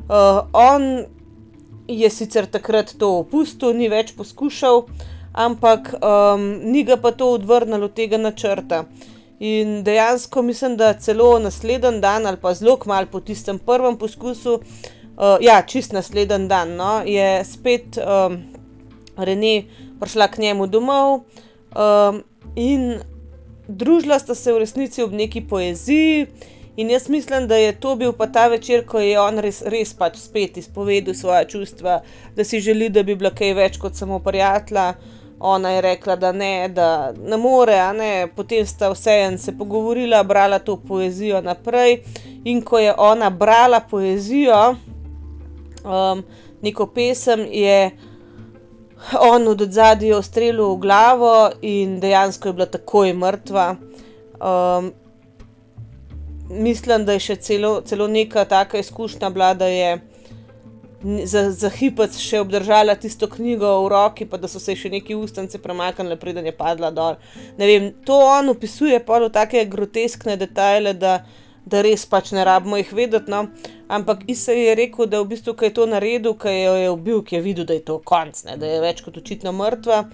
Uh, 0.07 0.45
on 0.53 1.05
je 1.87 2.09
sicer 2.09 2.45
takrat 2.45 2.93
to 2.99 3.17
opustil, 3.23 3.73
ni 3.73 3.89
več 3.89 4.13
poskušal, 4.13 4.85
ampak 5.33 5.95
um, 5.97 6.49
ni 6.61 6.83
ga 6.83 7.01
pa 7.01 7.11
to 7.11 7.33
odvrnilo 7.33 7.89
od 7.89 7.97
tega 7.97 8.21
načrta. 8.21 8.85
In 9.39 9.83
dejansko 9.83 10.41
mislim, 10.41 10.77
da 10.77 10.93
celo 10.93 11.39
naslednji 11.39 11.99
dan 12.01 12.25
ali 12.25 12.37
pa 12.41 12.53
zelo 12.53 12.77
kmalo 12.77 13.07
po 13.11 13.19
tistem 13.19 13.59
prvem 13.59 13.97
poskusu, 13.97 14.53
uh, 14.53 15.37
ja, 15.41 15.61
čist 15.61 15.93
naslednji 15.93 16.47
dan, 16.47 16.75
no, 16.75 17.01
je 17.05 17.43
spet 17.45 17.97
um, 17.97 18.37
Rene 19.17 19.63
prišla 19.99 20.27
k 20.27 20.37
njemu 20.37 20.67
domov 20.67 21.13
um, 21.13 22.23
in 22.55 22.99
družila 23.67 24.19
sta 24.19 24.35
se 24.35 24.53
v 24.53 24.61
resnici 24.61 25.03
ob 25.03 25.13
neki 25.13 25.41
poeziji. 25.41 26.27
In 26.77 26.89
jaz 26.89 27.09
mislim, 27.09 27.47
da 27.47 27.55
je 27.57 27.79
to 27.79 27.95
bil 27.95 28.13
pa 28.13 28.27
ta 28.27 28.47
večer, 28.47 28.85
ko 28.85 28.99
je 28.99 29.19
on 29.19 29.39
res, 29.41 29.63
res 29.65 29.93
pač 29.97 30.19
spet 30.21 30.57
izpovedal 30.57 31.15
svoje 31.17 31.47
čustva, 31.49 32.01
da 32.35 32.43
si 32.43 32.59
želi, 32.61 32.89
da 32.89 33.03
bi 33.03 33.15
bila 33.15 33.31
kaj 33.33 33.53
več 33.57 33.79
kot 33.81 33.97
samo 33.97 34.19
prijatelja 34.19 34.93
ona 35.39 35.69
je 35.69 35.81
rekla, 35.81 36.15
da 36.15 36.31
ne, 36.31 36.67
da 36.67 37.13
ne 37.25 37.37
more, 37.37 37.93
ne. 37.93 38.27
potem 38.35 38.65
sta 38.65 38.89
vseeno 38.89 39.37
se 39.37 39.57
pogovorila, 39.57 40.23
brala 40.23 40.59
to 40.59 40.77
poezijo 40.77 41.41
naprej. 41.41 42.01
In 42.43 42.61
ko 42.61 42.79
je 42.79 42.93
ona 42.97 43.29
brala 43.29 43.79
poezijo, 43.79 44.75
um, 45.83 46.23
neko 46.61 46.87
pesem, 46.87 47.45
je 47.51 47.91
on 49.19 49.47
od 49.47 49.61
zadaj 49.71 50.13
ustrelil 50.19 50.73
v 50.73 50.77
glavo 50.77 51.49
in 51.61 51.99
dejansko 51.99 52.49
je 52.49 52.53
bila 52.53 52.65
takoj 52.65 53.13
mrtva. 53.13 53.75
Um, 54.41 54.91
mislim, 56.49 57.05
da 57.05 57.13
je 57.13 57.19
še 57.19 57.35
celo, 57.35 57.81
celo 57.85 58.07
neka 58.07 58.45
taka 58.45 58.77
izkušnja 58.77 59.29
bila, 59.29 59.53
da 59.53 59.67
je 59.67 59.99
za, 61.03 61.43
za 61.51 61.69
hipec 61.69 62.17
še 62.17 62.41
obdržala 62.41 62.95
tisto 62.97 63.27
knjigo 63.29 63.69
v 63.85 63.89
roki, 63.93 64.25
pa 64.25 64.37
da 64.41 64.49
so 64.49 64.59
se 64.59 64.75
še 64.75 64.89
neki 64.89 65.15
ustnice 65.15 65.59
premaknile, 65.61 66.17
preden 66.17 66.45
je 66.49 66.55
padla 66.57 66.91
dol. 66.91 67.19
Ne 67.57 67.67
vem, 67.69 67.91
to 68.05 68.17
on 68.17 68.49
opisuje 68.53 68.99
pa 69.05 69.19
v 69.21 69.29
take 69.33 69.65
groteskne 69.69 70.37
detajle, 70.37 70.95
da, 70.97 71.19
da 71.65 71.83
res 71.85 72.05
pač 72.09 72.31
ne 72.33 72.45
rabimo 72.47 72.79
jih 72.81 72.93
vedeti. 72.97 73.31
No? 73.31 73.47
Ampak 73.87 74.25
Isa 74.31 74.55
je 74.57 74.73
rekel, 74.75 75.05
da 75.05 75.21
v 75.21 75.33
bistvu, 75.35 75.53
je 75.61 75.73
to 75.73 75.85
naredil, 75.85 76.33
ki 76.39 76.55
jo 76.55 76.73
je 76.79 76.89
ubil, 76.89 77.21
ki 77.21 77.37
je 77.37 77.43
videl, 77.45 77.67
da 77.69 77.77
je 77.77 77.85
to 77.85 77.99
konc, 78.01 78.41
ne? 78.49 78.57
da 78.57 78.65
je 78.65 78.81
več 78.81 79.05
kot 79.05 79.21
očitno 79.21 79.53
mrtva, 79.53 80.07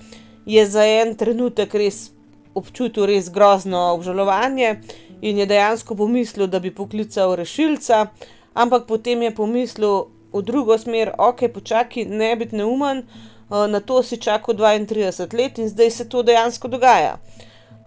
je 0.45 0.65
za 0.67 0.83
en 0.83 1.15
trenutek 1.15 1.71
res 1.79 2.09
občutil 2.53 3.07
res 3.09 3.31
grozno 3.33 3.79
obžalovanje 3.95 4.75
in 5.23 5.39
je 5.39 5.47
dejansko 5.49 5.95
pomislil, 5.97 6.45
da 6.51 6.59
bi 6.59 6.69
poklical 6.75 7.33
rešilca, 7.39 8.09
ampak 8.53 8.85
potem 8.85 9.23
je 9.23 9.31
pomislil, 9.33 9.95
v 10.33 10.41
drugo 10.41 10.77
smer, 10.77 11.13
ok, 11.17 11.47
počakaj, 11.53 12.05
ne 12.05 12.35
biti 12.35 12.57
neumen, 12.57 13.03
uh, 13.49 13.65
na 13.69 13.79
to 13.79 14.03
si 14.03 14.17
čakal 14.17 14.55
32 14.55 15.33
let 15.37 15.59
in 15.59 15.69
zdaj 15.69 15.91
se 15.91 16.09
to 16.09 16.23
dejansko 16.23 16.67
dogaja. 16.67 17.17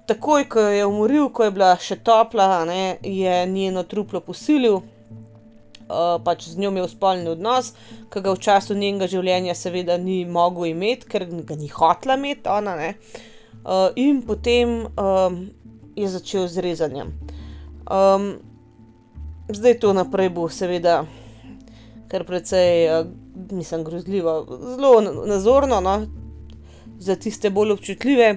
Takoj, 0.06 0.48
ko 0.48 0.60
jo 0.60 0.68
je 0.70 0.86
umoril, 0.86 1.28
ko 1.34 1.44
je 1.44 1.50
bila 1.50 1.72
še 1.82 1.96
topla, 2.06 2.64
ne, 2.64 2.98
je 3.02 3.46
njeno 3.50 3.82
truplo 3.82 4.20
posilil, 4.22 4.78
uh, 4.78 6.16
pač 6.24 6.48
z 6.48 6.62
njo 6.62 6.70
imel 6.70 6.88
spolni 6.88 7.28
odnos, 7.30 7.72
ki 8.10 8.22
ga 8.22 8.34
v 8.34 8.42
času 8.42 8.78
njenega 8.78 9.10
življenja 9.10 9.54
seveda 9.58 9.98
ni 9.98 10.24
mogel 10.24 10.70
imeti, 10.70 11.10
ker 11.10 11.26
ga 11.26 11.58
ni 11.58 11.68
hotla 11.72 12.14
imeti, 12.14 12.46
ona 12.50 12.76
ne. 12.78 12.94
Uh, 13.66 13.90
in 13.98 14.22
potem 14.22 14.84
um, 14.94 15.40
je 15.98 16.08
začel 16.08 16.46
z 16.46 16.62
rezanjem. 16.62 17.10
Um, 17.90 18.36
zdaj 19.50 19.78
to 19.82 19.92
naprej 19.94 20.30
bo 20.34 20.48
seveda 20.50 21.04
kar 22.08 22.24
precej, 22.24 22.86
uh, 22.90 23.06
mislim, 23.50 23.84
grozljivo, 23.84 24.46
zelo 24.76 25.00
nazorno, 25.26 25.80
no, 25.80 26.06
za 26.98 27.16
tiste 27.16 27.50
bolj 27.50 27.72
občutljive. 27.72 28.36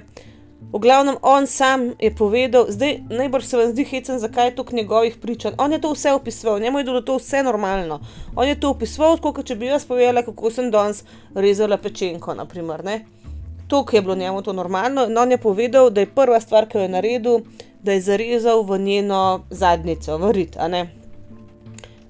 V 0.72 0.78
glavnem, 0.78 1.16
on 1.22 1.46
sam 1.46 1.92
je 1.98 2.14
povedal, 2.14 2.66
zdaj 2.68 2.98
najbolj 3.10 3.42
se 3.42 3.56
vam 3.56 3.70
zdi 3.72 3.84
hecen, 3.84 4.18
zakaj 4.18 4.46
je 4.46 4.54
to 4.56 4.64
k 4.64 4.72
njegovih 4.72 5.16
pričanj. 5.16 5.52
On 5.58 5.72
je 5.72 5.80
to 5.80 5.92
vse 5.92 6.12
opisoval, 6.12 6.60
njemu 6.60 6.78
je 6.78 6.84
bilo 6.84 7.00
to 7.00 7.16
vse 7.16 7.42
normalno. 7.42 8.00
On 8.36 8.48
je 8.48 8.60
to 8.60 8.70
opisoval, 8.70 9.16
kot 9.18 9.46
če 9.46 9.56
bi 9.56 9.66
jaz 9.66 9.86
povedala, 9.88 10.22
kako 10.22 10.50
sem 10.50 10.70
danes 10.70 11.04
rezala 11.34 11.76
pečenko. 11.76 12.34
Naprimer, 12.34 12.84
to, 13.68 13.84
ki 13.84 13.96
je 13.96 14.02
bilo 14.02 14.14
njemu 14.14 14.42
to 14.42 14.52
normalno. 14.52 15.06
In 15.08 15.18
on 15.18 15.30
je 15.30 15.38
povedal, 15.38 15.90
da 15.90 16.00
je 16.00 16.12
prva 16.14 16.40
stvar, 16.40 16.68
ki 16.68 16.78
jo 16.78 16.82
je 16.82 16.88
naredil, 16.88 17.40
da 17.82 17.92
je 17.92 18.00
zarezal 18.00 18.62
v 18.62 18.78
njeno 18.78 19.46
zadnjico, 19.50 20.18
v 20.18 20.32
rit, 20.32 20.56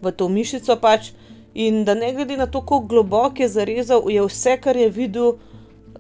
v 0.03 0.13
to 0.13 0.29
mišico 0.29 0.77
pač. 0.77 1.13
In 1.55 1.85
da 1.85 1.95
ne 1.95 2.13
glede 2.13 2.37
na 2.37 2.47
to, 2.47 2.61
kako 2.61 2.81
globoko 2.81 3.43
je 3.43 3.49
zarezal, 3.49 4.11
je 4.11 4.23
vse, 4.23 4.57
kar 4.63 4.77
je 4.77 4.89
videl, 4.91 5.35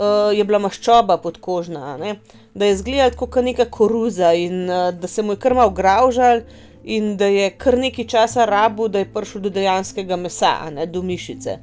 uh, 0.00 0.30
je 0.34 0.44
bila 0.44 0.58
maščoba 0.58 1.16
podkožna, 1.18 1.96
ne? 1.98 2.16
da 2.54 2.66
je 2.66 2.72
izgledal 2.72 3.10
kot 3.18 3.36
neka 3.44 3.64
koruza 3.70 4.32
in 4.34 4.70
uh, 4.70 4.90
da 4.94 5.08
se 5.08 5.22
mu 5.22 5.32
je 5.32 5.40
kar 5.42 5.54
mal 5.54 5.70
graužal 5.70 6.42
in 6.84 7.16
da 7.16 7.26
je 7.26 7.50
kar 7.50 7.78
nekaj 7.78 8.06
časa 8.06 8.44
rabu, 8.44 8.88
da 8.88 8.98
je 8.98 9.10
prišel 9.12 9.40
do 9.40 9.50
dejanskega 9.50 10.16
mesa, 10.16 10.70
ne 10.70 10.86
do 10.86 11.02
mišice. 11.02 11.58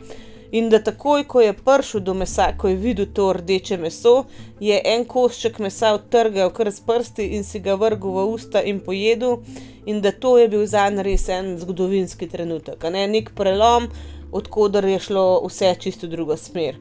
In 0.52 0.70
da 0.70 0.80
takoj, 0.84 1.26
ko 1.28 1.41
je 1.41 1.54
prišel 1.54 2.02
do 2.02 2.14
mesa, 2.14 2.54
ko 2.58 2.68
je 2.68 2.76
videl 2.76 3.06
to 3.14 3.34
rdeče 3.34 3.78
meso, 3.78 4.26
je 4.60 4.80
en 4.86 5.04
košček 5.06 5.60
mesa 5.60 5.91
odtrgal 5.93 6.54
kar 6.56 6.72
s 6.72 6.80
prsti 6.80 7.26
in 7.36 7.43
si 7.43 7.60
ga 7.60 7.76
vrgel 7.76 8.16
v 8.16 8.24
usta 8.32 8.62
in 8.64 8.80
pojedel 8.80 9.41
in 9.86 10.02
da 10.02 10.12
to 10.12 10.38
je 10.38 10.48
bil 10.48 10.66
za 10.66 10.89
njega 10.89 11.04
res 11.04 11.28
en 11.30 11.58
zgodovinski 11.60 12.30
trenutek, 12.30 12.84
ne 12.91 13.08
nek 13.08 13.32
prelom, 13.36 13.89
odkudar 14.32 14.86
je 14.86 15.00
šlo 15.00 15.28
vse 15.48 15.76
čisto 15.80 16.08
drugo 16.08 16.38
smer. 16.38 16.80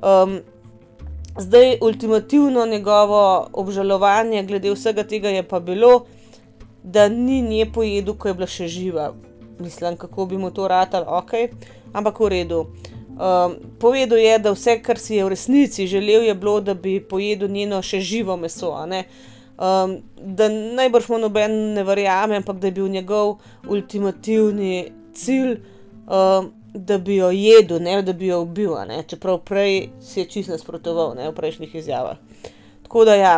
Um, 0.00 0.40
zdaj, 1.38 1.78
ultimativno 1.80 2.66
njegovo 2.66 3.48
obžalovanje 3.52 4.42
glede 4.42 4.72
vsega 4.72 5.04
tega 5.04 5.28
je 5.28 5.42
pa 5.42 5.60
bilo, 5.60 6.06
da 6.82 7.08
ni 7.08 7.42
nje 7.42 7.72
pojedel, 7.72 8.14
ko 8.14 8.28
je 8.28 8.34
bila 8.34 8.46
še 8.46 8.68
živa. 8.68 9.12
Mislim, 9.58 9.96
kako 9.96 10.26
bi 10.26 10.38
mu 10.38 10.50
to 10.50 10.68
ratal, 10.68 11.04
ok, 11.08 11.32
ampak 11.92 12.20
v 12.20 12.28
redu. 12.28 12.66
Um, 13.14 13.54
povedal 13.78 14.18
je, 14.18 14.38
da 14.38 14.50
vse, 14.50 14.80
kar 14.82 14.98
si 14.98 15.14
je 15.14 15.24
v 15.24 15.28
resnici 15.28 15.86
želel, 15.86 16.24
je 16.26 16.34
bilo, 16.34 16.60
da 16.60 16.74
bi 16.74 16.98
pojedel 17.00 17.48
njeno 17.48 17.82
še 17.82 18.00
živo 18.00 18.36
meso. 18.36 18.72
Um, 18.74 20.00
da 20.18 20.48
najbrž 20.50 21.08
mu 21.08 21.18
noben 21.22 21.52
ne 21.76 21.84
verjame, 21.86 22.36
ampak 22.36 22.58
da 22.58 22.66
je 22.66 22.72
bil 22.74 22.88
njegov 22.88 23.36
ultimativni 23.70 24.90
cilj, 25.14 25.60
um, 26.10 26.50
da 26.74 26.98
bi 26.98 27.16
jo 27.16 27.30
jedel, 27.30 27.78
ne 27.82 28.02
da 28.02 28.12
bi 28.12 28.26
jo 28.26 28.40
ubil, 28.42 28.74
čeprav 29.06 29.38
prej 29.46 29.92
si 30.02 30.20
je 30.20 30.26
čist 30.26 30.50
nasprotoval 30.50 31.14
ne? 31.14 31.28
v 31.30 31.34
prejšnjih 31.34 31.74
izjavah. 31.74 32.18
Tako 32.82 33.04
da 33.04 33.14
ja, 33.14 33.36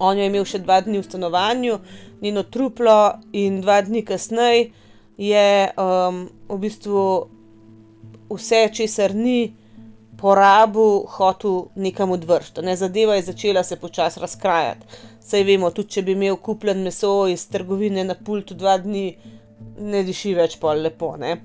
on 0.00 0.18
je 0.18 0.26
imel 0.26 0.44
še 0.44 0.58
dva 0.58 0.80
dni 0.82 0.98
v 0.98 1.06
stanovanju, 1.06 1.78
njeno 2.20 2.42
truplo, 2.42 3.20
in 3.32 3.60
dva 3.62 3.78
dni 3.86 4.02
kasneje 4.02 4.72
je 5.16 5.70
um, 5.78 6.26
v 6.48 6.58
bistvu 6.58 7.06
vse, 8.34 8.68
česar 8.72 9.14
ni 9.14 9.54
porabu 10.22 11.04
hotel 11.08 11.64
nekam 11.74 12.10
odvršiti. 12.10 12.62
Ne, 12.62 12.76
zadeva 12.76 13.14
je 13.14 13.22
začela 13.22 13.64
se 13.64 13.76
počasi 13.76 14.20
razkrajati. 14.20 14.86
Saj 15.20 15.42
vemo, 15.42 15.70
tudi 15.70 15.96
če 15.96 16.02
bi 16.02 16.14
imel 16.14 16.36
kupljen 16.36 16.82
meso 16.82 17.26
iz 17.30 17.46
trgovine 17.50 18.04
na 18.04 18.14
pultu 18.14 18.54
dva 18.54 18.76
dni, 18.78 19.06
ne 19.78 20.02
diši 20.06 20.34
več 20.38 20.58
pol 20.62 20.82
lepo. 20.82 21.14
Ne. 21.18 21.36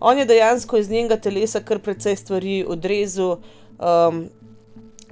On 0.00 0.18
je 0.18 0.24
dejansko 0.28 0.80
iz 0.80 0.90
njenega 0.90 1.16
telesa 1.16 1.62
kar 1.64 1.80
precej 1.84 2.16
stvari 2.16 2.58
odrezal, 2.68 3.38
um, 3.78 4.22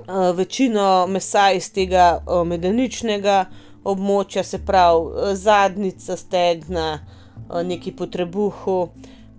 uh, 0.04 0.30
večino 0.36 1.06
mesa 1.08 1.50
iz 1.56 1.70
tega 1.72 2.18
uh, 2.18 2.42
medeničnega 2.48 3.44
območja, 3.84 4.44
se 4.44 4.60
pravi 4.64 5.36
zadnjica, 5.36 6.16
stegna, 6.16 6.88
uh, 7.48 7.60
neki 7.64 7.92
potrebuhu. 7.96 8.78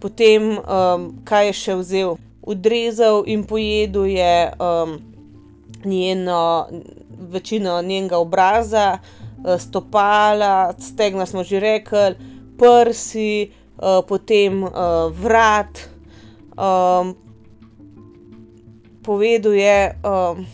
Potem, 0.06 0.54
um, 0.62 1.10
kaj 1.26 1.50
je 1.50 1.58
še 1.64 1.76
vzel? 1.82 2.14
odrezal 2.46 3.24
in 3.26 3.44
pojedel 3.44 4.06
je 4.06 4.52
um, 4.60 5.00
njeno, 5.86 6.68
večino 7.20 7.82
njenega 7.82 8.18
obraza, 8.18 8.98
uh, 8.98 9.60
stopala, 9.62 10.74
stegna 10.80 11.26
smo 11.26 11.44
že 11.44 11.60
rekli, 11.60 12.16
prsi, 12.58 13.52
uh, 13.78 14.06
potem 14.08 14.64
uh, 14.64 14.72
vrat. 15.22 15.90
Um, 16.58 17.16
povedal 19.04 19.54
je, 19.54 19.96
um, 20.04 20.46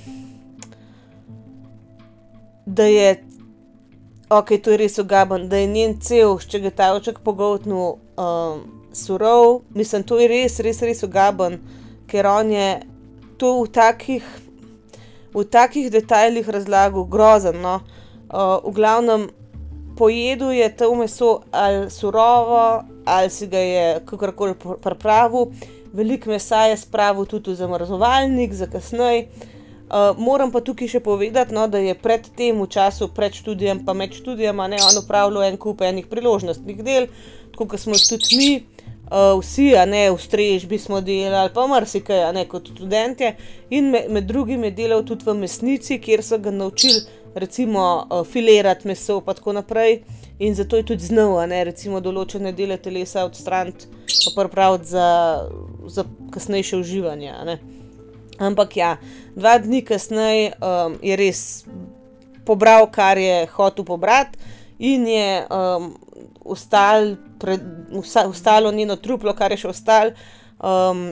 da 2.65 2.83
je, 2.83 3.23
ok, 4.29 4.47
to 4.63 4.71
je 4.71 4.77
res 4.77 4.97
ugaben, 4.99 5.49
da 5.49 5.57
je 5.57 5.67
njen 5.67 5.99
cel 6.01 6.39
ščegetavček 6.39 7.19
pogotnil 7.23 7.99
um, 8.17 8.80
surov. 8.91 9.61
Mislim, 9.73 10.03
to 10.03 10.19
je 10.19 10.27
res, 10.27 10.59
res, 10.59 10.81
res 10.81 11.03
ugaben, 11.03 11.59
ker 12.07 12.27
on 12.27 12.51
je 12.51 12.69
to 13.41 13.63
v 13.63 13.71
takih, 13.73 14.25
v 15.33 15.43
takih 15.47 15.89
detajlih 15.91 16.47
razlagal 16.49 17.07
grozen. 17.09 17.61
No? 17.61 17.81
Uh, 18.31 18.59
v 18.63 18.75
glavnem, 18.75 19.29
pojedel 19.97 20.51
je 20.51 20.69
to 20.75 20.95
meso 20.95 21.41
ali 21.51 21.89
surovo, 21.89 22.83
ali 23.05 23.29
si 23.29 23.47
ga 23.47 23.59
je 23.59 23.85
kakorkoli 24.05 24.55
pripravil. 24.55 25.51
Veliko 25.93 26.29
mesa 26.29 26.65
je 26.71 26.77
spravil 26.77 27.25
tudi 27.25 27.51
v 27.51 27.55
zamrzovalnik 27.55 28.53
za 28.53 28.67
kasneje. 28.67 29.27
Uh, 29.91 30.15
moram 30.15 30.53
pa 30.53 30.61
tukaj 30.63 30.87
še 30.87 30.99
povedati, 31.03 31.51
no, 31.51 31.65
da 31.67 31.81
je 31.83 31.91
pred 31.99 32.23
tem, 32.37 32.55
v 32.55 32.67
času 32.71 33.09
pred 33.11 33.35
študijem, 33.35 33.81
pa 33.83 33.91
med 33.91 34.15
študijem, 34.15 34.55
ne 34.71 34.79
on 34.79 34.99
upravljal 35.01 35.43
en 35.49 35.57
kup 35.59 35.83
enih 35.83 36.07
priložnostnih 36.07 36.79
del, 36.79 37.09
kot 37.57 37.75
smo 37.75 37.97
jih 37.99 38.05
tudi 38.07 38.39
mi, 38.39 38.49
uh, 39.11 39.39
vsi, 39.39 39.75
a 39.75 39.85
ne 39.85 40.05
v 40.11 40.17
strežbi 40.19 40.79
smo 40.79 41.01
delali, 41.01 41.51
pa 41.53 41.67
marsikaj, 41.67 42.31
ne 42.33 42.45
kot 42.47 42.71
študente. 42.71 43.35
In 43.69 43.91
med, 43.91 44.09
med 44.11 44.27
drugim 44.27 44.63
je 44.63 44.71
delal 44.71 45.03
tudi 45.05 45.27
v 45.27 45.35
mesnici, 45.43 45.99
kjer 45.99 46.23
so 46.23 46.39
ga 46.39 46.51
naučili, 46.51 47.03
recimo, 47.35 48.07
uh, 48.07 48.23
filirati 48.27 48.87
meso 48.87 49.19
in 49.19 49.35
tako 49.35 49.53
naprej. 49.53 50.01
In 50.39 50.55
zato 50.55 50.77
je 50.77 50.85
tudi 50.85 51.05
znal, 51.05 51.35
ne 51.47 51.63
recimo 51.63 51.99
določene 52.01 52.51
dele 52.51 52.77
telesa 52.77 53.25
odstraniti, 53.27 53.85
pa 54.25 54.31
pripraviti 54.41 54.89
za, 54.89 55.09
za 55.85 56.05
kasnejše 56.33 56.79
uživanje. 56.81 57.59
Ampak 58.41 58.77
ja, 58.77 58.95
dva 59.35 59.59
dni 59.61 59.83
kasneje 59.85 60.53
um, 60.57 60.97
je 61.03 61.15
res 61.15 61.65
pobral, 62.45 62.87
kar 62.89 63.21
je 63.21 63.45
hotel 63.53 63.85
pobrati, 63.85 64.39
in 64.81 65.05
je 65.07 65.45
um, 65.45 65.91
ustal, 66.45 67.15
pred, 67.39 67.61
usta, 67.91 68.27
ustalo 68.27 68.71
njeno 68.71 68.95
truplo, 68.95 69.33
kar 69.33 69.51
je 69.51 69.61
še 69.63 69.69
ostalo, 69.71 70.11
um, 70.59 71.11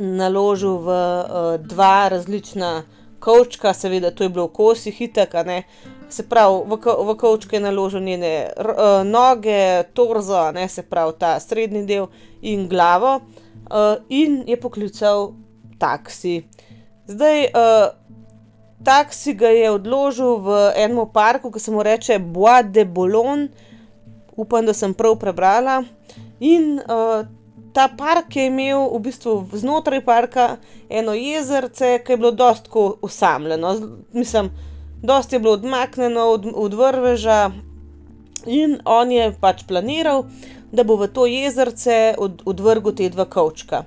naložil 0.00 0.80
v 0.84 0.88
uh, 0.88 1.52
dva 1.60 2.08
različna 2.08 2.82
kavčka, 3.20 3.74
seveda, 3.76 4.10
to 4.10 4.24
je 4.24 4.32
bilo 4.32 4.46
v 4.48 4.54
kosih, 4.56 4.96
hitek, 4.96 5.34
ne. 5.46 5.62
Se 6.10 6.24
pravi, 6.26 6.64
v, 6.66 6.78
v 6.80 7.16
kavčke 7.20 7.58
je 7.58 7.62
naložil 7.62 8.02
njene 8.02 8.32
uh, 8.56 9.02
noge, 9.06 9.84
torzo, 9.94 10.48
ne, 10.56 10.68
se 10.68 10.82
pravi, 10.82 11.14
ta 11.18 11.36
srednji 11.40 11.84
del 11.86 12.08
in 12.42 12.66
glavo, 12.68 13.20
uh, 13.20 14.00
in 14.08 14.42
je 14.48 14.56
poklical 14.60 15.32
taksi. 15.78 16.40
Zdaj, 17.10 17.50
uh, 17.52 17.90
taksi 18.84 19.34
ga 19.34 19.52
je 19.52 19.70
odložil 19.70 20.40
v 20.40 20.60
enem 20.80 21.04
parku, 21.12 21.50
ki 21.52 21.60
se 21.60 21.70
mu 21.70 21.82
reče 21.84 22.18
Bois 22.18 22.64
de 22.64 22.84
Boulogne, 22.84 23.50
upam, 24.40 24.66
da 24.66 24.74
sem 24.74 24.94
prav 24.94 25.18
prebrala. 25.20 25.82
In 26.40 26.80
uh, 26.80 27.26
ta 27.72 27.88
park 27.98 28.36
je 28.36 28.46
imel 28.48 28.88
v 28.94 29.00
bistvu 29.06 29.34
znotraj 29.52 30.04
parka 30.04 30.56
eno 30.88 31.14
jezerce, 31.14 31.98
ki 32.04 32.12
je 32.12 32.16
bilo 32.16 32.30
dosto 32.30 32.98
usamljeno. 33.02 33.74
Mislim, 34.12 34.50
dosti 35.02 35.36
je 35.36 35.40
bilo 35.40 35.54
odmaknjeno 35.58 36.30
od, 36.34 36.46
od 36.54 36.74
vrveža, 36.74 37.50
in 38.46 38.78
on 38.84 39.12
je 39.12 39.32
pač 39.40 39.64
planiral, 39.68 40.24
da 40.72 40.84
bo 40.84 40.96
v 40.96 41.08
to 41.12 41.26
jezerce 41.26 42.14
od, 42.18 42.42
odvrgel 42.46 42.94
te 42.94 43.08
dva 43.08 43.26
kavčka. 43.26 43.84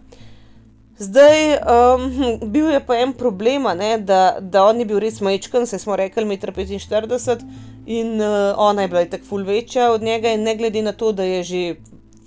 Zdaj, 1.03 1.57
um, 1.57 2.11
bil 2.53 2.69
je 2.71 2.79
pa 2.85 2.95
en 3.03 3.13
problem, 3.13 3.67
ne, 3.77 3.97
da, 3.97 4.37
da 4.39 4.63
on 4.69 4.79
je 4.79 4.87
bil 4.87 5.01
res 5.03 5.19
majčken, 5.21 5.67
se 5.67 5.79
smo 5.79 5.97
rekli, 5.99 6.23
1,45 6.23 7.43
m 7.43 7.63
in 7.85 8.21
uh, 8.21 8.53
ona 8.57 8.85
je 8.85 8.87
bila 8.87 9.05
tako 9.11 9.25
ful 9.27 9.43
večja 9.43 9.91
od 9.91 10.01
njega, 10.01 10.31
in 10.31 10.43
ne 10.43 10.55
glede 10.55 10.81
na 10.81 10.93
to, 10.93 11.11
da 11.11 11.23
je 11.23 11.43
že 11.43 11.63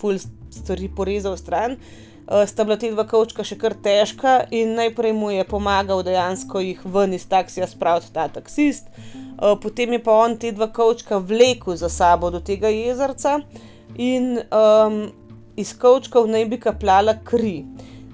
ful 0.00 0.18
stvari 0.50 0.90
porezal 0.96 1.36
stran, 1.36 1.78
uh, 1.78 2.44
sta 2.46 2.64
bila 2.64 2.76
te 2.76 2.90
dva 2.92 3.06
kavčka 3.08 3.44
še 3.44 3.56
kar 3.56 3.72
težka 3.72 4.42
in 4.50 4.76
najprej 4.76 5.16
mu 5.16 5.30
je 5.32 5.46
pomagal 5.48 6.04
dejansko 6.04 6.60
jih 6.60 6.84
ven 6.84 7.16
iz 7.16 7.24
taksija 7.28 7.66
spraviti 7.66 8.12
ta 8.12 8.28
taksist, 8.28 8.92
uh, 8.92 9.56
potem 9.62 9.96
je 9.96 10.02
pa 10.04 10.20
on 10.26 10.36
te 10.36 10.52
dva 10.52 10.68
kavčka 10.68 11.18
vlekel 11.18 11.80
za 11.80 11.88
sabo 11.88 12.30
do 12.30 12.44
tega 12.44 12.68
jezerca 12.68 13.38
in 13.96 14.36
um, 14.52 15.06
iz 15.56 15.72
kavčkov 15.78 16.28
naj 16.28 16.50
bi 16.52 16.60
kapljala 16.60 17.16
kri. 17.24 17.62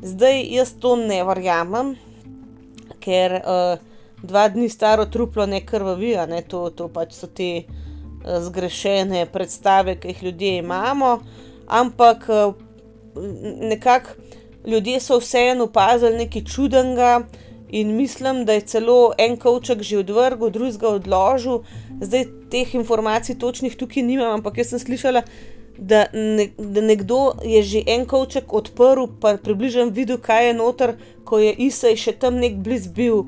Zdaj 0.02 0.42
jaz 0.50 0.72
to 0.82 0.96
ne 0.98 1.20
verjamem, 1.22 1.92
ker 3.02 3.36
uh, 3.38 3.78
dva 4.22 4.48
dni 4.50 4.66
staro 4.68 5.06
truplo 5.06 5.46
ne 5.46 5.60
krvavi, 5.66 6.16
ne 6.26 6.40
to, 6.42 6.64
to 6.74 6.88
pač 6.90 7.14
so 7.14 7.28
te 7.30 7.50
uh, 7.62 8.40
zgrešene 8.42 9.28
predstave, 9.30 9.94
ki 10.02 10.10
jih 10.10 10.24
ljudje 10.26 10.56
imamo. 10.58 11.12
Ampak 11.70 12.26
uh, 12.34 12.58
nekako 13.62 14.18
ljudje 14.66 15.00
so 15.00 15.20
vseeno 15.22 15.70
opazili 15.70 16.24
nekaj 16.24 16.44
čudenega. 16.50 17.14
In 17.72 17.94
mislim, 17.96 18.44
da 18.44 18.52
je 18.52 18.66
celo 18.74 19.12
en 19.18 19.38
kavček 19.40 19.82
že 19.82 20.02
odvrgel, 20.02 20.50
drugega 20.50 20.88
odložil. 20.98 21.62
Zdaj 22.00 22.26
teh 22.50 22.74
informacij 22.74 23.38
točnih 23.38 23.78
tukaj 23.78 24.02
nimam, 24.02 24.34
ampak 24.34 24.58
jaz 24.58 24.74
sem 24.74 24.82
slišala, 24.82 25.22
da, 25.82 26.06
ne, 26.12 26.48
da 26.58 26.80
nekdo 26.80 27.32
je 27.44 27.62
že 27.62 27.82
en 27.86 28.06
kavček 28.06 28.52
odprl, 28.52 29.06
pa 29.20 29.36
približno 29.36 29.88
videl, 29.90 30.18
kaj 30.22 30.46
je 30.46 30.54
noter, 30.54 30.94
ko 31.24 31.38
je 31.42 31.54
Isaj 31.66 31.96
še 31.98 32.12
tam 32.22 32.38
nek 32.38 32.60
bliz 32.62 32.86
bil. 32.86 33.24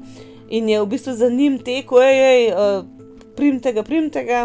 In 0.54 0.68
je 0.70 0.82
v 0.82 0.86
bistvu 0.86 1.16
za 1.18 1.30
njim 1.32 1.58
tekel, 1.58 1.98
hej, 2.04 2.52
uh, 2.52 2.84
primte 3.34 3.72
ga, 3.74 3.82
primte 3.82 4.22
ga, 4.22 4.44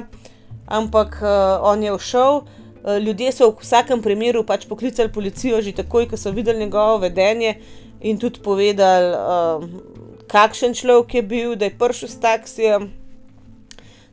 ampak 0.65 1.19
uh, 1.21 1.61
on 1.69 1.83
je 1.85 1.93
všel. 1.97 2.41
Uh, 2.79 2.97
ljudje 2.97 3.35
so 3.35 3.51
v 3.51 3.61
vsakem 3.61 4.01
primeru 4.01 4.41
pač 4.47 4.65
poklicali 4.65 5.13
policijo, 5.13 5.61
že 5.61 5.75
takoj, 5.77 6.09
ko 6.09 6.17
so 6.17 6.33
videli 6.33 6.65
njegovo 6.65 6.97
vedenje 7.05 7.59
in 8.01 8.17
tudi 8.17 8.41
povedali, 8.41 9.13
uh, 9.13 10.25
kakšen 10.31 10.73
človek 10.73 11.19
je 11.19 11.21
bil, 11.21 11.53
da 11.53 11.69
je 11.69 11.77
prišel 11.77 12.09
s 12.09 12.17
taksijem. 12.17 12.89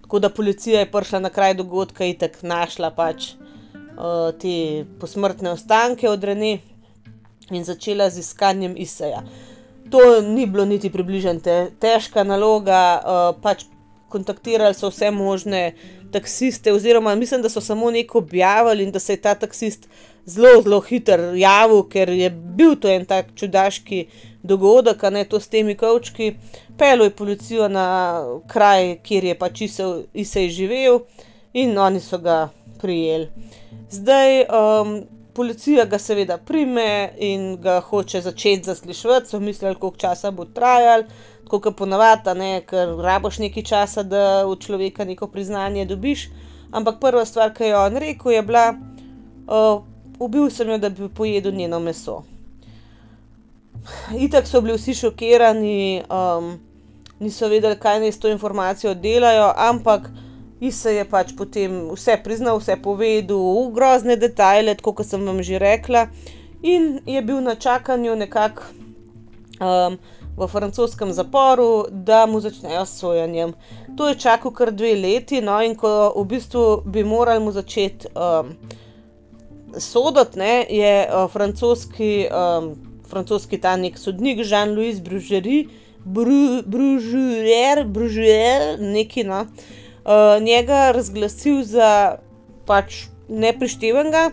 Tako 0.04 0.20
da 0.20 0.28
policija 0.30 0.84
je 0.84 0.90
prišla 0.90 1.24
na 1.24 1.30
kraj 1.32 1.56
dogodka 1.56 2.04
in 2.04 2.18
tako 2.18 2.46
našla 2.46 2.92
pač 2.94 3.32
uh, 3.32 3.45
te 4.40 4.84
posmrtne 5.00 5.50
ostanke 5.50 6.08
od 6.08 6.24
Rene 6.24 6.58
in 7.50 7.64
začela 7.64 8.10
z 8.10 8.18
iskanjem 8.18 8.74
Isaja. 8.76 9.22
To 9.90 10.20
ni 10.20 10.46
bilo 10.46 10.64
niti 10.64 10.90
približno 10.90 11.38
te, 11.40 11.70
težka 11.80 12.24
naloga, 12.24 12.80
uh, 12.98 13.42
pač 13.42 13.64
kontaktirali 14.08 14.74
so 14.74 14.90
vse 14.90 15.10
možne 15.10 15.72
taksiste, 16.12 16.72
oziroma 16.72 17.14
mislim, 17.14 17.42
da 17.42 17.48
so 17.48 17.60
samo 17.60 17.90
nekaj 17.90 18.18
objavili 18.18 18.84
in 18.84 18.92
da 18.92 18.98
se 18.98 19.12
je 19.12 19.20
ta 19.22 19.34
taksist 19.34 19.88
zelo, 20.26 20.62
zelo 20.62 20.80
hiter 20.80 21.20
javil, 21.36 21.82
ker 21.88 22.10
je 22.10 22.30
bil 22.30 22.76
to 22.80 22.88
en 22.88 23.04
tak 23.06 23.34
čudaški 23.34 24.06
dogodek, 24.42 25.04
a 25.04 25.10
ne 25.10 25.24
to 25.24 25.40
s 25.40 25.48
temi 25.48 25.74
kavčki. 25.74 26.34
Pelo 26.78 27.04
je 27.04 27.10
policijo 27.10 27.68
na 27.68 27.86
kraj, 28.48 28.98
kjer 29.02 29.24
je 29.24 29.38
pač 29.38 29.62
Isaj 30.14 30.48
živel 30.48 31.00
in 31.52 31.78
oni 31.78 32.00
so 32.00 32.18
ga 32.18 32.48
prijeli. 32.80 33.28
Zdaj, 33.90 34.40
um, 34.40 35.02
policija 35.34 35.84
ga 35.84 35.98
seveda 35.98 36.38
prime 36.38 37.12
in 37.18 37.56
ga 37.62 37.80
hoče 37.80 38.20
začeti 38.20 38.64
zaslišati, 38.64 39.28
so 39.28 39.40
mislili, 39.40 39.74
koliko 39.74 39.96
časa 39.96 40.30
bo 40.30 40.44
trajal, 40.44 41.04
tako 41.44 41.60
kot 41.60 41.76
ponavadi, 41.76 42.34
ne, 42.38 42.50
ker 42.66 42.96
raboš 42.98 43.38
nekaj 43.38 43.62
časa, 43.62 44.02
da 44.02 44.46
od 44.46 44.64
človeka 44.64 45.04
neko 45.04 45.28
priznanje 45.28 45.84
dobiš. 45.84 46.28
Ampak 46.72 46.98
prva 47.00 47.24
stvar, 47.24 47.54
ki 47.54 47.64
je 47.64 47.78
on 47.78 47.96
rekel, 47.96 48.32
je 48.32 48.42
bila, 48.42 48.74
uh, 49.46 49.82
ubil 50.18 50.50
sem 50.50 50.70
jo, 50.70 50.78
da 50.78 50.90
bi 50.90 51.08
pojedel 51.08 51.54
njeno 51.54 51.80
meso. 51.80 52.22
Itak 54.18 54.46
so 54.46 54.60
bili 54.60 54.74
vsi 54.74 54.94
šokirani, 54.94 56.02
um, 56.10 56.56
niso 57.20 57.48
vedeli, 57.48 57.78
kaj 57.78 58.00
naj 58.00 58.12
s 58.12 58.18
to 58.18 58.28
informacijo 58.28 58.94
delajo, 58.94 59.52
ampak. 59.56 60.10
Isa 60.60 60.90
je 60.90 61.04
pač 61.04 61.34
potem 61.36 61.90
vse 61.92 62.16
priznal, 62.24 62.56
vse 62.56 62.78
povedal, 62.80 63.68
v 63.68 63.72
grozne 63.76 64.16
detajle, 64.16 64.76
kot 64.80 65.04
sem 65.04 65.20
vam 65.20 65.42
že 65.44 65.60
rekla, 65.60 66.08
in 66.64 67.04
je 67.04 67.20
bil 67.22 67.44
na 67.44 67.54
čakanju 67.54 68.16
nekako 68.16 68.64
um, 69.60 69.98
v 70.36 70.48
francoskem 70.48 71.12
zaporu, 71.12 71.86
da 71.90 72.26
mu 72.26 72.40
začnejo 72.40 72.86
s 72.86 72.96
sojenjem. 73.00 73.52
To 73.96 74.08
je 74.08 74.16
čakal 74.16 74.52
kar 74.52 74.72
dve 74.72 74.96
leti, 74.96 75.40
no 75.40 75.60
in 75.60 75.76
ko 75.76 76.12
v 76.16 76.24
bistvu 76.24 76.82
bi 76.84 77.04
morali 77.04 77.40
mu 77.40 77.52
začeti 77.52 78.08
um, 78.16 78.56
soditi, 79.76 80.40
je 80.72 80.94
uh, 81.04 81.28
francoski, 81.32 82.28
um, 82.32 82.76
francoski 83.08 83.60
ta 83.60 83.76
nek 83.76 83.98
sodnik 83.98 84.40
Jean-Louis 84.40 85.00
Brugerie, 85.00 85.68
Brugerie, 86.04 87.84
Brugerie, 87.84 88.76
neki 88.80 89.24
no. 89.24 89.44
Uh, 90.06 90.42
njega 90.42 90.92
razglasil 90.94 91.62
za 91.64 92.18
pač 92.66 93.06
neprištevenega 93.28 94.30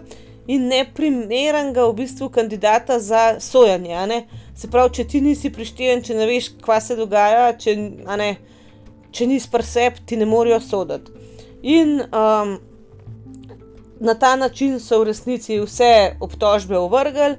in 0.48 0.68
neprimernega 0.68 1.86
v 1.88 1.94
bistvu 1.94 2.30
kandidata 2.30 3.00
za 3.00 3.40
sojanje. 3.40 4.26
Se 4.56 4.70
pravi, 4.70 4.94
če 4.94 5.08
ti 5.08 5.22
nisi 5.22 5.50
prišteven, 5.54 6.04
če 6.06 6.18
ne 6.18 6.28
veš, 6.30 6.52
kva 6.62 6.80
se 6.84 6.98
dogaja, 7.00 7.54
če, 7.58 7.76
ne, 8.20 8.36
če 9.12 9.28
nisi 9.28 9.50
preseb, 9.50 9.98
ti 10.06 10.20
ne 10.20 10.28
morejo 10.30 10.60
soditi. 10.62 11.12
In 11.64 12.02
um, 12.04 12.58
na 14.04 14.14
ta 14.20 14.36
način 14.36 14.80
so 14.84 15.00
v 15.00 15.08
resnici 15.10 15.62
vse 15.62 16.18
obtožbe 16.22 16.78
ovrgli 16.78 17.38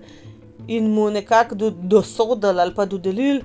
in 0.66 0.88
mu 0.90 1.10
nekako 1.12 1.54
do, 1.54 1.70
dosodili 1.70 2.60
ali 2.60 2.74
pa 2.74 2.86
dodelili 2.88 3.42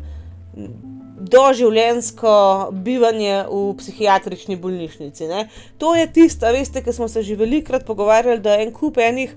doživljensko 1.31 2.33
bivanje 2.71 3.43
v 3.49 3.73
psihiatrični 3.77 4.55
bolnišnici. 4.55 5.27
Ne. 5.27 5.47
To 5.77 5.95
je 5.95 6.07
tisto, 6.13 6.51
veste, 6.53 6.83
ki 6.83 6.93
smo 6.93 7.07
se 7.07 7.23
že 7.23 7.35
velikokrat 7.35 7.85
pogovarjali, 7.85 8.39
da 8.39 8.59
en 8.61 8.73
kup 8.73 8.97
enih 8.97 9.35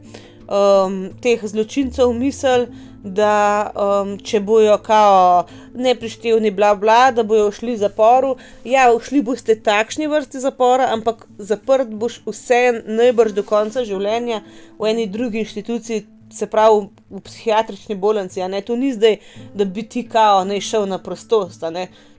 um, 0.49 1.11
teh 1.23 1.45
zločincev 1.45 2.13
misli, 2.17 2.67
da 3.03 3.71
um, 3.75 4.15
če 4.23 4.41
bojo 4.47 4.77
kao 4.83 5.47
neprištevni, 5.75 6.53
bla 6.55 6.75
bla, 6.79 7.11
da 7.11 7.25
bojo 7.27 7.51
šli 7.51 7.75
v 7.75 7.81
zaporu. 7.83 8.37
Ja, 8.65 8.87
šli 9.03 9.23
boste 9.27 9.57
takšni 9.59 10.07
vrsti 10.07 10.43
zapora, 10.43 10.93
ampak 10.95 11.27
zaprt 11.39 11.91
boš 11.91 12.21
vse 12.27 12.83
najbrž 12.87 13.35
do 13.35 13.43
konca 13.43 13.83
življenja 13.85 14.43
v 14.79 14.93
eni 14.93 15.09
drugi 15.11 15.43
inštituciji, 15.43 16.07
se 16.33 16.47
pravi 16.47 16.89
v 17.11 17.21
psihiatrični 17.21 17.95
bolnici. 17.95 18.41
To 18.67 18.77
ni 18.77 18.93
zdaj, 18.93 19.17
da 19.55 19.65
bi 19.65 19.83
ti 19.83 20.07
kao 20.09 20.45
naj 20.45 20.61
šel 20.61 20.87
na 20.89 20.99
prostost. 20.99 21.61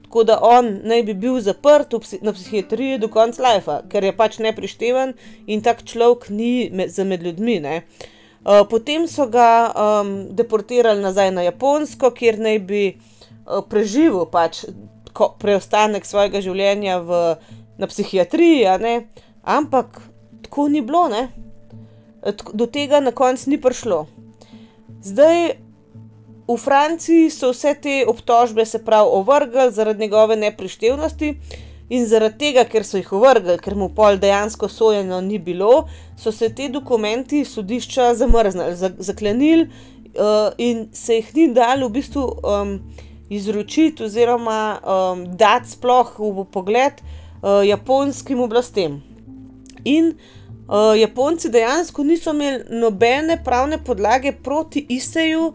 Tako 0.03 0.24
da 0.24 0.39
on 0.41 0.80
naj 0.84 1.03
bi 1.03 1.14
bil 1.14 1.39
zaprt 1.41 1.93
psi 2.01 2.20
na 2.22 2.34
psihiatriji 2.34 2.99
do 3.01 3.07
konca 3.07 3.41
lajfa, 3.41 3.80
ker 3.89 4.03
je 4.03 4.11
pač 4.14 4.38
neprišteven 4.38 5.14
in 5.47 5.61
tak 5.61 5.82
človek 5.84 6.30
ni 6.30 6.70
med, 6.70 6.91
za 6.93 7.03
med 7.03 7.24
ljudmi. 7.24 7.61
Uh, 7.64 8.61
potem 8.70 9.07
so 9.07 9.26
ga 9.26 9.72
um, 9.72 10.11
deportirali 10.36 11.01
nazaj 11.01 11.32
na 11.32 11.41
Japonsko, 11.47 12.11
kjer 12.11 12.38
naj 12.39 12.59
bi 12.59 12.84
uh, 12.91 13.64
preživel 13.70 14.28
pač 14.30 14.66
ko, 15.14 15.32
preostanek 15.39 16.05
svojega 16.05 16.41
življenja 16.43 16.99
v, 16.99 17.22
na 17.80 17.89
psihiatriji, 17.89 18.68
ampak 19.43 20.01
tako 20.45 20.68
ni 20.70 20.82
bilo. 20.82 21.07
Ne? 21.09 21.30
Do 22.53 22.67
tega 22.67 22.99
na 22.99 23.11
koncu 23.11 23.49
ni 23.49 23.61
prišlo. 23.61 24.05
Zdaj, 25.03 25.59
v 26.47 26.57
Franciji 26.57 27.30
so 27.32 27.51
vse 27.51 27.76
te 27.76 28.03
obtožbe, 28.07 28.65
se 28.65 28.80
pravi, 28.84 29.09
ovrgli 29.11 29.71
zaradi 29.71 29.99
njegove 29.99 30.36
neprištevnosti 30.36 31.34
in 31.89 32.07
zaradi 32.07 32.38
tega, 32.38 32.63
ker 32.63 32.86
so 32.88 32.97
jih 32.97 33.11
ovrgli, 33.13 33.57
ker 33.59 33.76
mu 33.76 33.89
pol 33.95 34.17
dejansko 34.19 34.67
sojeno 34.67 35.21
ni 35.21 35.39
bilo, 35.39 35.88
so 36.19 36.32
se 36.32 36.49
ti 36.55 36.69
dokumenti 36.69 37.43
sodišča 37.45 38.13
zamrznili, 38.15 38.76
zaklenili 38.97 39.67
uh, 39.67 40.53
in 40.57 40.88
se 40.93 41.19
jih 41.19 41.34
ni 41.36 41.47
dal 41.53 41.84
v 41.88 41.91
bistvu 41.99 42.24
um, 42.24 42.78
izročiti 43.30 44.03
oziroma 44.03 44.80
um, 44.80 45.26
dati 45.38 45.76
sploh 45.76 46.15
v 46.19 46.47
pogled 46.51 47.03
uh, 47.03 47.63
japonskim 47.67 48.39
oblastem. 48.39 49.01
In 49.84 50.15
Uh, 50.15 50.42
Japonci 50.99 51.49
dejansko 51.49 52.03
niso 52.03 52.32
imeli 52.32 52.64
nobene 52.70 53.38
pravne 53.43 53.78
podlage 53.84 54.32
proti 54.32 54.86
Iseju, 54.89 55.53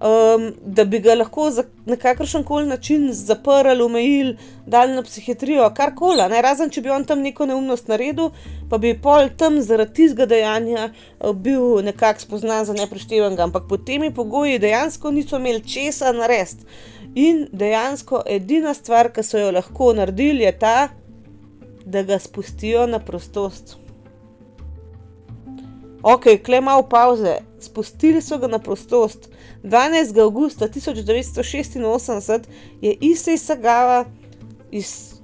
um, 0.00 0.52
da 0.66 0.84
bi 0.84 0.98
ga 0.98 1.14
lahko 1.14 1.50
na 1.86 1.96
kakršen 1.96 2.44
koli 2.44 2.66
način 2.66 3.08
zaprli, 3.12 3.82
omejili, 3.82 4.36
dali 4.66 4.94
na 4.94 5.02
psihiatrijo, 5.02 5.70
karkoli. 5.74 6.22
Razen 6.42 6.70
če 6.70 6.80
bi 6.80 6.90
on 6.90 7.04
tam 7.04 7.22
neko 7.22 7.46
neumnost 7.46 7.88
naredil, 7.88 8.30
pa 8.70 8.78
bi 8.78 8.94
pol 9.02 9.28
tam 9.36 9.60
zaradi 9.62 9.94
tistega 9.94 10.26
dejanja 10.26 10.88
uh, 10.88 11.32
bil 11.32 11.82
nekako 11.82 12.20
spoznan 12.20 12.64
za 12.64 12.72
neprištevenega. 12.72 13.42
Ampak 13.42 13.68
pod 13.68 13.86
temi 13.86 14.14
pogoji 14.14 14.58
dejansko 14.58 15.10
niso 15.10 15.36
imeli 15.36 15.66
česa 15.66 16.12
narediti. 16.12 16.66
In 17.14 17.46
dejansko 17.52 18.22
edina 18.26 18.74
stvar, 18.74 19.10
ki 19.12 19.22
so 19.22 19.38
jo 19.38 19.50
lahko 19.50 19.92
naredili, 19.94 20.46
je 20.46 20.58
ta, 20.58 20.88
da 21.84 22.02
ga 22.02 22.18
spustijo 22.18 22.86
na 22.86 22.98
prostost. 22.98 23.83
Ok, 26.04 26.24
klej 26.44 26.60
malo 26.60 26.82
pauze. 26.84 27.38
Spustili 27.60 28.20
so 28.20 28.36
ga 28.38 28.46
na 28.46 28.58
prostost. 28.58 29.28
12. 29.62 30.20
augusta 30.20 30.68
1986 30.68 32.44
je 32.80 32.92
Isej 33.00 33.38
Sagava 33.38 34.04
iz 34.70 35.14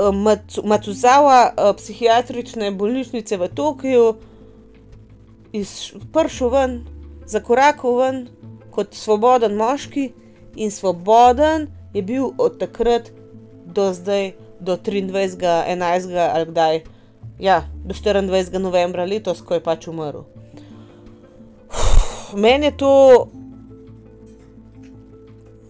uh, 0.00 0.64
Matuzava 0.64 1.52
uh, 1.52 1.76
psihiatrične 1.76 2.70
bolnišnice 2.72 3.36
v 3.36 3.48
Tokiu 3.52 4.14
prišel 6.12 6.48
ven, 6.50 6.72
zakorakal 7.28 8.00
ven 8.00 8.16
kot 8.72 8.96
svoboden 8.96 9.54
moški 9.60 10.08
in 10.56 10.70
svoboden 10.70 11.68
je 11.92 12.02
bil 12.02 12.32
od 12.38 12.58
takrat 12.58 13.12
do 13.66 13.92
zdaj, 13.92 14.32
do 14.60 14.76
23. 14.76 15.36
11. 15.68 16.32
ali 16.32 16.46
kdaj 16.48 16.93
ja, 17.38 17.64
do 17.84 17.94
24. 17.94 18.58
novembra 18.58 19.04
letos, 19.04 19.42
ko 19.42 19.54
je 19.54 19.62
pač 19.62 19.88
umrl. 19.88 20.24
Meni 22.34 22.66
je 22.66 22.76
to, 22.76 22.94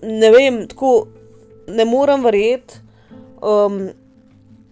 ne 0.03 0.31
vem, 0.31 0.65
tako 0.69 1.07
ne 1.69 1.85
morem 1.85 2.25
verjeti. 2.25 2.81
Um, 3.45 3.91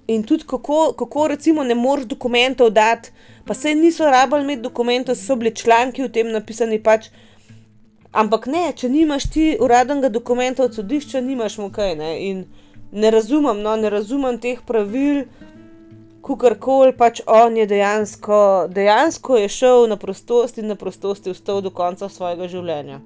in 0.07 0.22
tudi 0.22 0.45
kako, 0.49 0.93
kako 0.99 1.28
recimo, 1.28 1.64
ne 1.64 1.74
moreš 1.74 2.05
dokumentov 2.05 2.70
dati, 2.70 3.11
pa 3.47 3.55
se 3.55 3.74
niso 3.74 4.05
rabili 4.05 4.43
imeti 4.43 4.62
dokumentov, 4.62 5.16
so 5.16 5.36
bili 5.36 5.55
članki 5.55 6.03
v 6.03 6.09
tem 6.12 6.32
napisani. 6.32 6.82
Pač, 6.82 7.09
ampak 8.12 8.47
ne, 8.47 8.72
če 8.76 8.88
nimaš 8.88 9.30
ti 9.30 9.57
uradnega 9.61 10.09
dokumenta 10.09 10.64
od 10.64 10.74
sodišča, 10.74 11.20
nimaš 11.20 11.59
mu 11.59 11.70
kaj. 11.72 11.97
Ne? 11.97 12.12
In 12.28 12.45
ne 12.93 13.11
razumem, 13.11 13.61
no, 13.62 13.76
ne 13.76 13.90
razumem 13.90 14.38
teh 14.40 14.61
pravil 14.66 15.24
kakorkoli 16.22 16.94
pač 16.96 17.20
on 17.26 17.56
je 17.56 17.66
dejansko, 17.66 18.68
dejansko 18.70 19.36
je 19.42 19.48
šel 19.48 19.88
na 19.90 19.96
prostost 19.96 20.58
in 20.58 20.70
na 20.70 20.76
prostosti 20.78 21.34
vstal 21.34 21.60
do 21.62 21.70
konca 21.74 22.08
svojega 22.08 22.48
življenja. 22.48 23.00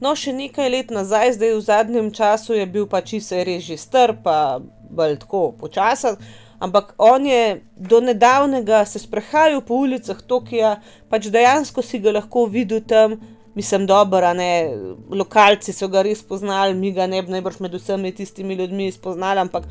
No, 0.00 0.14
še 0.14 0.32
nekaj 0.32 0.68
let 0.70 0.92
nazaj, 0.94 1.34
zdaj 1.36 1.56
v 1.56 1.62
zadnjem 1.66 2.10
času 2.14 2.54
je 2.54 2.66
bil 2.70 2.86
pač 2.86 3.16
se 3.20 3.42
res 3.44 3.64
že 3.66 3.76
strp, 3.76 4.22
pa 4.22 4.60
bolj 4.90 5.18
tako 5.24 5.52
počasen. 5.58 6.16
Ampak 6.58 6.94
on 6.98 7.26
je 7.26 7.60
do 7.76 8.00
nedavnega 8.00 8.84
se 8.86 8.98
sprehajal 8.98 9.60
po 9.62 9.78
ulicah 9.84 10.18
Tokija, 10.22 10.78
pač 11.10 11.28
dejansko 11.30 11.82
si 11.82 11.98
ga 12.02 12.14
lahko 12.14 12.46
videl 12.46 12.80
tam, 12.82 13.18
mislim, 13.54 13.86
dobro, 13.86 14.32
ne, 14.34 14.74
lokalci 15.10 15.74
so 15.74 15.88
ga 15.90 16.02
res 16.02 16.22
poznali, 16.22 16.74
mi 16.74 16.90
ga 16.94 17.06
ne 17.06 17.22
bi 17.22 17.34
najbrž 17.34 17.60
med 17.62 17.74
vsemi 17.74 18.14
tistimi 18.14 18.58
ljudmi 18.58 18.90
spoznali, 18.94 19.42
ampak 19.42 19.66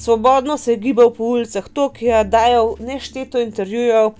Svobodno 0.00 0.56
se 0.58 0.72
je 0.72 0.76
gibal 0.76 1.10
po 1.14 1.24
ulicah 1.24 1.68
Tokija, 1.68 2.24
dajal 2.24 2.74
nešteto 2.78 3.40
intervjujev 3.40 4.10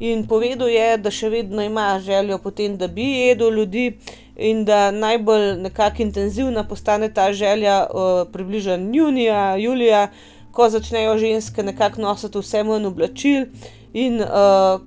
in 0.00 0.26
povedal 0.28 0.68
je, 0.68 0.98
da 0.98 1.10
še 1.10 1.28
vedno 1.28 1.62
ima 1.62 1.98
željo 1.98 2.38
potem, 2.38 2.76
da 2.78 2.86
bi 2.86 3.02
jedel 3.02 3.50
ljudi 3.58 3.96
in 4.36 4.62
da 4.64 4.90
najbolj 4.90 5.56
nekako 5.64 6.02
intenzivna 6.02 6.62
postane 6.68 7.10
ta 7.14 7.32
želja 7.32 7.80
uh, 7.86 8.30
približno 8.32 8.78
junija, 8.94 9.56
julija, 9.56 10.06
ko 10.52 10.68
začnejo 10.70 11.18
ženske 11.18 11.62
nekako 11.62 12.06
nositi 12.06 12.38
vse 12.38 12.62
manj 12.62 12.86
oblačil 12.86 13.50
in 13.92 14.22
uh, 14.22 14.78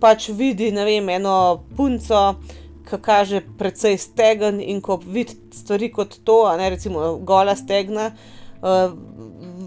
pač 0.00 0.30
vidi, 0.32 0.72
ne 0.72 0.88
vem, 0.88 1.12
eno 1.12 1.36
punco, 1.76 2.24
ki 2.88 3.04
kaže 3.04 3.44
precej 3.58 4.00
stegen 4.00 4.64
in 4.64 4.80
ko 4.80 4.96
vidi 5.04 5.36
stvari 5.52 5.92
kot 5.92 6.22
to, 6.24 6.42
ne 6.56 6.70
recimo 6.72 7.16
gola 7.16 7.56
stegna. 7.56 8.12
Uh, 8.16 8.39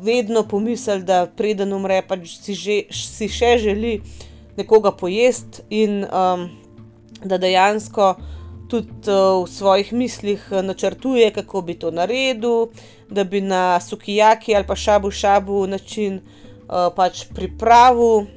vedno 0.03 0.43
pomislil, 0.43 1.03
da 1.03 1.25
preden 1.37 1.73
umre, 1.73 2.01
pač 2.07 2.37
si, 2.37 2.53
že, 2.57 2.77
si 2.93 3.29
še 3.31 3.55
želi 3.61 3.97
nekoga 4.57 4.91
pojesti 4.93 5.63
in 5.73 6.03
um, 6.05 6.45
da 7.23 7.39
dejansko 7.41 8.13
tudi 8.69 9.09
uh, 9.09 9.41
v 9.43 9.49
svojih 9.49 9.93
mislih 9.93 10.43
uh, 10.51 10.61
načrtuje, 10.65 11.31
kako 11.33 11.61
bi 11.61 11.77
to 11.79 11.91
naredil, 11.91 12.69
da 13.09 13.23
bi 13.23 13.41
na 13.41 13.79
sukijaki 13.81 14.55
ali 14.55 14.67
pa 14.67 14.75
šabu 14.75 15.11
šabu 15.11 15.65
način 15.67 16.19
uh, 16.19 16.89
pač 16.95 17.25
pripravil 17.33 18.27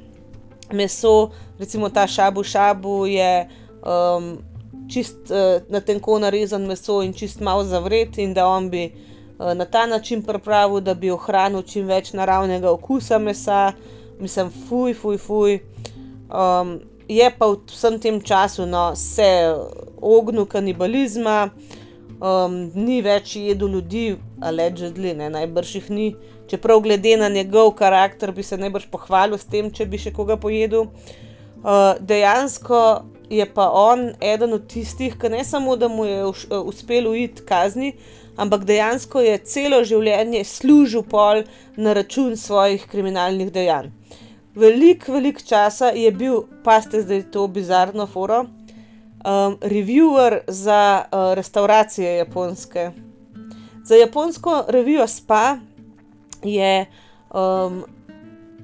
meso. 0.73 1.31
Recimo 1.59 1.89
ta 1.89 2.07
šabu 2.07 2.45
šabu 2.45 3.07
je. 3.07 3.49
Um, 3.87 4.37
Čist 4.87 5.33
uh, 5.35 5.65
na 5.67 5.81
tenko 5.83 6.15
narezan 6.23 6.63
meso 6.63 7.01
in 7.03 7.11
čist 7.11 7.41
malo 7.43 7.65
zavret, 7.67 8.21
in 8.23 8.31
da 8.37 8.45
on 8.47 8.69
bi 8.71 8.85
uh, 8.87 8.93
Eh, 8.95 9.16
na 9.39 9.65
ta 9.65 9.87
način 9.87 10.23
pripravil, 10.23 10.81
da 10.81 10.95
bi 10.95 11.11
ohranil 11.11 11.63
čim 11.63 11.87
več 11.87 12.13
naravnega 12.13 12.71
okusa 12.71 13.19
mesa, 13.19 13.73
mislim, 14.21 14.51
fuj, 14.69 14.95
fuj, 14.95 15.19
fuj. 15.19 15.59
Um, 16.27 16.79
je 17.09 17.31
pa 17.39 17.47
v 17.47 17.59
vsem 17.71 17.99
tem 18.01 18.21
času 18.21 18.67
no, 18.67 18.91
se 18.97 19.29
ognil 20.01 20.47
kanibalizma, 20.47 21.51
um, 22.19 22.57
ni 22.75 23.03
več 23.03 23.37
jedel 23.37 23.77
ljudi, 23.77 24.17
allegedly, 24.41 25.15
ne, 25.15 25.29
najbrž 25.31 25.75
jih 25.79 25.91
ni, 25.91 26.09
čeprav 26.51 26.81
glede 26.83 27.17
na 27.21 27.29
njegov 27.29 27.75
karakter 27.79 28.33
bi 28.33 28.43
se 28.43 28.59
najbrž 28.59 28.89
pohvalil 28.91 29.39
s 29.39 29.47
tem, 29.47 29.71
če 29.71 29.87
bi 29.87 30.01
še 30.01 30.15
koga 30.17 30.39
pojedel. 30.41 30.89
Uh, 31.67 31.95
dejansko 32.01 32.81
je 33.31 33.47
pa 33.51 33.71
on 33.75 34.13
eden 34.23 34.55
od 34.55 34.67
tistih, 34.71 35.17
ki 35.19 35.31
ne 35.33 35.43
samo, 35.45 35.77
da 35.77 35.89
mu 35.89 36.07
je 36.07 36.21
uh, 36.27 36.61
uspelo 36.63 37.15
iti 37.15 37.43
kazni, 37.47 37.95
ampak 38.37 38.65
dejansko 38.65 39.21
je 39.21 39.39
celo 39.39 39.83
življenje 39.85 40.45
služil 40.45 41.03
pol 41.03 41.43
na 41.77 41.93
račun 41.93 42.37
svojih 42.37 42.87
kriminalnih 42.91 43.53
dejanj. 43.53 43.91
Veliko, 44.57 45.13
veliko 45.13 45.43
časa 45.45 45.91
je 45.93 46.11
bil, 46.13 46.47
pa 46.65 46.81
ste 46.81 47.03
zdaj 47.03 47.27
to 47.33 47.45
bizarno 47.49 48.07
foro, 48.07 48.47
um, 48.47 49.59
reviewer 49.61 50.41
za 50.49 51.05
uh, 51.05 51.35
restauracije 51.37 52.17
japonske. 52.17 52.91
Za 53.85 53.95
japonsko 54.01 54.65
revijo 54.69 55.07
Spa 55.07 55.59
je 56.43 56.87
um, 57.35 57.85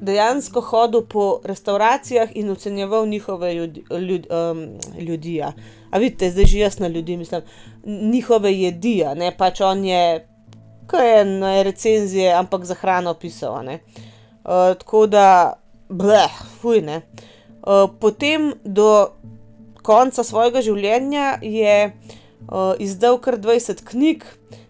dejansko 0.01 0.61
hodil 0.61 1.05
po 1.07 1.41
restauracijah 1.45 2.29
in 2.35 2.51
ocenjeval 2.51 3.07
njihove 3.07 3.55
ljudi. 3.55 3.85
Ljud, 4.09 4.27
um, 4.31 4.69
ljudi 4.99 5.35
ja. 5.35 5.53
A 5.91 5.99
vidite, 5.99 6.31
zdaj 6.31 6.45
že 6.45 6.59
jaz 6.59 6.79
na 6.79 6.89
ljudi 6.89 7.17
mislim, 7.17 7.43
njihove 7.87 8.53
jedi, 8.53 9.03
ne 9.17 9.33
pač 9.37 9.61
on 9.61 9.85
je, 9.85 10.27
kaj 10.87 11.19
je 11.19 11.25
na 11.25 11.63
recenzije, 11.63 12.33
ampak 12.35 12.65
za 12.65 12.75
hrano 12.75 13.15
pisal. 13.15 13.65
Uh, 13.65 14.75
tako 14.79 15.07
da, 15.07 15.55
bleh, 15.89 16.33
fuj 16.61 16.83
ne. 16.83 17.03
Uh, 17.63 17.91
potem 18.01 18.53
do 18.65 19.13
konca 19.83 20.25
svojega 20.25 20.63
življenja 20.63 21.39
je 21.43 21.93
uh, 22.49 22.75
izdal 22.79 23.19
kar 23.23 23.39
20 23.39 23.85
knjig. 23.87 24.25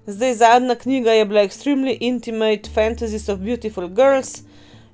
Zdaj, 0.06 0.34
zadnja 0.34 0.74
knjiga 0.74 1.12
je 1.14 1.26
bila 1.30 1.44
Extremely 1.46 1.96
Intimate 2.00 2.70
Fantasies 2.74 3.28
of 3.28 3.38
Beautiful 3.38 3.88
Girls 3.88 4.42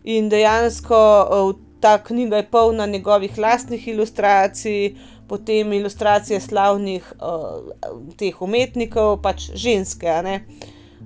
in 0.05 0.29
dejansko 0.29 0.99
uh, 0.99 1.57
ta 1.81 1.99
knjiga 2.03 2.37
je 2.37 2.49
polna 2.51 2.87
njegovih 2.87 3.39
lastnih 3.39 3.89
ilustracij, 3.89 4.97
potem 5.29 5.73
ilustracije 5.73 6.41
slavnih 6.41 7.13
uh, 7.21 7.73
teh 8.17 8.43
umetnikov, 8.43 9.21
pač 9.23 9.51
ženske. 9.55 10.41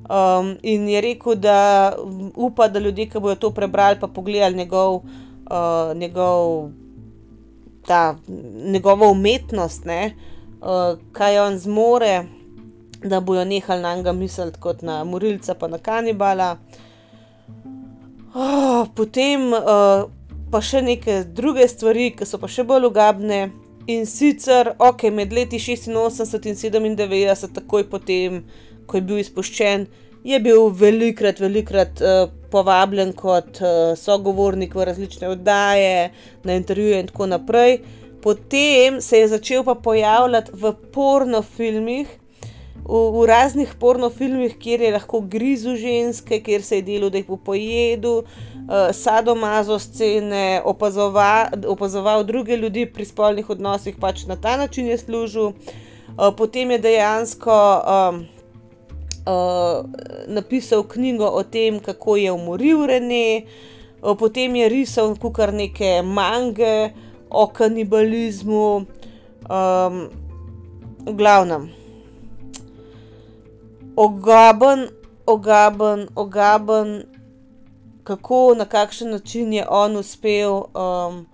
Um, 0.02 0.56
in 0.62 0.88
je 0.88 1.00
rekel, 1.00 1.34
da 1.34 1.94
upa, 2.34 2.68
da 2.68 2.80
ljudje, 2.80 3.08
ki 3.10 3.20
bodo 3.20 3.34
to 3.36 3.50
prebrali, 3.50 4.00
pa 4.00 4.06
pogledali 4.06 4.56
njegov, 4.56 5.02
uh, 5.02 5.96
njegov, 5.96 6.70
ta, 7.86 8.16
njegovo 8.72 9.10
umetnost, 9.10 9.84
ne, 9.84 10.14
uh, 10.60 10.98
kaj 11.12 11.38
on 11.38 11.58
zmore 11.58 12.22
da 13.04 13.20
bojo 13.20 13.44
nehali 13.44 13.82
na 13.82 13.96
njega 13.96 14.12
misliti 14.12 14.60
kot 14.60 14.82
na 14.82 15.04
morilca, 15.04 15.54
pa 15.54 15.68
na 15.68 15.78
kanibala. 15.78 16.56
Oh, 18.34 18.86
potem 18.94 19.52
uh, 19.52 20.08
pa 20.50 20.60
še 20.60 20.82
neke 20.82 21.22
druge 21.24 21.68
stvari, 21.68 22.12
ki 22.16 22.26
so 22.26 22.40
pa 22.40 22.48
še 22.48 22.64
bolj 22.64 22.88
ugabne. 22.88 23.50
In 23.86 24.06
sicer, 24.06 24.74
ok, 24.78 25.08
med 25.10 25.32
leti 25.34 25.58
86 25.58 26.46
in 26.46 26.54
97, 26.54 27.50
takoj 27.56 27.88
potem, 27.90 28.42
ko 28.86 28.98
je 28.98 29.06
bil 29.08 29.18
izpuščen, 29.18 29.88
je 30.22 30.38
bil 30.38 30.68
velikrat, 30.78 31.40
velikrat 31.42 32.02
uh, 32.02 32.28
povabljen 32.52 33.10
kot 33.18 33.58
uh, 33.58 33.96
sogovornik 33.98 34.76
v 34.78 34.86
različne 34.86 35.32
oddaje, 35.34 36.12
na 36.46 36.54
intervjuje 36.60 37.00
in 37.02 37.10
tako 37.10 37.26
naprej. 37.32 37.80
Potem 38.22 39.00
se 39.02 39.18
je 39.18 39.32
začel 39.34 39.64
pa 39.66 39.74
pojavljati 39.74 40.54
v 40.54 40.74
pornofilmih, 40.94 42.18
v, 42.84 42.98
v 43.14 43.26
raznih 43.26 43.74
pornofilmih, 43.78 44.56
kjer 44.58 44.80
je 44.80 44.92
lahko 44.96 45.20
grizu 45.20 45.76
ženske, 45.76 46.40
kjer 46.42 46.62
se 46.62 46.80
je 46.80 46.86
delo, 46.86 47.10
da 47.10 47.20
jih 47.20 47.28
bo 47.28 47.36
pojedel, 47.36 48.22
uh, 48.22 48.90
sadomazo 48.92 49.78
scene, 49.78 50.62
opazova, 50.64 51.50
opazoval 51.68 52.24
druge 52.24 52.56
ljudi 52.56 52.86
pri 52.86 53.04
spolnih 53.04 53.50
odnosih, 53.50 53.96
pač 54.00 54.26
na 54.26 54.36
ta 54.36 54.56
način 54.56 54.86
je 54.86 54.98
služil. 54.98 55.52
Uh, 55.52 56.30
potem 56.36 56.70
je 56.70 56.78
dejansko 56.78 57.58
um, 57.80 58.24
uh, 59.26 59.84
napisal 60.26 60.82
knjigo 60.82 61.26
o 61.26 61.42
tem, 61.42 61.80
kako 61.80 62.16
je 62.16 62.32
umoril 62.32 62.86
Rene, 62.86 63.44
uh, 64.02 64.16
potem 64.18 64.56
je 64.56 64.68
risal 64.68 65.14
kar 65.32 65.54
neke 65.54 66.02
mange 66.02 66.92
o 67.30 67.46
kanibalizmu. 67.46 68.86
Um, 69.42 70.08
v 71.02 71.14
glavnem 71.18 71.81
ogaben, 73.96 74.88
ogaben, 75.26 76.08
ogaben, 76.14 77.02
kako 78.04 78.54
na 78.54 78.64
kakšen 78.64 79.10
način 79.10 79.52
je 79.52 79.66
on 79.68 79.96
uspel 79.96 80.52
um, 80.52 81.26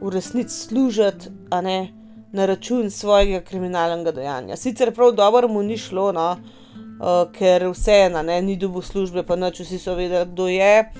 v 0.00 0.10
resnici 0.10 0.66
služiti, 0.66 1.28
a 1.50 1.60
ne 1.60 1.92
na 2.32 2.46
račun 2.46 2.90
svojega 2.90 3.40
kriminalnega 3.40 4.12
dejanja. 4.12 4.56
Sicer 4.56 4.94
prav 4.94 5.12
dobro 5.12 5.48
mu 5.48 5.62
ni 5.62 5.76
šlo, 5.78 6.12
no, 6.12 6.30
uh, 6.32 7.32
ker 7.32 7.68
vseeno 7.70 8.22
ni 8.22 8.56
dobil 8.56 8.82
službe, 8.82 9.22
pa 9.22 9.36
noč 9.36 9.60
vsi 9.60 9.78
so 9.78 9.94
vedeli, 9.94 10.30
kdo 10.32 10.48
je. 10.48 10.92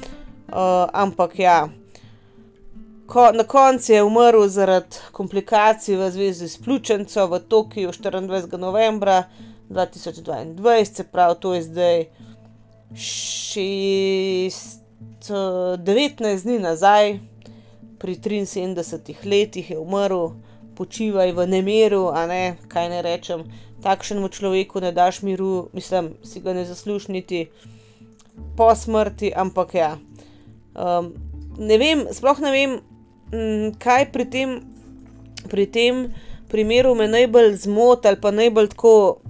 Uh, 0.52 0.88
ampak 0.92 1.38
ja. 1.38 1.68
Ko, 3.06 3.30
na 3.32 3.44
koncu 3.44 3.92
je 3.92 4.02
umrl 4.02 4.46
zaradi 4.48 5.00
komplikacij 5.12 5.96
v 5.96 6.10
zvezi 6.10 6.48
s 6.48 6.60
pljučnico 6.62 7.26
v 7.26 7.40
Tokiu 7.48 7.90
24. 7.90 8.58
novembra 8.58 9.24
2022, 9.72 10.84
se 10.84 11.04
pravi, 11.04 11.40
to 11.40 11.54
je 11.54 11.62
zdaj 11.62 12.04
6, 12.94 14.82
19 15.28 16.42
dni 16.42 16.58
nazaj, 16.58 17.18
pri 17.98 18.16
73 18.16 19.14
letih 19.24 19.70
je 19.70 19.78
umrl, 19.78 20.28
počivaj 20.76 21.32
v 21.32 21.46
nemiru, 21.46 22.08
a 22.14 22.26
ne 22.26 22.56
kaj 22.68 22.88
ne 22.88 23.02
rečem. 23.02 23.44
Takšnemu 23.82 24.28
človeku 24.28 24.80
ne 24.80 24.92
daš 24.92 25.22
miru, 25.22 25.68
mislim, 25.72 26.14
si 26.24 26.40
ga 26.40 26.52
ne 26.52 26.64
zaslužniti 26.64 27.50
po 28.56 28.74
smrti, 28.74 29.32
ampak 29.36 29.74
ja. 29.74 29.98
Um, 30.74 31.14
ne 31.58 31.78
vem, 31.78 32.06
sploh 32.12 32.38
ne 32.40 32.50
vem, 32.52 32.78
m, 33.32 33.72
kaj 33.78 34.12
pri 34.12 34.24
tem, 34.30 34.60
pri 35.50 35.66
tem 35.66 36.12
primeru 36.52 36.94
me 36.94 37.08
najbolj 37.08 37.56
zmoti 37.64 38.08
ali 38.08 38.20
pa 38.20 38.30
najbolj 38.30 38.68
tako 38.74 39.20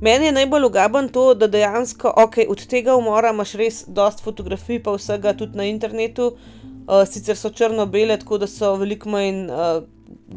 Meni 0.00 0.26
je 0.26 0.32
najbolj 0.32 0.64
ugaben 0.64 1.08
to, 1.08 1.34
da 1.34 1.46
dejansko 1.50 2.12
okay, 2.16 2.44
od 2.48 2.60
tega 2.70 2.94
umora 2.94 3.32
imaš 3.34 3.52
res 3.58 3.78
dosta 3.88 4.22
fotografij, 4.22 4.78
pa 4.82 4.92
vsega 4.94 5.32
tudi 5.34 5.58
na 5.58 5.64
internetu, 5.66 6.28
uh, 6.30 7.02
sicer 7.02 7.36
so 7.36 7.50
črno-bele, 7.50 8.14
tako 8.20 8.38
da 8.38 8.46
so 8.46 8.76
veliko 8.78 9.10
manj 9.10 9.48
uh, 9.50 9.80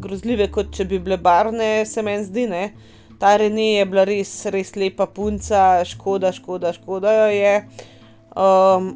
grozljive, 0.01 0.47
kot 0.55 0.71
če 0.73 0.87
bi 0.89 0.99
bile 0.99 1.19
barvne, 1.21 1.85
se 1.85 2.01
meni 2.01 2.25
zdi. 2.25 2.47
Ne? 2.49 2.63
Ta 3.21 3.35
Rene 3.37 3.67
je 3.75 3.85
bila 3.85 4.07
res, 4.09 4.33
res 4.49 4.73
lepa 4.73 5.05
punca, 5.05 5.83
škoda, 5.85 6.33
škoda, 6.33 6.73
škoda 6.73 7.13
jo 7.19 7.29
je. 7.35 7.53
Um, 8.33 8.89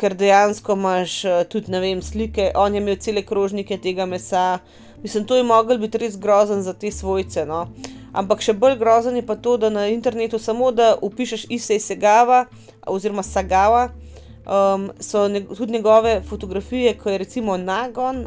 ker 0.00 0.16
dejansko 0.16 0.72
imaš 0.78 1.18
uh, 1.28 1.42
tudi, 1.52 1.74
ne 1.74 1.84
vem, 1.84 2.00
slike, 2.00 2.48
on 2.56 2.72
je 2.72 2.80
imel 2.80 2.96
cele 2.96 3.26
krožnike 3.28 3.76
tega 3.84 4.08
mesa. 4.08 4.62
Mislim, 5.04 5.28
to 5.28 5.36
je 5.36 5.44
mogel 5.44 5.76
biti 5.84 6.00
res 6.00 6.16
grozen 6.16 6.64
za 6.64 6.72
te 6.72 6.88
svojce. 6.88 7.44
No? 7.44 7.66
Ampak 8.12 8.40
še 8.40 8.54
bolj 8.56 8.78
grozen 8.80 9.16
je 9.16 9.24
pa 9.26 9.36
to, 9.36 9.56
da 9.56 9.70
na 9.70 9.86
internetu 9.92 10.38
samo 10.38 10.70
da 10.72 10.94
upišeš 11.02 11.46
Isej 11.52 11.80
Segava 11.80 12.46
oziroma 12.86 13.22
Sagava, 13.22 13.90
um, 14.48 14.90
so 15.00 15.28
ne, 15.28 15.44
tudi 15.44 15.72
njegove 15.72 16.22
fotografije, 16.28 16.94
ko 16.98 17.10
je 17.10 17.18
recimo 17.18 17.56
nagon, 17.56 18.24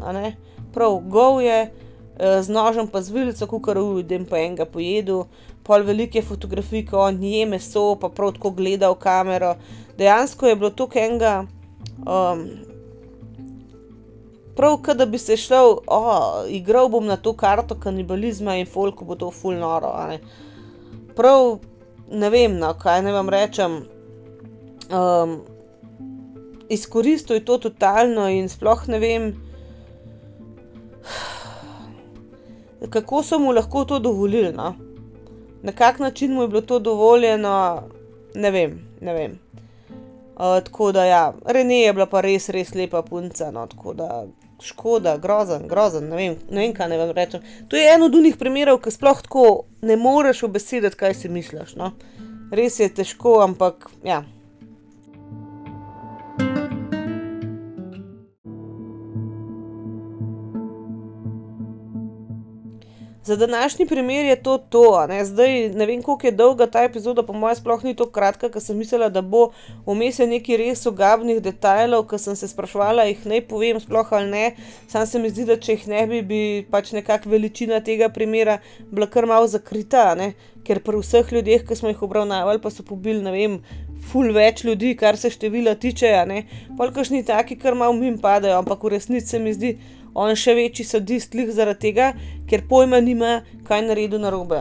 prav 0.72 0.98
gov 1.10 1.42
je, 1.42 1.66
uh, 1.66 2.38
z 2.42 2.48
nožem 2.48 2.86
pa 2.88 3.02
z 3.02 3.10
vilico, 3.10 3.46
kukar 3.46 3.78
uvidem 3.78 4.24
pa 4.24 4.38
enega 4.38 4.64
pojedu, 4.64 5.26
pol 5.66 5.82
velike 5.82 6.22
fotografije, 6.22 6.86
ko 6.86 7.06
on 7.08 7.22
je 7.22 7.46
meso, 7.46 7.96
pa 8.00 8.08
prav 8.08 8.36
tako 8.38 8.50
gleda 8.50 8.90
v 8.90 8.98
kamero. 9.02 9.56
Dejansko 9.98 10.46
je 10.46 10.56
bilo 10.56 10.70
to 10.70 10.88
enega. 10.94 11.42
Um, 12.06 12.71
prav, 14.56 14.78
da 14.94 15.06
bi 15.06 15.18
se 15.18 15.36
šel, 15.36 15.76
oh, 15.86 16.44
igral 16.48 16.88
bom 16.88 17.06
na 17.06 17.16
to 17.16 17.32
karto 17.32 17.74
kanibalizma 17.74 18.56
in 18.56 18.66
folko 18.66 19.04
bo 19.04 19.14
to 19.14 19.30
full 19.30 19.56
noro. 19.58 19.92
Ne? 20.08 20.18
Prav, 21.16 21.58
ne 22.10 22.30
vem, 22.30 22.58
no, 22.58 22.74
kaj 22.74 23.02
ne 23.02 23.12
vam 23.12 23.28
rečem. 23.28 23.82
Um, 24.92 25.40
izkoristil 26.68 27.36
je 27.36 27.44
to 27.44 27.58
totalno 27.58 28.28
in 28.28 28.48
sploh 28.48 28.88
ne 28.88 28.98
vem, 28.98 29.32
kako 32.90 33.22
so 33.22 33.38
mu 33.38 33.52
lahko 33.52 33.84
to 33.84 33.98
dovolili. 33.98 34.52
No? 34.52 34.74
Na 35.62 35.72
kak 35.72 35.98
način 35.98 36.34
mu 36.34 36.42
je 36.42 36.48
bilo 36.48 36.60
to 36.60 36.78
dovoljeno, 36.78 37.82
ne 38.34 38.50
vem. 38.50 38.92
Ne 39.00 39.14
vem. 39.14 39.38
Uh, 40.36 40.64
tako 40.64 40.92
da, 40.92 41.04
ja, 41.04 41.34
Rene 41.46 41.80
je 41.80 41.92
bila 41.92 42.06
pa 42.06 42.20
res, 42.20 42.48
res 42.48 42.74
lepa 42.74 43.02
punca. 43.02 43.50
No, 43.50 43.66
tako 43.66 43.94
da, 43.94 44.24
škoda, 44.64 45.16
grozen, 45.22 45.68
grozen, 45.68 46.08
ne 46.08 46.16
vem, 46.16 46.36
ne 46.50 46.66
vem 46.66 46.74
kaj 46.76 46.88
ne 46.88 46.98
vam 46.98 47.14
rečem. 47.16 47.42
To 47.68 47.76
je 47.76 47.94
eno 47.94 48.06
od 48.10 48.14
unih 48.18 48.36
primerov, 48.40 48.80
ki 48.84 48.94
sploh 48.94 49.22
tako 49.22 49.46
ne 49.82 49.96
moreš 49.96 50.44
obesediti, 50.48 50.96
kaj 50.96 51.14
si 51.14 51.32
misliš. 51.32 51.76
No? 51.76 51.92
res 52.52 52.78
je 52.80 52.88
težko, 52.92 53.40
ampak 53.42 53.88
ja. 54.04 54.22
Za 63.24 63.36
današnji 63.36 63.86
primer 63.86 64.24
je 64.24 64.42
to 64.42 64.58
to. 64.58 65.06
Ne? 65.06 65.24
Zdaj 65.24 65.68
ne 65.68 65.86
vem, 65.86 66.02
koliko 66.02 66.26
je 66.26 66.32
dolga 66.32 66.66
ta 66.66 66.82
epizoda, 66.82 67.22
po 67.22 67.32
mojem, 67.32 67.56
sploh 67.56 67.84
ni 67.84 67.94
tako 67.94 68.10
kratka, 68.10 68.48
ker 68.50 68.62
sem 68.62 68.76
mislila, 68.76 69.08
da 69.08 69.22
bo 69.22 69.52
vmes 69.86 70.18
nekaj 70.18 70.58
res 70.58 70.82
ogabnih 70.90 71.38
detajlov, 71.42 72.08
ker 72.10 72.18
sem 72.18 72.36
se 72.36 72.48
sprašvala, 72.50 73.06
jih 73.06 73.22
naj 73.30 73.44
povem, 73.46 73.78
sploh 73.80 74.10
ali 74.18 74.30
ne. 74.30 74.44
Sam 74.90 75.06
se 75.06 75.22
mi 75.22 75.30
zdi, 75.30 75.46
da 75.46 75.56
če 75.56 75.76
jih 75.76 75.86
ne 75.94 76.02
bi, 76.10 76.22
bi 76.26 76.40
pač 76.70 76.90
nekakšna 76.98 77.30
veličina 77.30 77.78
tega 77.80 78.10
primera 78.10 78.58
bila 78.90 79.06
kar 79.06 79.30
malo 79.30 79.46
zakrita, 79.46 80.14
ne? 80.18 80.32
ker 80.66 80.78
pri 80.82 80.98
vseh 80.98 81.32
ljudeh, 81.34 81.62
ki 81.66 81.74
smo 81.78 81.90
jih 81.90 82.02
obravnavali, 82.06 82.60
pa 82.62 82.70
so 82.70 82.84
pobili, 82.86 83.22
ne 83.22 83.32
vem. 83.34 83.56
Ful 84.12 84.34
več 84.34 84.64
ljudi, 84.66 84.96
kar 84.98 85.16
se 85.18 85.30
števila 85.30 85.74
tiče, 85.78 86.10
polkašni 86.78 87.22
taki, 87.26 87.56
kar 87.58 87.74
malo 87.78 87.94
mim 87.94 88.18
padajo, 88.18 88.58
ampak 88.58 88.82
v 88.82 88.96
resnici 88.96 89.26
se 89.26 89.38
mi 89.38 89.54
zdi, 89.54 89.76
on 90.14 90.34
še 90.36 90.54
večji 90.54 90.84
sadist, 90.84 91.34
lih 91.34 91.50
zaradi 91.52 91.88
tega, 91.88 92.12
ker 92.48 92.66
pojma 92.68 93.00
nima, 93.00 93.40
kaj 93.68 93.86
naredil 93.86 94.20
na 94.20 94.30
robe. 94.30 94.60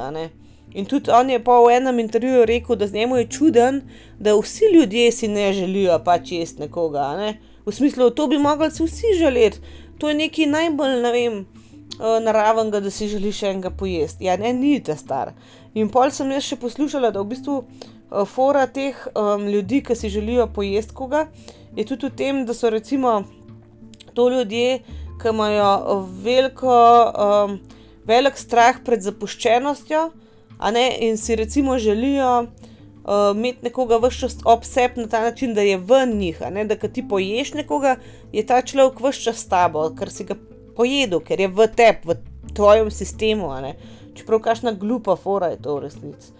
In 0.74 0.86
tudi 0.86 1.12
on 1.12 1.30
je 1.30 1.40
pa 1.44 1.60
v 1.60 1.76
enem 1.76 2.00
intervjuju 2.00 2.46
rekel, 2.48 2.76
da 2.76 2.88
z 2.88 2.94
njemu 2.94 3.18
je 3.18 3.28
čuden, 3.28 3.82
da 4.20 4.36
vsi 4.36 4.72
ljudje 4.74 5.12
si 5.12 5.28
ne 5.28 5.54
želijo 5.54 6.00
pač 6.06 6.32
jesti 6.32 6.62
nekoga. 6.62 7.16
Ne? 7.18 7.40
V 7.66 7.72
smislu, 7.72 8.10
to 8.10 8.28
bi 8.28 8.38
mogli 8.38 8.72
si 8.72 8.84
vsi 8.84 9.18
želeti, 9.20 9.60
to 10.00 10.10
je 10.10 10.16
nekaj 10.16 10.46
najbolj, 10.46 11.02
ne 11.02 11.12
vem, 11.12 11.46
naravnega, 12.00 12.80
da 12.80 12.90
si 12.90 13.08
želiš 13.08 13.44
enega 13.44 13.70
pojesti. 13.70 14.26
Ja, 14.26 14.38
ne, 14.38 14.54
ni 14.54 14.80
ta 14.84 14.96
star. 14.96 15.34
In 15.74 15.90
pol 15.90 16.12
sem 16.12 16.32
jaz 16.32 16.48
še 16.48 16.58
poslušala, 16.60 17.12
da 17.12 17.22
v 17.22 17.32
bistvu 17.36 17.58
fora 18.28 18.66
teh 18.68 18.96
um, 19.16 19.46
ljudi, 19.48 19.82
ki 19.84 19.96
si 19.96 20.10
želijo 20.10 20.48
pojesti 20.56 20.96
koga, 20.96 21.28
je 21.76 21.86
tudi 21.86 22.08
v 22.08 22.16
tem, 22.16 22.46
da 22.46 22.54
so 22.54 22.70
recimo 22.70 23.22
to 24.14 24.30
ljudje, 24.30 24.82
ki 25.22 25.30
imajo 25.30 26.02
veliko, 26.24 26.74
um, 27.14 27.60
velik 28.08 28.38
strah 28.38 28.80
pred 28.86 29.04
zapuščenostjo, 29.06 30.10
in 31.00 31.18
si 31.18 31.36
recimo 31.36 31.78
želijo 31.78 32.32
uh, 32.42 33.36
imeti 33.36 33.66
nekoga 33.70 33.98
vse 33.98 34.20
čas 34.20 34.38
ob 34.46 34.64
sebi 34.64 35.02
na 35.02 35.08
ta 35.08 35.22
način, 35.22 35.54
da 35.54 35.62
je 35.62 35.78
v 35.78 36.06
njih, 36.06 36.42
da 36.66 36.76
ko 36.76 36.88
ti 36.88 37.08
poješ 37.08 37.54
nekoga, 37.54 37.96
je 38.32 38.46
ta 38.46 38.62
človek 38.62 39.00
vse 39.00 39.22
čas 39.22 39.40
s 39.42 39.48
tabo, 39.48 39.90
ker 39.96 40.12
si 40.12 40.24
ga 40.24 40.36
pojedel, 40.76 41.20
ker 41.20 41.40
je 41.40 41.48
v 41.48 41.68
tebi, 41.68 42.14
v 42.14 42.54
tvojem 42.54 42.92
sistemu. 42.92 43.50
Čeprav 44.14 44.40
kašna 44.40 44.72
glupa 44.72 45.16
fora 45.16 45.48
je 45.48 45.62
to 45.62 45.76
v 45.76 45.88
resnici. 45.88 46.32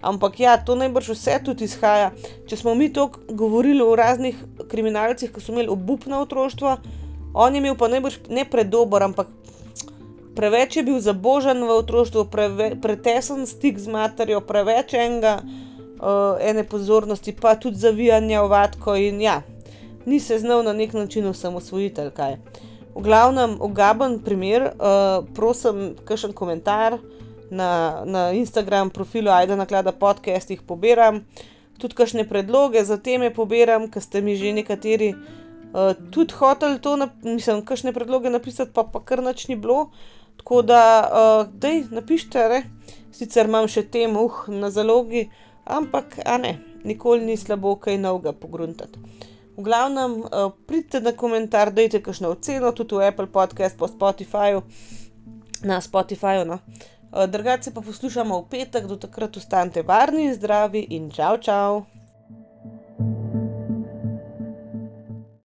Ampak 0.00 0.40
ja, 0.40 0.56
to 0.56 0.74
najbrž 0.74 1.12
vse 1.12 1.36
tudi 1.44 1.66
izhaja. 1.68 2.10
Če 2.48 2.56
smo 2.56 2.74
mi 2.74 2.88
to 2.92 3.10
govorili 3.28 3.84
o 3.84 3.96
raznih 3.96 4.36
kriminalcih, 4.68 5.32
ki 5.32 5.40
so 5.40 5.52
imeli 5.52 5.68
obupno 5.68 6.22
otroštvo, 6.24 6.76
On 7.34 7.54
je 7.54 7.58
imel 7.58 7.76
pa 7.78 7.88
najbrž 7.88 8.26
ne 8.28 8.44
predober, 8.44 9.02
ampak 9.02 9.28
preveč 10.34 10.76
je 10.76 10.82
bil 10.82 11.00
zabožen 11.00 11.62
v 11.62 11.70
otroštvu, 11.70 12.24
preve, 12.30 12.74
pretesen 12.80 13.46
stik 13.46 13.78
z 13.78 13.90
materjo, 13.90 14.40
preveč 14.40 14.94
enega, 14.94 15.40
uh, 16.00 16.40
ene 16.40 16.64
pozornosti, 16.64 17.34
pa 17.36 17.54
tudi 17.54 17.78
zavijanja 17.78 18.42
v 18.42 18.50
vatko 18.50 18.96
in 18.96 19.20
ja, 19.20 19.42
ni 20.06 20.20
se 20.20 20.38
znal 20.38 20.62
na 20.62 20.72
nek 20.72 20.92
način 20.92 21.26
osamosvojiti. 21.26 22.10
V 22.94 23.02
glavnem, 23.02 23.56
ugaben 23.60 24.18
primer, 24.24 24.72
uh, 24.74 25.22
prosim, 25.34 25.94
kakšen 26.04 26.32
komentar 26.32 26.98
na, 27.50 28.02
na 28.04 28.30
Instagram 28.32 28.90
profilu 28.90 29.30
Aida 29.30 29.56
Naklada 29.56 29.92
podcast, 29.92 30.50
jih 30.50 30.62
pobiram. 30.62 31.24
Tudi 31.78 31.94
kakšne 31.96 32.26
predloge 32.28 32.82
za 32.84 32.98
teme 32.98 33.30
pobiram, 33.34 33.86
ker 33.90 34.02
ste 34.02 34.20
mi 34.20 34.36
že 34.36 34.52
nekateri 34.52 35.14
tudi 36.10 36.34
hotel 36.34 36.78
to, 36.82 36.96
mislim, 37.22 37.62
kakšne 37.64 37.92
predloge 37.92 38.30
napisati, 38.30 38.72
pa, 38.74 38.84
pa 38.84 39.02
kar 39.04 39.22
noč 39.22 39.48
ni 39.48 39.56
bilo. 39.56 39.90
Tako 40.40 40.62
da, 40.62 40.82
uh, 41.04 41.52
dej, 41.52 41.84
napišite, 41.90 42.48
ne? 42.48 42.62
sicer 43.12 43.48
imam 43.50 43.66
še 43.68 43.82
tem, 43.92 44.14
uh, 44.16 44.46
na 44.48 44.70
zalogi, 44.72 45.26
ampak, 45.68 46.16
a 46.24 46.38
ne, 46.40 46.54
nikoli 46.88 47.26
ni 47.28 47.36
slabo 47.36 47.74
kaj 47.76 47.98
novega 48.00 48.32
pogruntati. 48.32 49.02
V 49.58 49.66
glavnem, 49.66 50.22
uh, 50.24 50.48
pridite 50.66 51.02
na 51.04 51.12
komentar, 51.12 51.74
dajte 51.76 52.00
kakšno 52.00 52.32
oceno, 52.32 52.72
tudi 52.72 52.96
v 52.96 53.10
Apple 53.12 53.28
Podcast, 53.28 53.76
po 53.76 53.90
Spotifyju, 53.90 54.64
na 55.68 55.82
Spotifyju. 55.84 56.48
No. 56.48 56.62
Uh, 57.12 57.28
Drugače 57.28 57.76
pa 57.76 57.84
poslušamo 57.84 58.40
v 58.40 58.48
petek, 58.56 58.88
do 58.88 58.96
takrat 58.96 59.36
ostanite 59.36 59.84
varni 59.84 60.30
zdravi 60.32 60.86
in 60.96 61.12
čau, 61.12 61.36
čau! 61.36 61.99